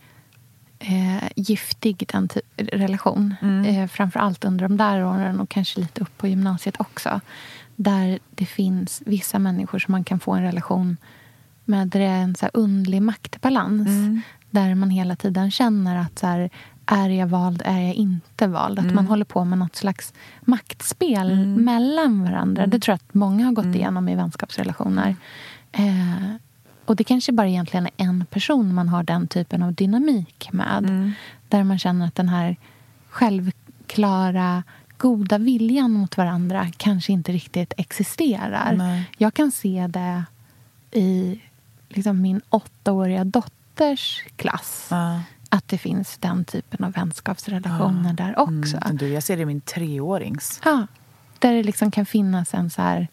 eh, 0.80 1.30
giftig 1.36 2.08
relation. 2.56 3.36
Eh, 3.68 3.88
framför 3.88 4.20
allt 4.20 4.46
under 4.46 4.68
de 4.68 4.78
där 4.78 5.06
åren 5.06 5.40
och 5.40 5.50
kanske 5.50 5.80
lite 5.80 6.02
upp 6.02 6.18
på 6.18 6.28
gymnasiet 6.28 6.76
också. 6.80 7.22
Där 7.76 8.20
det 8.30 8.46
finns 8.46 9.02
vissa 9.06 9.40
människor 9.40 9.80
som 9.80 9.92
man 9.92 10.04
kan 10.04 10.20
få 10.20 10.34
en 10.34 10.44
relation 10.44 10.98
med 11.66 11.88
där 11.88 12.00
det 12.00 12.06
är 12.06 12.22
en 12.22 12.36
så 12.36 12.46
här 12.46 12.52
underlig 12.54 13.02
maktbalans. 13.02 13.88
Där 14.50 14.76
man 14.76 14.90
hela 14.90 15.16
tiden 15.16 15.52
känner 15.52 15.98
att 16.00 16.20
så 16.20 16.28
här, 16.28 16.50
är 16.88 17.10
jag 17.10 17.28
vald, 17.28 17.62
är 17.66 17.80
jag 17.80 17.94
inte 17.94 18.48
vald? 18.48 18.80
Att 18.80 18.94
man 18.94 19.08
håller 19.08 19.26
på 19.26 19.46
med 19.46 19.58
något 19.58 19.76
slags 19.76 20.14
maktspel 20.42 21.46
mellan 21.46 22.24
varandra. 22.24 22.68
Det 22.68 22.80
tror 22.80 22.94
jag 22.94 22.96
att 22.96 23.14
många 23.14 23.46
har 23.46 23.52
gått 23.52 23.76
igenom 23.76 24.10
i 24.10 24.16
vänskapsrelationer. 24.16 25.16
Eh, 25.72 26.36
och 26.86 26.96
det 26.96 27.04
kanske 27.04 27.32
bara 27.32 27.48
egentligen 27.48 27.86
är 27.86 27.92
en 27.98 28.26
person 28.26 28.74
man 28.74 28.90
har 28.90 29.04
den 29.04 29.28
typen 29.28 29.64
av 29.64 29.74
dynamik 29.74 30.50
med. 30.52 31.14
Där 31.48 31.64
man 31.64 31.80
känner 31.80 32.08
att 32.08 32.16
den 32.16 32.30
här 32.30 32.56
självklara, 33.10 34.64
goda 34.98 35.38
viljan 35.38 35.92
mot 35.92 36.18
varandra 36.18 36.68
kanske 36.78 37.14
inte 37.14 37.32
riktigt 37.32 37.74
existerar. 37.78 38.74
Nej. 38.76 39.12
Jag 39.18 39.34
kan 39.34 39.52
se 39.52 39.88
det 39.88 40.24
i 40.92 41.42
liksom 41.90 42.22
min 42.22 42.42
åttaåriga 42.50 43.24
dotters 43.24 44.24
klass. 44.36 44.88
Ja. 44.92 45.22
Att 45.50 45.68
det 45.68 45.78
finns 45.78 46.18
den 46.18 46.46
typen 46.46 46.86
av 46.86 46.92
vänskapsrelationer 46.92 48.14
där 48.14 48.40
också. 48.40 48.78
Mm. 48.78 48.98
Du, 48.98 49.08
jag 49.08 49.24
ser 49.24 49.36
det 49.36 49.42
i 49.42 49.46
min 49.46 49.62
treårings. 49.62 50.62
Ja, 50.66 50.88
där 51.40 51.54
det 51.54 51.64
liksom 51.64 51.92
kan 51.92 52.06
finnas 52.06 52.54
en 52.54 52.70
så 52.70 52.82
här... 52.82 53.08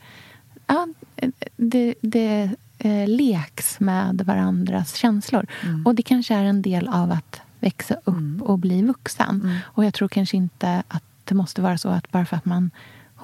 Ja, 0.66 0.88
det, 1.56 1.94
det 2.00 2.50
eh, 2.78 3.08
leks 3.08 3.80
med 3.80 4.20
varandras 4.20 4.94
känslor. 4.94 5.46
Och 5.84 5.94
det 5.94 6.02
kanske 6.02 6.34
är 6.34 6.44
en 6.44 6.62
del 6.62 6.88
av 6.88 7.12
att 7.12 7.40
växa 7.60 7.94
upp 8.04 8.42
och 8.42 8.58
bli 8.58 8.82
vuxen. 8.82 9.58
Och 9.64 9.84
jag 9.84 9.94
tror 9.94 10.08
kanske 10.08 10.36
inte 10.36 10.82
att 10.88 11.04
det 11.24 11.34
måste 11.34 11.62
vara 11.62 11.78
så 11.78 11.88
att 11.88 12.10
bara 12.10 12.24
för 12.24 12.36
att 12.36 12.44
man 12.44 12.70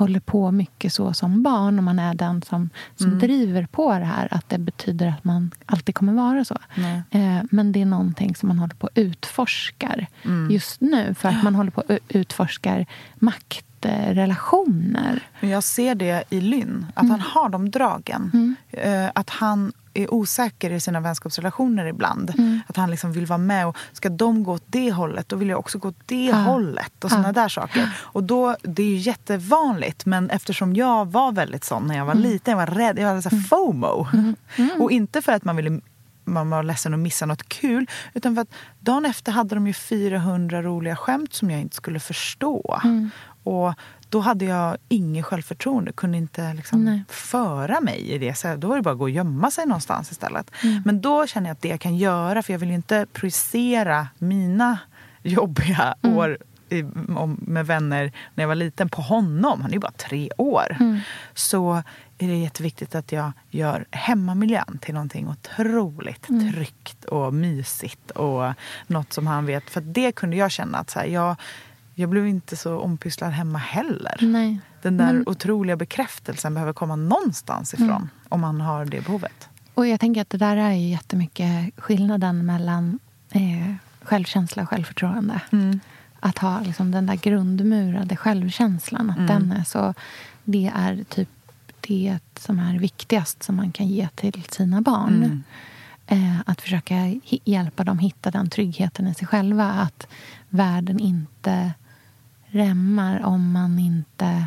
håller 0.01 0.21
på 0.21 0.51
mycket 0.51 0.93
så 0.93 1.15
som 1.15 1.43
barn 1.43 1.79
och 1.79 1.85
man 1.85 1.99
är 1.99 2.15
den 2.15 2.43
som, 2.43 2.71
som 2.97 3.19
driver 3.19 3.67
på 3.67 3.93
det 3.99 4.05
här 4.05 4.29
att 4.31 4.49
det 4.49 4.59
betyder 4.59 5.07
att 5.07 5.25
man 5.25 5.51
alltid 5.67 5.95
kommer 5.95 6.13
vara 6.13 6.45
så. 6.45 6.59
Eh, 7.11 7.43
men 7.51 7.73
det 7.73 7.83
är 7.83 7.87
någonting 7.87 8.35
som 8.35 8.49
man 8.49 8.59
håller 8.59 8.75
på 8.75 8.87
att 8.87 8.99
utforskar 8.99 10.07
just 10.51 10.81
nu. 10.81 11.15
För 11.15 11.29
att 11.29 11.43
man 11.43 11.55
håller 11.55 11.71
på 11.71 11.81
att 11.81 11.99
utforskar 12.09 12.87
maktrelationer. 13.15 15.23
Men 15.41 15.51
jag 15.51 15.63
ser 15.63 15.95
det 15.95 16.25
i 16.31 16.41
Lynn, 16.41 16.87
att 16.95 17.09
han 17.09 17.21
har 17.21 17.49
de 17.49 17.71
dragen. 17.71 18.57
Eh, 18.71 19.09
att 19.15 19.31
han 19.31 19.73
är 20.03 20.15
osäker 20.15 20.71
i 20.71 20.81
sina 20.81 21.01
vänskapsrelationer 21.01 21.87
ibland. 21.87 22.33
Att 22.67 22.77
han 22.77 22.91
liksom 22.91 23.13
vill 23.13 23.27
vara 23.27 23.39
med 23.39 23.67
och 23.67 23.77
ska 23.93 24.09
de 24.09 24.45
gå 24.45 24.53
åt 24.53 24.65
det 24.67 24.93
hållet, 24.93 25.29
då 25.29 25.37
vill 25.37 25.49
jag 25.49 25.59
också 25.59 25.79
gå 25.79 25.89
åt 25.89 26.03
det 26.07 26.33
hållet. 26.33 27.05
Och 27.05 27.11
såna 27.11 27.33
där 27.33 27.49
saker. 27.49 27.97
Och 27.99 28.25
då, 28.25 28.57
det 28.63 28.83
är 28.83 28.87
ju 28.87 28.97
jättevanligt, 28.97 30.07
men 30.07 30.31
eftersom 30.31 30.75
jag 30.75 31.11
var 31.11 31.33
väldigt 31.33 31.65
sån 31.65 31.87
när 31.87 31.97
jag 31.97 32.05
var 32.05 32.15
liten, 32.15 32.59
jag 32.59 32.67
var 32.67 32.75
rädd, 32.75 32.99
jag 32.99 33.09
hade 33.09 33.23
så 33.23 33.29
här 33.29 33.43
FOMO. 33.43 34.07
Och 34.79 34.91
inte 34.93 35.23
för 35.23 35.33
att 35.33 35.45
man 35.45 35.57
ville 35.57 35.81
man 36.25 36.51
var 36.51 36.63
ledsen 36.63 36.95
att 36.95 37.01
missa 37.01 37.27
något 37.27 37.49
kul. 37.49 37.87
Utan 38.15 38.35
för 38.35 38.43
att 38.43 38.55
dagen 38.81 39.07
efter 39.07 39.33
hade 39.33 39.55
de 39.55 39.67
ju 39.67 39.73
400 39.73 40.63
roliga 40.63 40.97
skämt 40.97 41.35
som 41.35 41.51
jag 41.51 41.61
inte 41.61 41.77
skulle 41.77 42.01
förstå. 42.01 42.81
Och 43.43 43.75
då 44.11 44.21
hade 44.21 44.45
jag 44.45 44.77
inget 44.89 45.25
självförtroende, 45.25 45.93
kunde 45.93 46.19
inte 46.19 46.55
liksom 46.55 47.05
föra 47.09 47.81
mig 47.81 48.11
i 48.11 48.19
det. 48.19 48.35
Så 48.35 48.57
då 48.57 48.69
var 48.69 48.77
det 48.77 48.83
bara 48.83 48.93
att 48.93 48.99
gå 48.99 49.05
och 49.05 49.11
gömma 49.11 49.51
sig 49.51 49.67
någonstans 49.67 50.11
istället. 50.13 50.51
Men 50.85 51.01
då 51.01 51.27
känner 51.27 51.49
jag 51.49 51.55
att 51.55 51.63
det 51.63 51.69
jag 51.69 51.81
kan 51.81 51.97
göra, 51.97 52.43
för 52.43 52.53
jag 52.53 52.59
vill 52.59 52.69
ju 52.69 52.75
inte 52.75 53.07
projicera 53.13 54.09
mina 54.19 54.79
jobbiga 55.23 55.95
år 56.03 56.39
i, 56.69 56.83
om, 57.17 57.41
med 57.47 57.67
vänner 57.67 58.13
när 58.35 58.43
jag 58.45 58.49
var 58.49 58.55
liten 58.55 58.89
på 58.89 59.03
honom. 59.03 59.61
Han 59.61 59.71
är 59.71 59.75
ju 59.75 59.81
bara 59.81 59.93
tre 59.93 60.31
år. 60.37 60.77
Så 61.35 61.83
är 62.19 62.29
det 62.29 62.37
jätteviktigt 62.37 62.95
att 62.95 63.13
jag 63.13 63.33
gör 63.51 63.87
hemmamiljön 63.91 64.79
till 64.81 64.95
någonting 64.95 65.29
otroligt 65.29 66.27
tryggt 66.53 67.05
och 67.05 67.35
mysigt. 67.35 68.11
Och 68.11 68.53
något 68.87 69.13
som 69.13 69.27
han 69.27 69.47
vet. 69.47 69.71
För 69.71 69.81
det 69.81 70.13
kunde 70.13 70.37
jag 70.37 70.51
känna 70.51 70.79
att 70.79 70.91
så 70.91 70.99
här, 70.99 71.07
jag, 71.07 71.37
jag 72.01 72.11
blev 72.11 72.27
inte 72.27 72.57
så 72.57 72.79
ompysslad 72.79 73.33
hemma 73.33 73.59
heller. 73.59 74.17
Nej. 74.21 74.59
Den 74.83 74.97
där 74.97 75.13
Men- 75.13 75.29
otroliga 75.29 75.77
bekräftelsen 75.77 76.55
behöver 76.55 76.73
komma 76.73 76.97
någonstans 76.97 77.75
ifrån. 77.75 78.09
Om 78.29 78.41
man 78.41 78.61
har 78.61 78.85
det 78.85 79.01
behovet. 79.01 79.49
Och 79.75 79.87
jag 79.87 80.01
tänker 80.01 80.21
att 80.21 80.31
det 80.31 80.39
där 80.39 80.57
är 80.57 80.73
ju 80.73 80.89
jättemycket 80.89 81.71
skillnaden 81.77 82.47
mellan 82.47 82.99
eh, 83.31 83.75
självkänsla 84.03 84.63
och 84.63 84.69
självförtroende. 84.69 85.41
Att 86.21 86.39
ha 86.39 86.61
liksom 86.61 86.91
den 86.91 87.07
där 87.07 87.17
grundmurade 87.17 88.17
självkänslan. 88.17 89.11
Att 89.11 89.29
den 89.29 89.53
är 89.53 89.65
så, 89.65 89.95
det 90.45 90.73
är 90.75 91.05
typ 91.09 91.29
det 91.81 92.19
som 92.39 92.59
är 92.59 92.79
viktigast 92.79 93.43
som 93.43 93.57
man 93.57 93.73
kan 93.73 93.87
ge 93.87 94.09
till 94.15 94.43
sina 94.49 94.81
barn. 94.81 95.45
Eh, 96.07 96.41
att 96.47 96.61
försöka 96.61 96.95
hjälpa 97.45 97.85
dem 97.85 97.99
hitta 97.99 98.31
den 98.31 98.51
tryggheten 98.51 99.07
i 99.07 99.15
sig 99.15 99.27
själva. 99.27 99.71
Att 99.73 100.07
världen 100.49 101.01
inte 101.01 101.73
rämmar 102.51 103.25
om 103.25 103.53
man 103.53 103.79
inte 103.79 104.47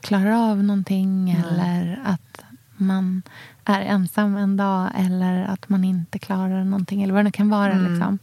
klarar 0.00 0.50
av 0.50 0.64
någonting 0.64 1.30
eller 1.30 2.00
att 2.04 2.40
man 2.76 3.22
är 3.64 3.80
ensam 3.80 4.36
en 4.36 4.56
dag 4.56 4.90
eller 4.96 5.44
att 5.44 5.68
man 5.68 5.84
inte 5.84 6.18
klarar 6.18 6.64
någonting 6.64 7.02
eller 7.02 7.14
vad 7.14 7.20
det 7.20 7.24
nu 7.24 7.32
kan 7.32 7.48
vara. 7.48 7.74
Liksom. 7.74 8.18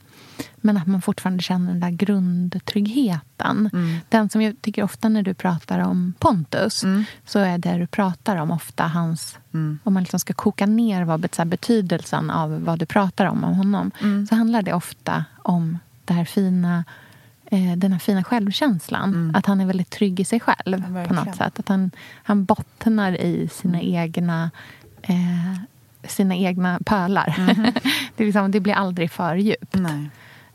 Men 0.55 0.77
att 0.77 0.87
man 0.87 1.01
fortfarande 1.01 1.43
känner 1.43 1.71
den 1.71 1.79
där 1.79 1.89
grundtryggheten. 1.89 3.69
Den 4.09 4.29
som 4.29 4.41
jag 4.41 4.61
tycker 4.61 4.83
ofta 4.83 5.09
när 5.09 5.23
du 5.23 5.33
pratar 5.33 5.79
om 5.79 6.13
Pontus 6.19 6.83
så 7.25 7.39
är 7.39 7.57
det 7.57 7.77
du 7.77 7.87
pratar 7.87 8.37
om 8.37 8.51
ofta 8.51 8.87
hans... 8.87 9.37
Om 9.83 9.93
man 9.93 10.03
liksom 10.03 10.19
ska 10.19 10.33
koka 10.33 10.65
ner 10.65 11.03
vad 11.03 11.35
så 11.35 11.45
betydelsen 11.45 12.29
av 12.29 12.63
vad 12.63 12.79
du 12.79 12.85
pratar 12.85 13.25
om 13.25 13.43
om 13.43 13.53
honom 13.53 13.91
så 14.29 14.35
handlar 14.35 14.61
det 14.61 14.73
ofta 14.73 15.25
om 15.37 15.79
det 16.05 16.13
här 16.13 16.25
fina 16.25 16.83
eh, 17.45 17.77
den 17.77 17.91
här 17.91 17.99
fina 17.99 18.23
självkänslan. 18.23 19.31
Att 19.35 19.45
han 19.45 19.61
är 19.61 19.65
väldigt 19.65 19.89
trygg 19.89 20.19
i 20.19 20.25
sig 20.25 20.39
själv. 20.39 20.87
på 20.87 20.93
verkligen. 20.93 21.25
något 21.25 21.35
sätt. 21.35 21.59
Att 21.59 21.69
han, 21.69 21.91
han 22.23 22.45
bottnar 22.45 23.21
i 23.21 23.49
sina 23.53 23.81
egna 23.81 24.51
eh, 25.01 25.57
sina 26.07 26.35
egna 26.35 26.79
pölar. 26.85 27.35
det, 28.15 28.23
är 28.23 28.25
liksom, 28.25 28.51
det 28.51 28.59
blir 28.59 28.73
aldrig 28.73 29.11
för 29.11 29.35
djupt. 29.35 29.75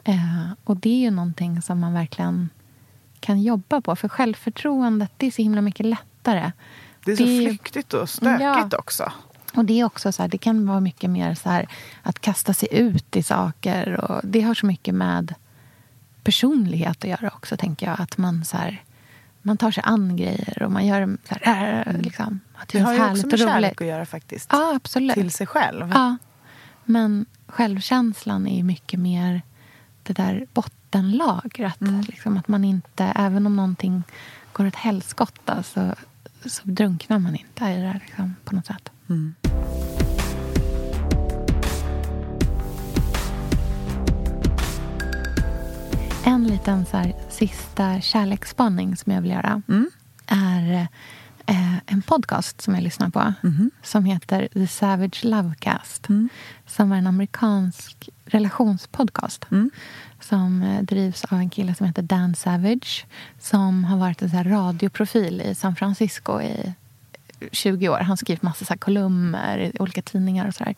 Eh, 0.04 0.50
och 0.64 0.76
det 0.76 0.90
är 0.90 1.00
ju 1.00 1.10
någonting 1.10 1.62
som 1.62 1.80
man 1.80 1.92
verkligen 1.92 2.48
kan 3.20 3.42
jobba 3.42 3.80
på. 3.80 3.96
För 3.96 4.08
självförtroendet, 4.08 5.10
det 5.16 5.26
är 5.26 5.30
så 5.30 5.42
himla 5.42 5.60
mycket 5.60 5.86
lättare. 5.86 6.52
Det 7.04 7.12
är 7.12 7.16
så 7.16 7.24
Det 7.24 7.46
flyktigt 7.48 7.94
och 7.94 8.08
stökigt 8.08 8.42
Ja. 8.72 8.78
också. 8.78 9.12
Och 9.54 9.64
det 9.64 9.80
är 9.80 9.84
också 9.84 10.12
så 10.12 10.22
här, 10.22 10.28
det 10.28 10.38
kan 10.38 10.66
vara 10.66 10.80
mycket 10.80 11.10
mer 11.10 11.34
så 11.34 11.48
här 11.50 11.68
att 12.02 12.20
kasta 12.20 12.54
sig 12.54 12.68
ut 12.72 13.16
i 13.16 13.22
saker. 13.22 14.00
Och 14.10 14.20
det 14.24 14.40
har 14.40 14.54
så 14.54 14.66
mycket 14.66 14.94
med 14.94 15.34
personlighet 16.28 17.04
att 17.04 17.10
göra 17.10 17.30
också, 17.34 17.56
tänker 17.56 17.86
jag. 17.86 18.00
Att 18.00 18.18
man 18.18 18.44
så 18.44 18.56
här, 18.56 18.82
man 19.42 19.56
tar 19.56 19.70
sig 19.70 19.82
an 19.86 20.16
grejer 20.16 20.62
och 20.62 20.72
man 20.72 20.86
gör 20.86 21.16
så 21.28 21.34
här, 21.40 21.96
liksom, 22.02 22.40
att 22.54 22.68
det 22.68 22.78
Det 22.78 22.84
har 22.84 22.94
ju 22.94 23.10
också 23.10 23.26
med 23.26 23.38
kärlek 23.38 23.80
att 23.80 23.86
göra 23.86 24.06
faktiskt. 24.06 24.48
Ja, 24.52 24.74
absolut. 24.76 25.14
Till 25.14 25.30
sig 25.30 25.46
själv. 25.46 25.90
Ja. 25.94 26.16
Men 26.84 27.26
självkänslan 27.46 28.46
är 28.46 28.62
mycket 28.62 29.00
mer 29.00 29.42
det 30.02 30.12
där 30.12 30.46
bottenlagret. 30.52 31.80
Mm. 31.80 32.00
Liksom 32.00 32.36
att 32.36 32.48
man 32.48 32.64
inte, 32.64 33.04
även 33.04 33.46
om 33.46 33.56
någonting 33.56 34.02
går 34.52 34.64
ett 34.64 34.76
helskotta 34.76 35.62
så, 35.62 35.94
så 36.44 36.62
drunknar 36.64 37.18
man 37.18 37.36
inte 37.36 37.64
i 37.64 37.76
det 37.76 38.00
liksom, 38.04 38.36
på 38.44 38.54
något 38.54 38.66
sätt. 38.66 38.90
Mm. 39.08 39.34
En 46.24 46.44
liten 46.46 46.86
så 46.86 46.96
här, 46.96 47.14
sista 47.28 48.00
kärleksspaning 48.00 48.96
som 48.96 49.12
jag 49.12 49.20
vill 49.20 49.30
göra 49.30 49.62
Mm. 49.68 49.90
är 50.26 50.88
eh, 51.46 51.76
en 51.86 52.02
podcast 52.02 52.60
som 52.60 52.74
jag 52.74 52.82
lyssnar 52.82 53.08
på 53.10 53.32
Mhm. 53.42 53.70
som 53.82 54.04
heter 54.04 54.48
The 54.52 54.66
Savage 54.66 55.24
Lovecast. 55.24 56.08
Mm. 56.08 56.28
Som 56.66 56.92
är 56.92 56.96
en 56.98 57.06
amerikansk 57.06 58.08
relationspodcast 58.24 59.46
Mm. 59.50 59.70
som 60.20 60.62
eh, 60.62 60.82
drivs 60.82 61.24
av 61.24 61.38
en 61.38 61.50
kille 61.50 61.74
som 61.74 61.86
heter 61.86 62.02
Dan 62.02 62.34
Savage 62.34 63.06
som 63.38 63.84
har 63.84 63.96
varit 63.98 64.22
en 64.22 64.30
så 64.30 64.36
radioprofil 64.42 65.40
i 65.40 65.54
San 65.54 65.76
Francisco 65.76 66.40
i 66.40 66.72
20 67.52 67.88
år. 67.88 67.96
Han 67.96 68.06
har 68.06 68.16
skrivit 68.16 68.42
massa 68.42 68.64
så 68.64 68.78
kolumner 68.78 69.58
i 69.58 69.72
olika 69.78 70.02
tidningar 70.02 70.48
och 70.48 70.54
sådär. 70.54 70.74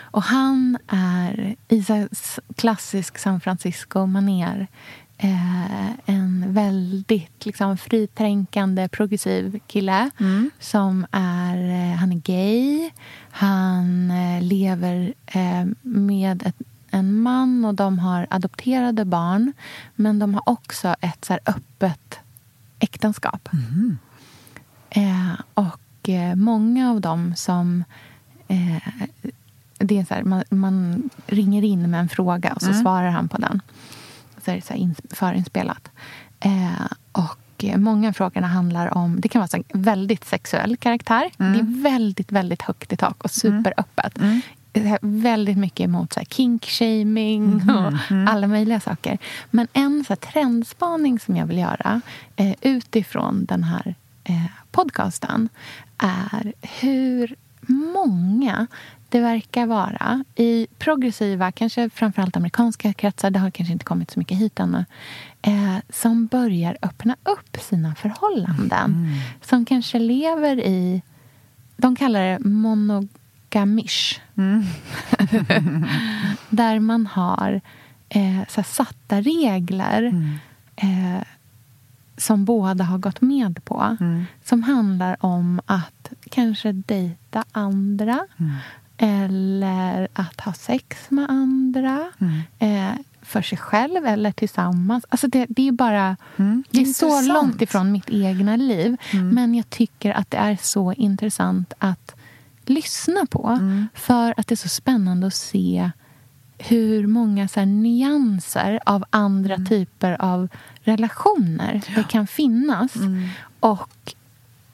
Och 0.00 0.22
han 0.22 0.78
är 0.88 1.56
i 1.68 1.82
så 1.82 2.08
klassisk 2.56 3.18
San 3.18 3.40
Francisco-manér 3.40 4.66
eh, 5.18 5.90
en 6.06 6.44
väldigt 6.48 7.46
liksom, 7.46 7.76
fritänkande, 7.76 8.88
progressiv 8.88 9.60
kille 9.66 10.10
som 10.58 11.06
är, 11.10 11.56
eh, 11.56 11.96
han 11.96 12.12
är 12.12 12.16
gay. 12.16 12.90
Han 13.30 14.10
eh, 14.10 14.42
lever 14.42 15.14
eh, 15.26 15.66
med 15.82 16.42
ett, 16.46 16.56
en 16.90 17.14
man 17.14 17.64
och 17.64 17.74
de 17.74 17.98
har 17.98 18.26
adopterade 18.30 19.04
barn. 19.04 19.52
Men 19.94 20.18
de 20.18 20.34
har 20.34 20.42
också 20.46 20.96
ett 21.00 21.24
så 21.24 21.38
öppet 21.46 22.18
äktenskap. 22.78 23.48
Eh, 24.90 25.40
och 25.54 25.80
eh, 26.08 26.34
många 26.34 26.90
av 26.90 27.00
dem 27.00 27.34
som... 27.36 27.84
Eh, 28.48 28.76
det 29.78 29.98
är 29.98 30.04
så 30.04 30.14
här, 30.14 30.22
man, 30.22 30.44
man 30.50 31.10
ringer 31.26 31.62
in 31.64 31.90
med 31.90 32.00
en 32.00 32.08
fråga 32.08 32.52
och 32.52 32.62
så 32.62 32.72
svarar 32.72 33.10
han 33.10 33.28
på 33.28 33.38
den. 33.38 33.62
Så 34.44 34.50
är 34.50 34.54
det 34.54 34.62
så 34.62 34.72
här 34.72 34.80
in, 34.80 34.94
förinspelat. 35.10 35.90
Eh, 36.40 36.86
och 37.12 37.64
många 37.76 38.08
av 38.08 38.12
frågorna 38.12 38.46
handlar 38.46 38.98
om... 38.98 39.20
Det 39.20 39.28
kan 39.28 39.40
vara 39.40 39.48
så 39.48 39.56
här 39.56 39.64
väldigt 39.72 40.24
sexuell 40.24 40.76
karaktär. 40.76 41.30
Det 41.36 41.44
är 41.44 41.82
väldigt, 41.82 42.32
väldigt 42.32 42.62
högt 42.62 42.92
i 42.92 42.96
tak 42.96 43.24
och 43.24 43.30
superöppet. 43.30 44.18
Det 44.72 44.88
är 44.88 44.98
väldigt 45.00 45.58
mycket 45.58 45.84
emot 45.84 46.12
så 46.12 46.20
här 46.20 46.26
kink-shaming 46.26 47.70
och 47.70 47.92
alla 48.30 48.46
möjliga 48.46 48.80
saker. 48.80 49.18
Men 49.50 49.68
en 49.72 50.04
så 50.04 50.12
här 50.12 50.16
trendspaning 50.16 51.18
som 51.18 51.36
jag 51.36 51.46
vill 51.46 51.58
göra 51.58 52.00
eh, 52.36 52.54
utifrån 52.60 53.44
den 53.44 53.64
här 53.64 53.94
eh, 54.24 54.44
podcasten 54.70 55.48
är 55.98 56.52
hur 56.62 57.36
många 57.66 58.66
det 59.08 59.20
verkar 59.20 59.66
vara 59.66 60.24
i 60.34 60.66
progressiva, 60.78 61.52
kanske 61.52 61.90
framförallt 61.90 62.36
amerikanska 62.36 62.92
kretsar, 62.92 63.30
det 63.30 63.38
har 63.38 63.50
kanske 63.50 63.72
inte 63.72 63.84
kommit 63.84 64.10
så 64.10 64.18
mycket 64.18 64.38
hit 64.38 64.60
ännu, 64.60 64.84
eh, 65.42 65.76
som 65.88 66.26
börjar 66.26 66.76
öppna 66.82 67.16
upp 67.22 67.56
sina 67.60 67.94
förhållanden. 67.94 69.06
Som 69.42 69.64
kanske 69.64 69.98
lever 69.98 70.60
i, 70.60 71.02
de 71.76 71.96
kallar 71.96 72.20
det 72.20 72.38
monogamish. 72.38 74.20
Där 76.50 76.78
man 76.78 77.06
har 77.06 77.60
eh, 78.08 78.40
så 78.48 78.62
satta 78.62 79.20
regler 79.20 80.12
eh, 80.76 81.22
som 82.16 82.44
båda 82.44 82.84
har 82.84 82.98
gått 82.98 83.20
med 83.20 83.64
på. 83.64 83.96
Som 84.44 84.62
handlar 84.62 85.16
om 85.20 85.60
att 85.66 86.12
kanske 86.30 86.72
dejta 86.72 87.44
andra. 87.52 88.26
Eller 88.96 90.08
att 90.12 90.40
ha 90.40 90.52
sex 90.52 91.10
med 91.10 91.30
andra. 91.30 92.12
Eh, 92.58 92.92
för 93.22 93.42
sig 93.42 93.58
själv 93.58 94.06
eller 94.06 94.32
tillsammans. 94.32 95.04
Alltså 95.08 95.28
det, 95.28 95.46
det 95.48 95.68
är 95.68 95.72
bara... 95.72 96.16
Det 96.70 96.80
är 96.80 96.84
så 96.84 97.20
långt 97.32 97.62
ifrån 97.62 97.92
mitt 97.92 98.10
egna 98.10 98.56
liv. 98.56 98.96
Men 99.32 99.54
jag 99.54 99.70
tycker 99.70 100.12
att 100.12 100.30
det 100.30 100.36
är 100.36 100.58
så 100.62 100.92
intressant 100.92 101.72
att 101.78 102.14
lyssna 102.64 103.26
på. 103.30 103.58
För 103.94 104.34
att 104.36 104.46
det 104.46 104.54
är 104.54 104.56
så 104.56 104.68
spännande 104.68 105.26
att 105.26 105.34
se 105.34 105.90
hur 106.68 107.06
många 107.06 107.48
så 107.48 107.60
här, 107.60 107.66
nyanser 107.66 108.80
av 108.86 109.04
andra 109.10 109.56
typer 109.56 110.22
av 110.22 110.48
relationer 110.80 111.82
det 111.94 112.04
kan 112.08 112.26
finnas. 112.26 112.94
Och 113.60 114.14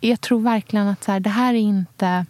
jag 0.00 0.20
tror 0.20 0.40
verkligen 0.40 0.88
att 0.88 1.04
så 1.04 1.12
här, 1.12 1.20
det 1.20 1.30
här 1.30 1.54
är 1.54 1.58
inte 1.58 2.26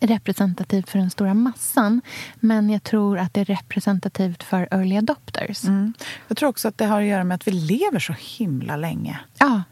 representativt 0.00 0.90
för 0.90 0.98
den 0.98 1.10
stora 1.10 1.34
massan. 1.34 2.00
Men 2.40 2.70
jag 2.70 2.82
tror 2.82 3.18
att 3.18 3.34
det 3.34 3.40
är 3.40 3.44
representativt 3.44 4.42
för 4.42 4.68
early 4.70 4.96
adopters. 4.96 5.64
Jag 6.28 6.36
tror 6.36 6.48
också 6.48 6.68
att 6.68 6.78
det 6.78 6.86
har 6.86 7.00
att 7.00 7.06
göra 7.06 7.24
med 7.24 7.34
att 7.34 7.48
vi 7.48 7.52
lever 7.52 7.98
så 7.98 8.14
himla 8.18 8.76
länge. 8.76 9.20
Ja, 9.38 9.62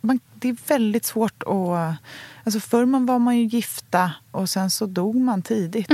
Man, 0.00 0.20
det 0.34 0.48
är 0.48 0.56
väldigt 0.68 1.04
svårt 1.04 1.42
att... 1.42 1.96
Alltså 2.46 2.60
förr 2.60 2.84
man 2.84 3.06
var 3.06 3.18
man 3.18 3.36
ju 3.36 3.44
gifta 3.44 4.12
och 4.30 4.50
sen 4.50 4.70
så 4.70 4.86
dog 4.86 5.16
man 5.16 5.42
tidigt. 5.42 5.90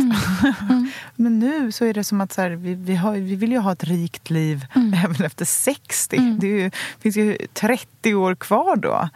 Men 1.16 1.38
nu 1.38 1.72
så 1.72 1.84
är 1.84 1.94
det 1.94 2.04
som 2.04 2.20
att 2.20 2.32
så 2.32 2.40
här, 2.40 2.50
vi, 2.50 2.74
vi, 2.74 2.96
har, 2.96 3.12
vi 3.12 3.36
vill 3.36 3.52
ju 3.52 3.58
ha 3.58 3.72
ett 3.72 3.84
rikt 3.84 4.30
liv 4.30 4.66
även 5.04 5.26
efter 5.26 5.44
60. 5.44 6.36
Det 6.40 6.46
är 6.46 6.62
ju, 6.62 6.70
finns 6.98 7.16
ju 7.16 7.38
30 7.52 8.14
år 8.14 8.34
kvar 8.34 8.76
då 8.76 9.08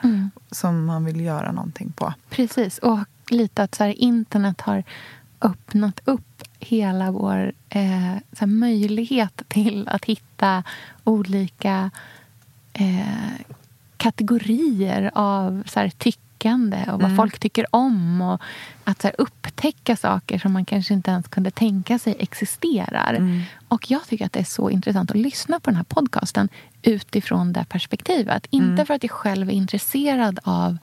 som 0.50 0.84
man 0.84 1.04
vill 1.04 1.20
göra 1.20 1.52
någonting 1.52 1.92
på. 1.92 2.14
precis. 2.30 2.78
Och 2.78 2.98
lite 3.30 3.62
att 3.62 3.74
så 3.74 3.84
här, 3.84 3.90
internet 3.90 4.60
har 4.60 4.84
öppnat 5.40 6.00
upp 6.04 6.42
hela 6.60 7.10
vår 7.10 7.52
eh, 7.68 8.16
här, 8.38 8.46
möjlighet 8.46 9.42
till 9.48 9.88
att 9.88 10.04
hitta 10.04 10.62
olika 11.04 11.90
eh, 12.72 13.46
kategorier 13.96 15.10
av 15.14 15.62
så 15.66 15.80
här, 15.80 15.90
tyckande 15.90 16.84
och 16.92 17.02
vad 17.02 17.16
folk 17.16 17.38
tycker 17.38 17.66
om. 17.70 18.20
Och 18.22 18.40
att 18.84 19.02
så 19.02 19.08
här, 19.08 19.14
upptäcka 19.18 19.96
saker 19.96 20.38
som 20.38 20.52
man 20.52 20.64
kanske 20.64 20.94
inte 20.94 21.10
ens 21.10 21.28
kunde 21.28 21.50
tänka 21.50 21.98
sig 21.98 22.16
existerar. 22.18 23.42
Och 23.68 23.90
jag 23.90 24.06
tycker 24.06 24.26
att 24.26 24.32
det 24.32 24.40
är 24.40 24.44
så 24.44 24.70
intressant 24.70 25.10
att 25.10 25.16
lyssna 25.16 25.60
på 25.60 25.70
den 25.70 25.76
här 25.76 25.84
podcasten 25.84 26.48
utifrån 26.82 27.52
det 27.52 27.64
perspektivet. 27.68 28.46
Inte 28.50 28.84
för 28.84 28.94
att 28.94 29.02
jag 29.02 29.10
själv 29.10 29.48
är 29.48 29.52
intresserad 29.52 30.38
av 30.42 30.78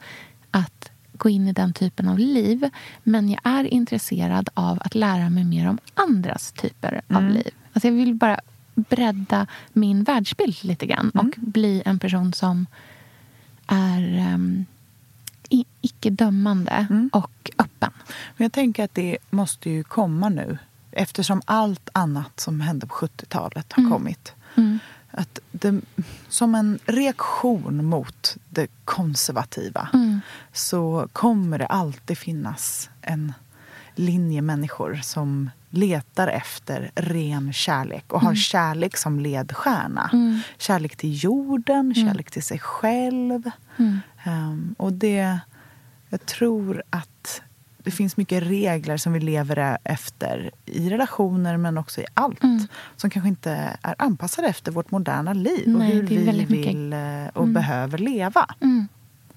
att 0.52 0.91
gå 1.22 1.30
in 1.30 1.48
i 1.48 1.54
den 1.54 1.74
typen 1.74 2.08
av 2.08 2.20
liv. 2.20 2.70
Men 3.04 3.30
jag 3.30 3.40
är 3.44 3.64
intresserad 3.64 4.50
av 4.54 4.80
att 4.82 4.96
lära 4.96 5.30
mig 5.30 5.44
mer 5.44 5.70
om 5.70 5.78
andras 5.94 6.52
typer 6.52 7.02
av 7.08 7.30
liv. 7.30 7.50
Alltså 7.74 7.88
jag 7.88 7.96
vill 7.96 8.14
bara 8.14 8.40
bredda 8.76 9.48
min 9.74 10.04
världsbild 10.04 10.64
lite 10.64 10.86
grann 10.86 11.10
och 11.10 11.36
bli 11.38 11.84
en 11.86 12.00
person 12.00 12.34
som 12.34 12.66
är 13.68 14.34
um, 14.34 14.66
icke-dömande 15.82 16.88
och 17.14 17.52
öppen. 17.58 17.92
Men 18.38 18.46
jag 18.46 18.54
tänker 18.54 18.84
att 18.84 18.96
det 18.96 19.18
måste 19.30 19.70
ju 19.70 19.84
komma 19.84 20.30
nu 20.30 20.58
eftersom 20.92 21.42
allt 21.46 21.90
annat 21.94 22.40
som 22.40 22.62
hände 22.62 22.88
på 22.88 22.96
70-talet 22.96 23.74
har 23.74 23.90
kommit. 23.90 24.34
Att 25.12 25.40
det, 25.52 25.82
som 26.30 26.56
en 26.56 26.80
reaktion 26.86 27.86
mot 27.86 28.38
det 28.50 28.68
konservativa 28.86 29.90
så 30.54 31.08
kommer 31.14 31.60
det 31.60 31.66
alltid 31.66 32.18
finnas 32.18 32.90
en 33.02 33.34
linje 33.96 34.42
människor 34.42 35.00
som 35.04 35.50
letar 35.70 36.28
efter 36.28 36.92
ren 36.96 37.54
kärlek 37.54 38.14
och 38.14 38.22
har 38.22 38.36
kärlek 38.36 38.98
som 38.98 39.20
ledstjärna. 39.20 40.10
Kärlek 40.58 40.96
till 40.96 41.24
jorden, 41.24 41.94
kärlek 41.96 42.32
till 42.32 42.44
sig 42.44 42.60
själv. 42.60 43.52
Ehm, 44.24 44.76
och 44.78 44.94
det, 44.94 45.40
jag 46.10 46.26
tror 46.26 46.84
att 46.90 47.42
det 47.84 47.92
finns 47.92 48.18
mycket 48.18 48.44
regler 48.44 48.98
som 48.98 49.14
vi 49.14 49.20
lever 49.20 49.78
efter 49.84 50.52
i 50.66 50.90
relationer 50.90 51.58
men 51.58 51.78
också 51.78 52.02
i 52.02 52.06
allt. 52.14 52.42
Som 52.96 53.10
kanske 53.10 53.28
inte 53.30 53.78
är 53.82 53.96
anpassade 53.98 54.48
efter 54.48 54.72
vårt 54.72 54.92
moderna 54.92 55.34
liv 55.34 55.74
och 55.76 55.80
Nej, 55.80 55.92
hur 55.94 56.04
det 56.04 56.16
är 56.16 56.20
vi 56.20 56.26
väldigt 56.26 56.50
mycket- 56.50 56.76
vill 56.76 56.94
eh, 56.94 57.28
och 57.34 57.48
behöver 57.48 57.98
leva. 57.98 58.46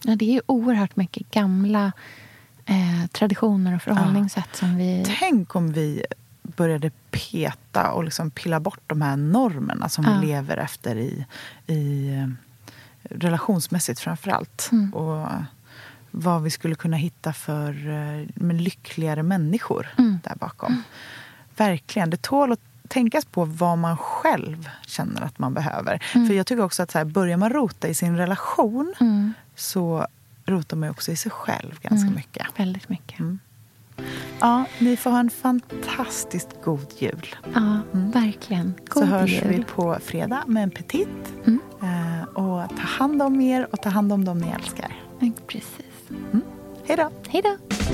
Ja, 0.04 0.16
det 0.16 0.24
är 0.24 0.32
ju 0.32 0.40
oerhört 0.46 0.96
mycket 0.96 1.30
gamla 1.30 1.92
eh, 2.66 3.06
traditioner 3.12 3.74
och 3.76 3.82
förhållningssätt 3.82 4.56
som 4.56 4.76
vi... 4.76 5.04
Tänk 5.20 5.56
om 5.56 5.72
vi 5.72 6.04
började 6.42 6.90
peta 7.10 7.90
och 7.92 8.04
liksom 8.04 8.30
pilla 8.30 8.60
bort 8.60 8.80
de 8.86 9.02
här 9.02 9.16
normerna 9.16 9.88
som 9.88 10.04
Ja. 10.04 10.18
vi 10.20 10.26
lever 10.26 10.56
efter 10.56 10.96
i, 10.96 11.26
i 11.66 12.08
eh, 12.14 12.28
relationsmässigt 13.02 14.00
framför 14.00 14.30
allt. 14.30 14.68
Mm. 14.72 14.94
Och 14.94 15.28
vad 16.10 16.42
vi 16.42 16.50
skulle 16.50 16.74
kunna 16.74 16.96
hitta 16.96 17.32
för 17.32 17.88
eh, 17.88 18.52
lyckligare 18.52 19.22
människor 19.22 19.94
Mm. 19.98 20.18
där 20.24 20.34
bakom. 20.36 20.82
verkligen. 21.56 22.10
Det 22.10 22.22
tål 22.22 22.52
att 22.52 22.60
tänkas 22.94 23.24
på 23.24 23.44
vad 23.44 23.78
man 23.78 23.96
själv 23.96 24.68
känner 24.86 25.22
att 25.22 25.38
man 25.38 25.54
behöver. 25.54 26.02
Mm. 26.14 26.26
För 26.28 26.34
jag 26.34 26.46
tycker 26.46 26.62
också 26.62 26.82
att 26.82 26.90
så 26.90 26.98
här, 26.98 27.04
börjar 27.04 27.36
man 27.36 27.50
rota 27.50 27.88
i 27.88 27.94
sin 27.94 28.16
relation 28.16 28.94
Mm. 29.00 29.32
så 29.56 30.06
rotar 30.46 30.76
man 30.76 30.90
också 30.90 31.12
i 31.12 31.16
sig 31.16 31.32
själv 31.32 31.78
ganska 31.82 32.06
Mm. 32.06 32.14
mycket. 32.14 32.46
Väldigt 32.56 32.88
mycket. 32.88 33.20
Ja, 34.40 34.64
ni 34.78 34.96
får 34.96 35.10
ha 35.10 35.20
en 35.20 35.30
fantastiskt 35.30 36.48
god 36.64 36.86
jul. 36.98 37.34
Ja, 37.54 37.78
verkligen. 37.92 38.74
så 38.92 39.00
God 39.00 39.08
hörs 39.08 39.30
jul. 39.30 39.48
vi 39.48 39.64
på 39.64 39.96
fredag 40.02 40.42
med 40.46 40.62
en 40.62 40.70
petit. 40.70 41.08
Mm. 41.46 41.58
Eh, 41.82 42.24
och 42.28 42.68
ta 42.76 42.82
hand 42.82 43.22
om 43.22 43.40
er 43.40 43.68
och 43.72 43.80
ta 43.82 43.88
hand 43.88 44.12
om 44.12 44.24
dem 44.24 44.38
ni 44.38 44.48
älskar. 44.48 44.92
Mm, 45.20 45.32
Precis. 45.46 45.86
Hej 46.86 46.96
då! 46.96 47.10
Hej 47.28 47.42
då! 47.42 47.93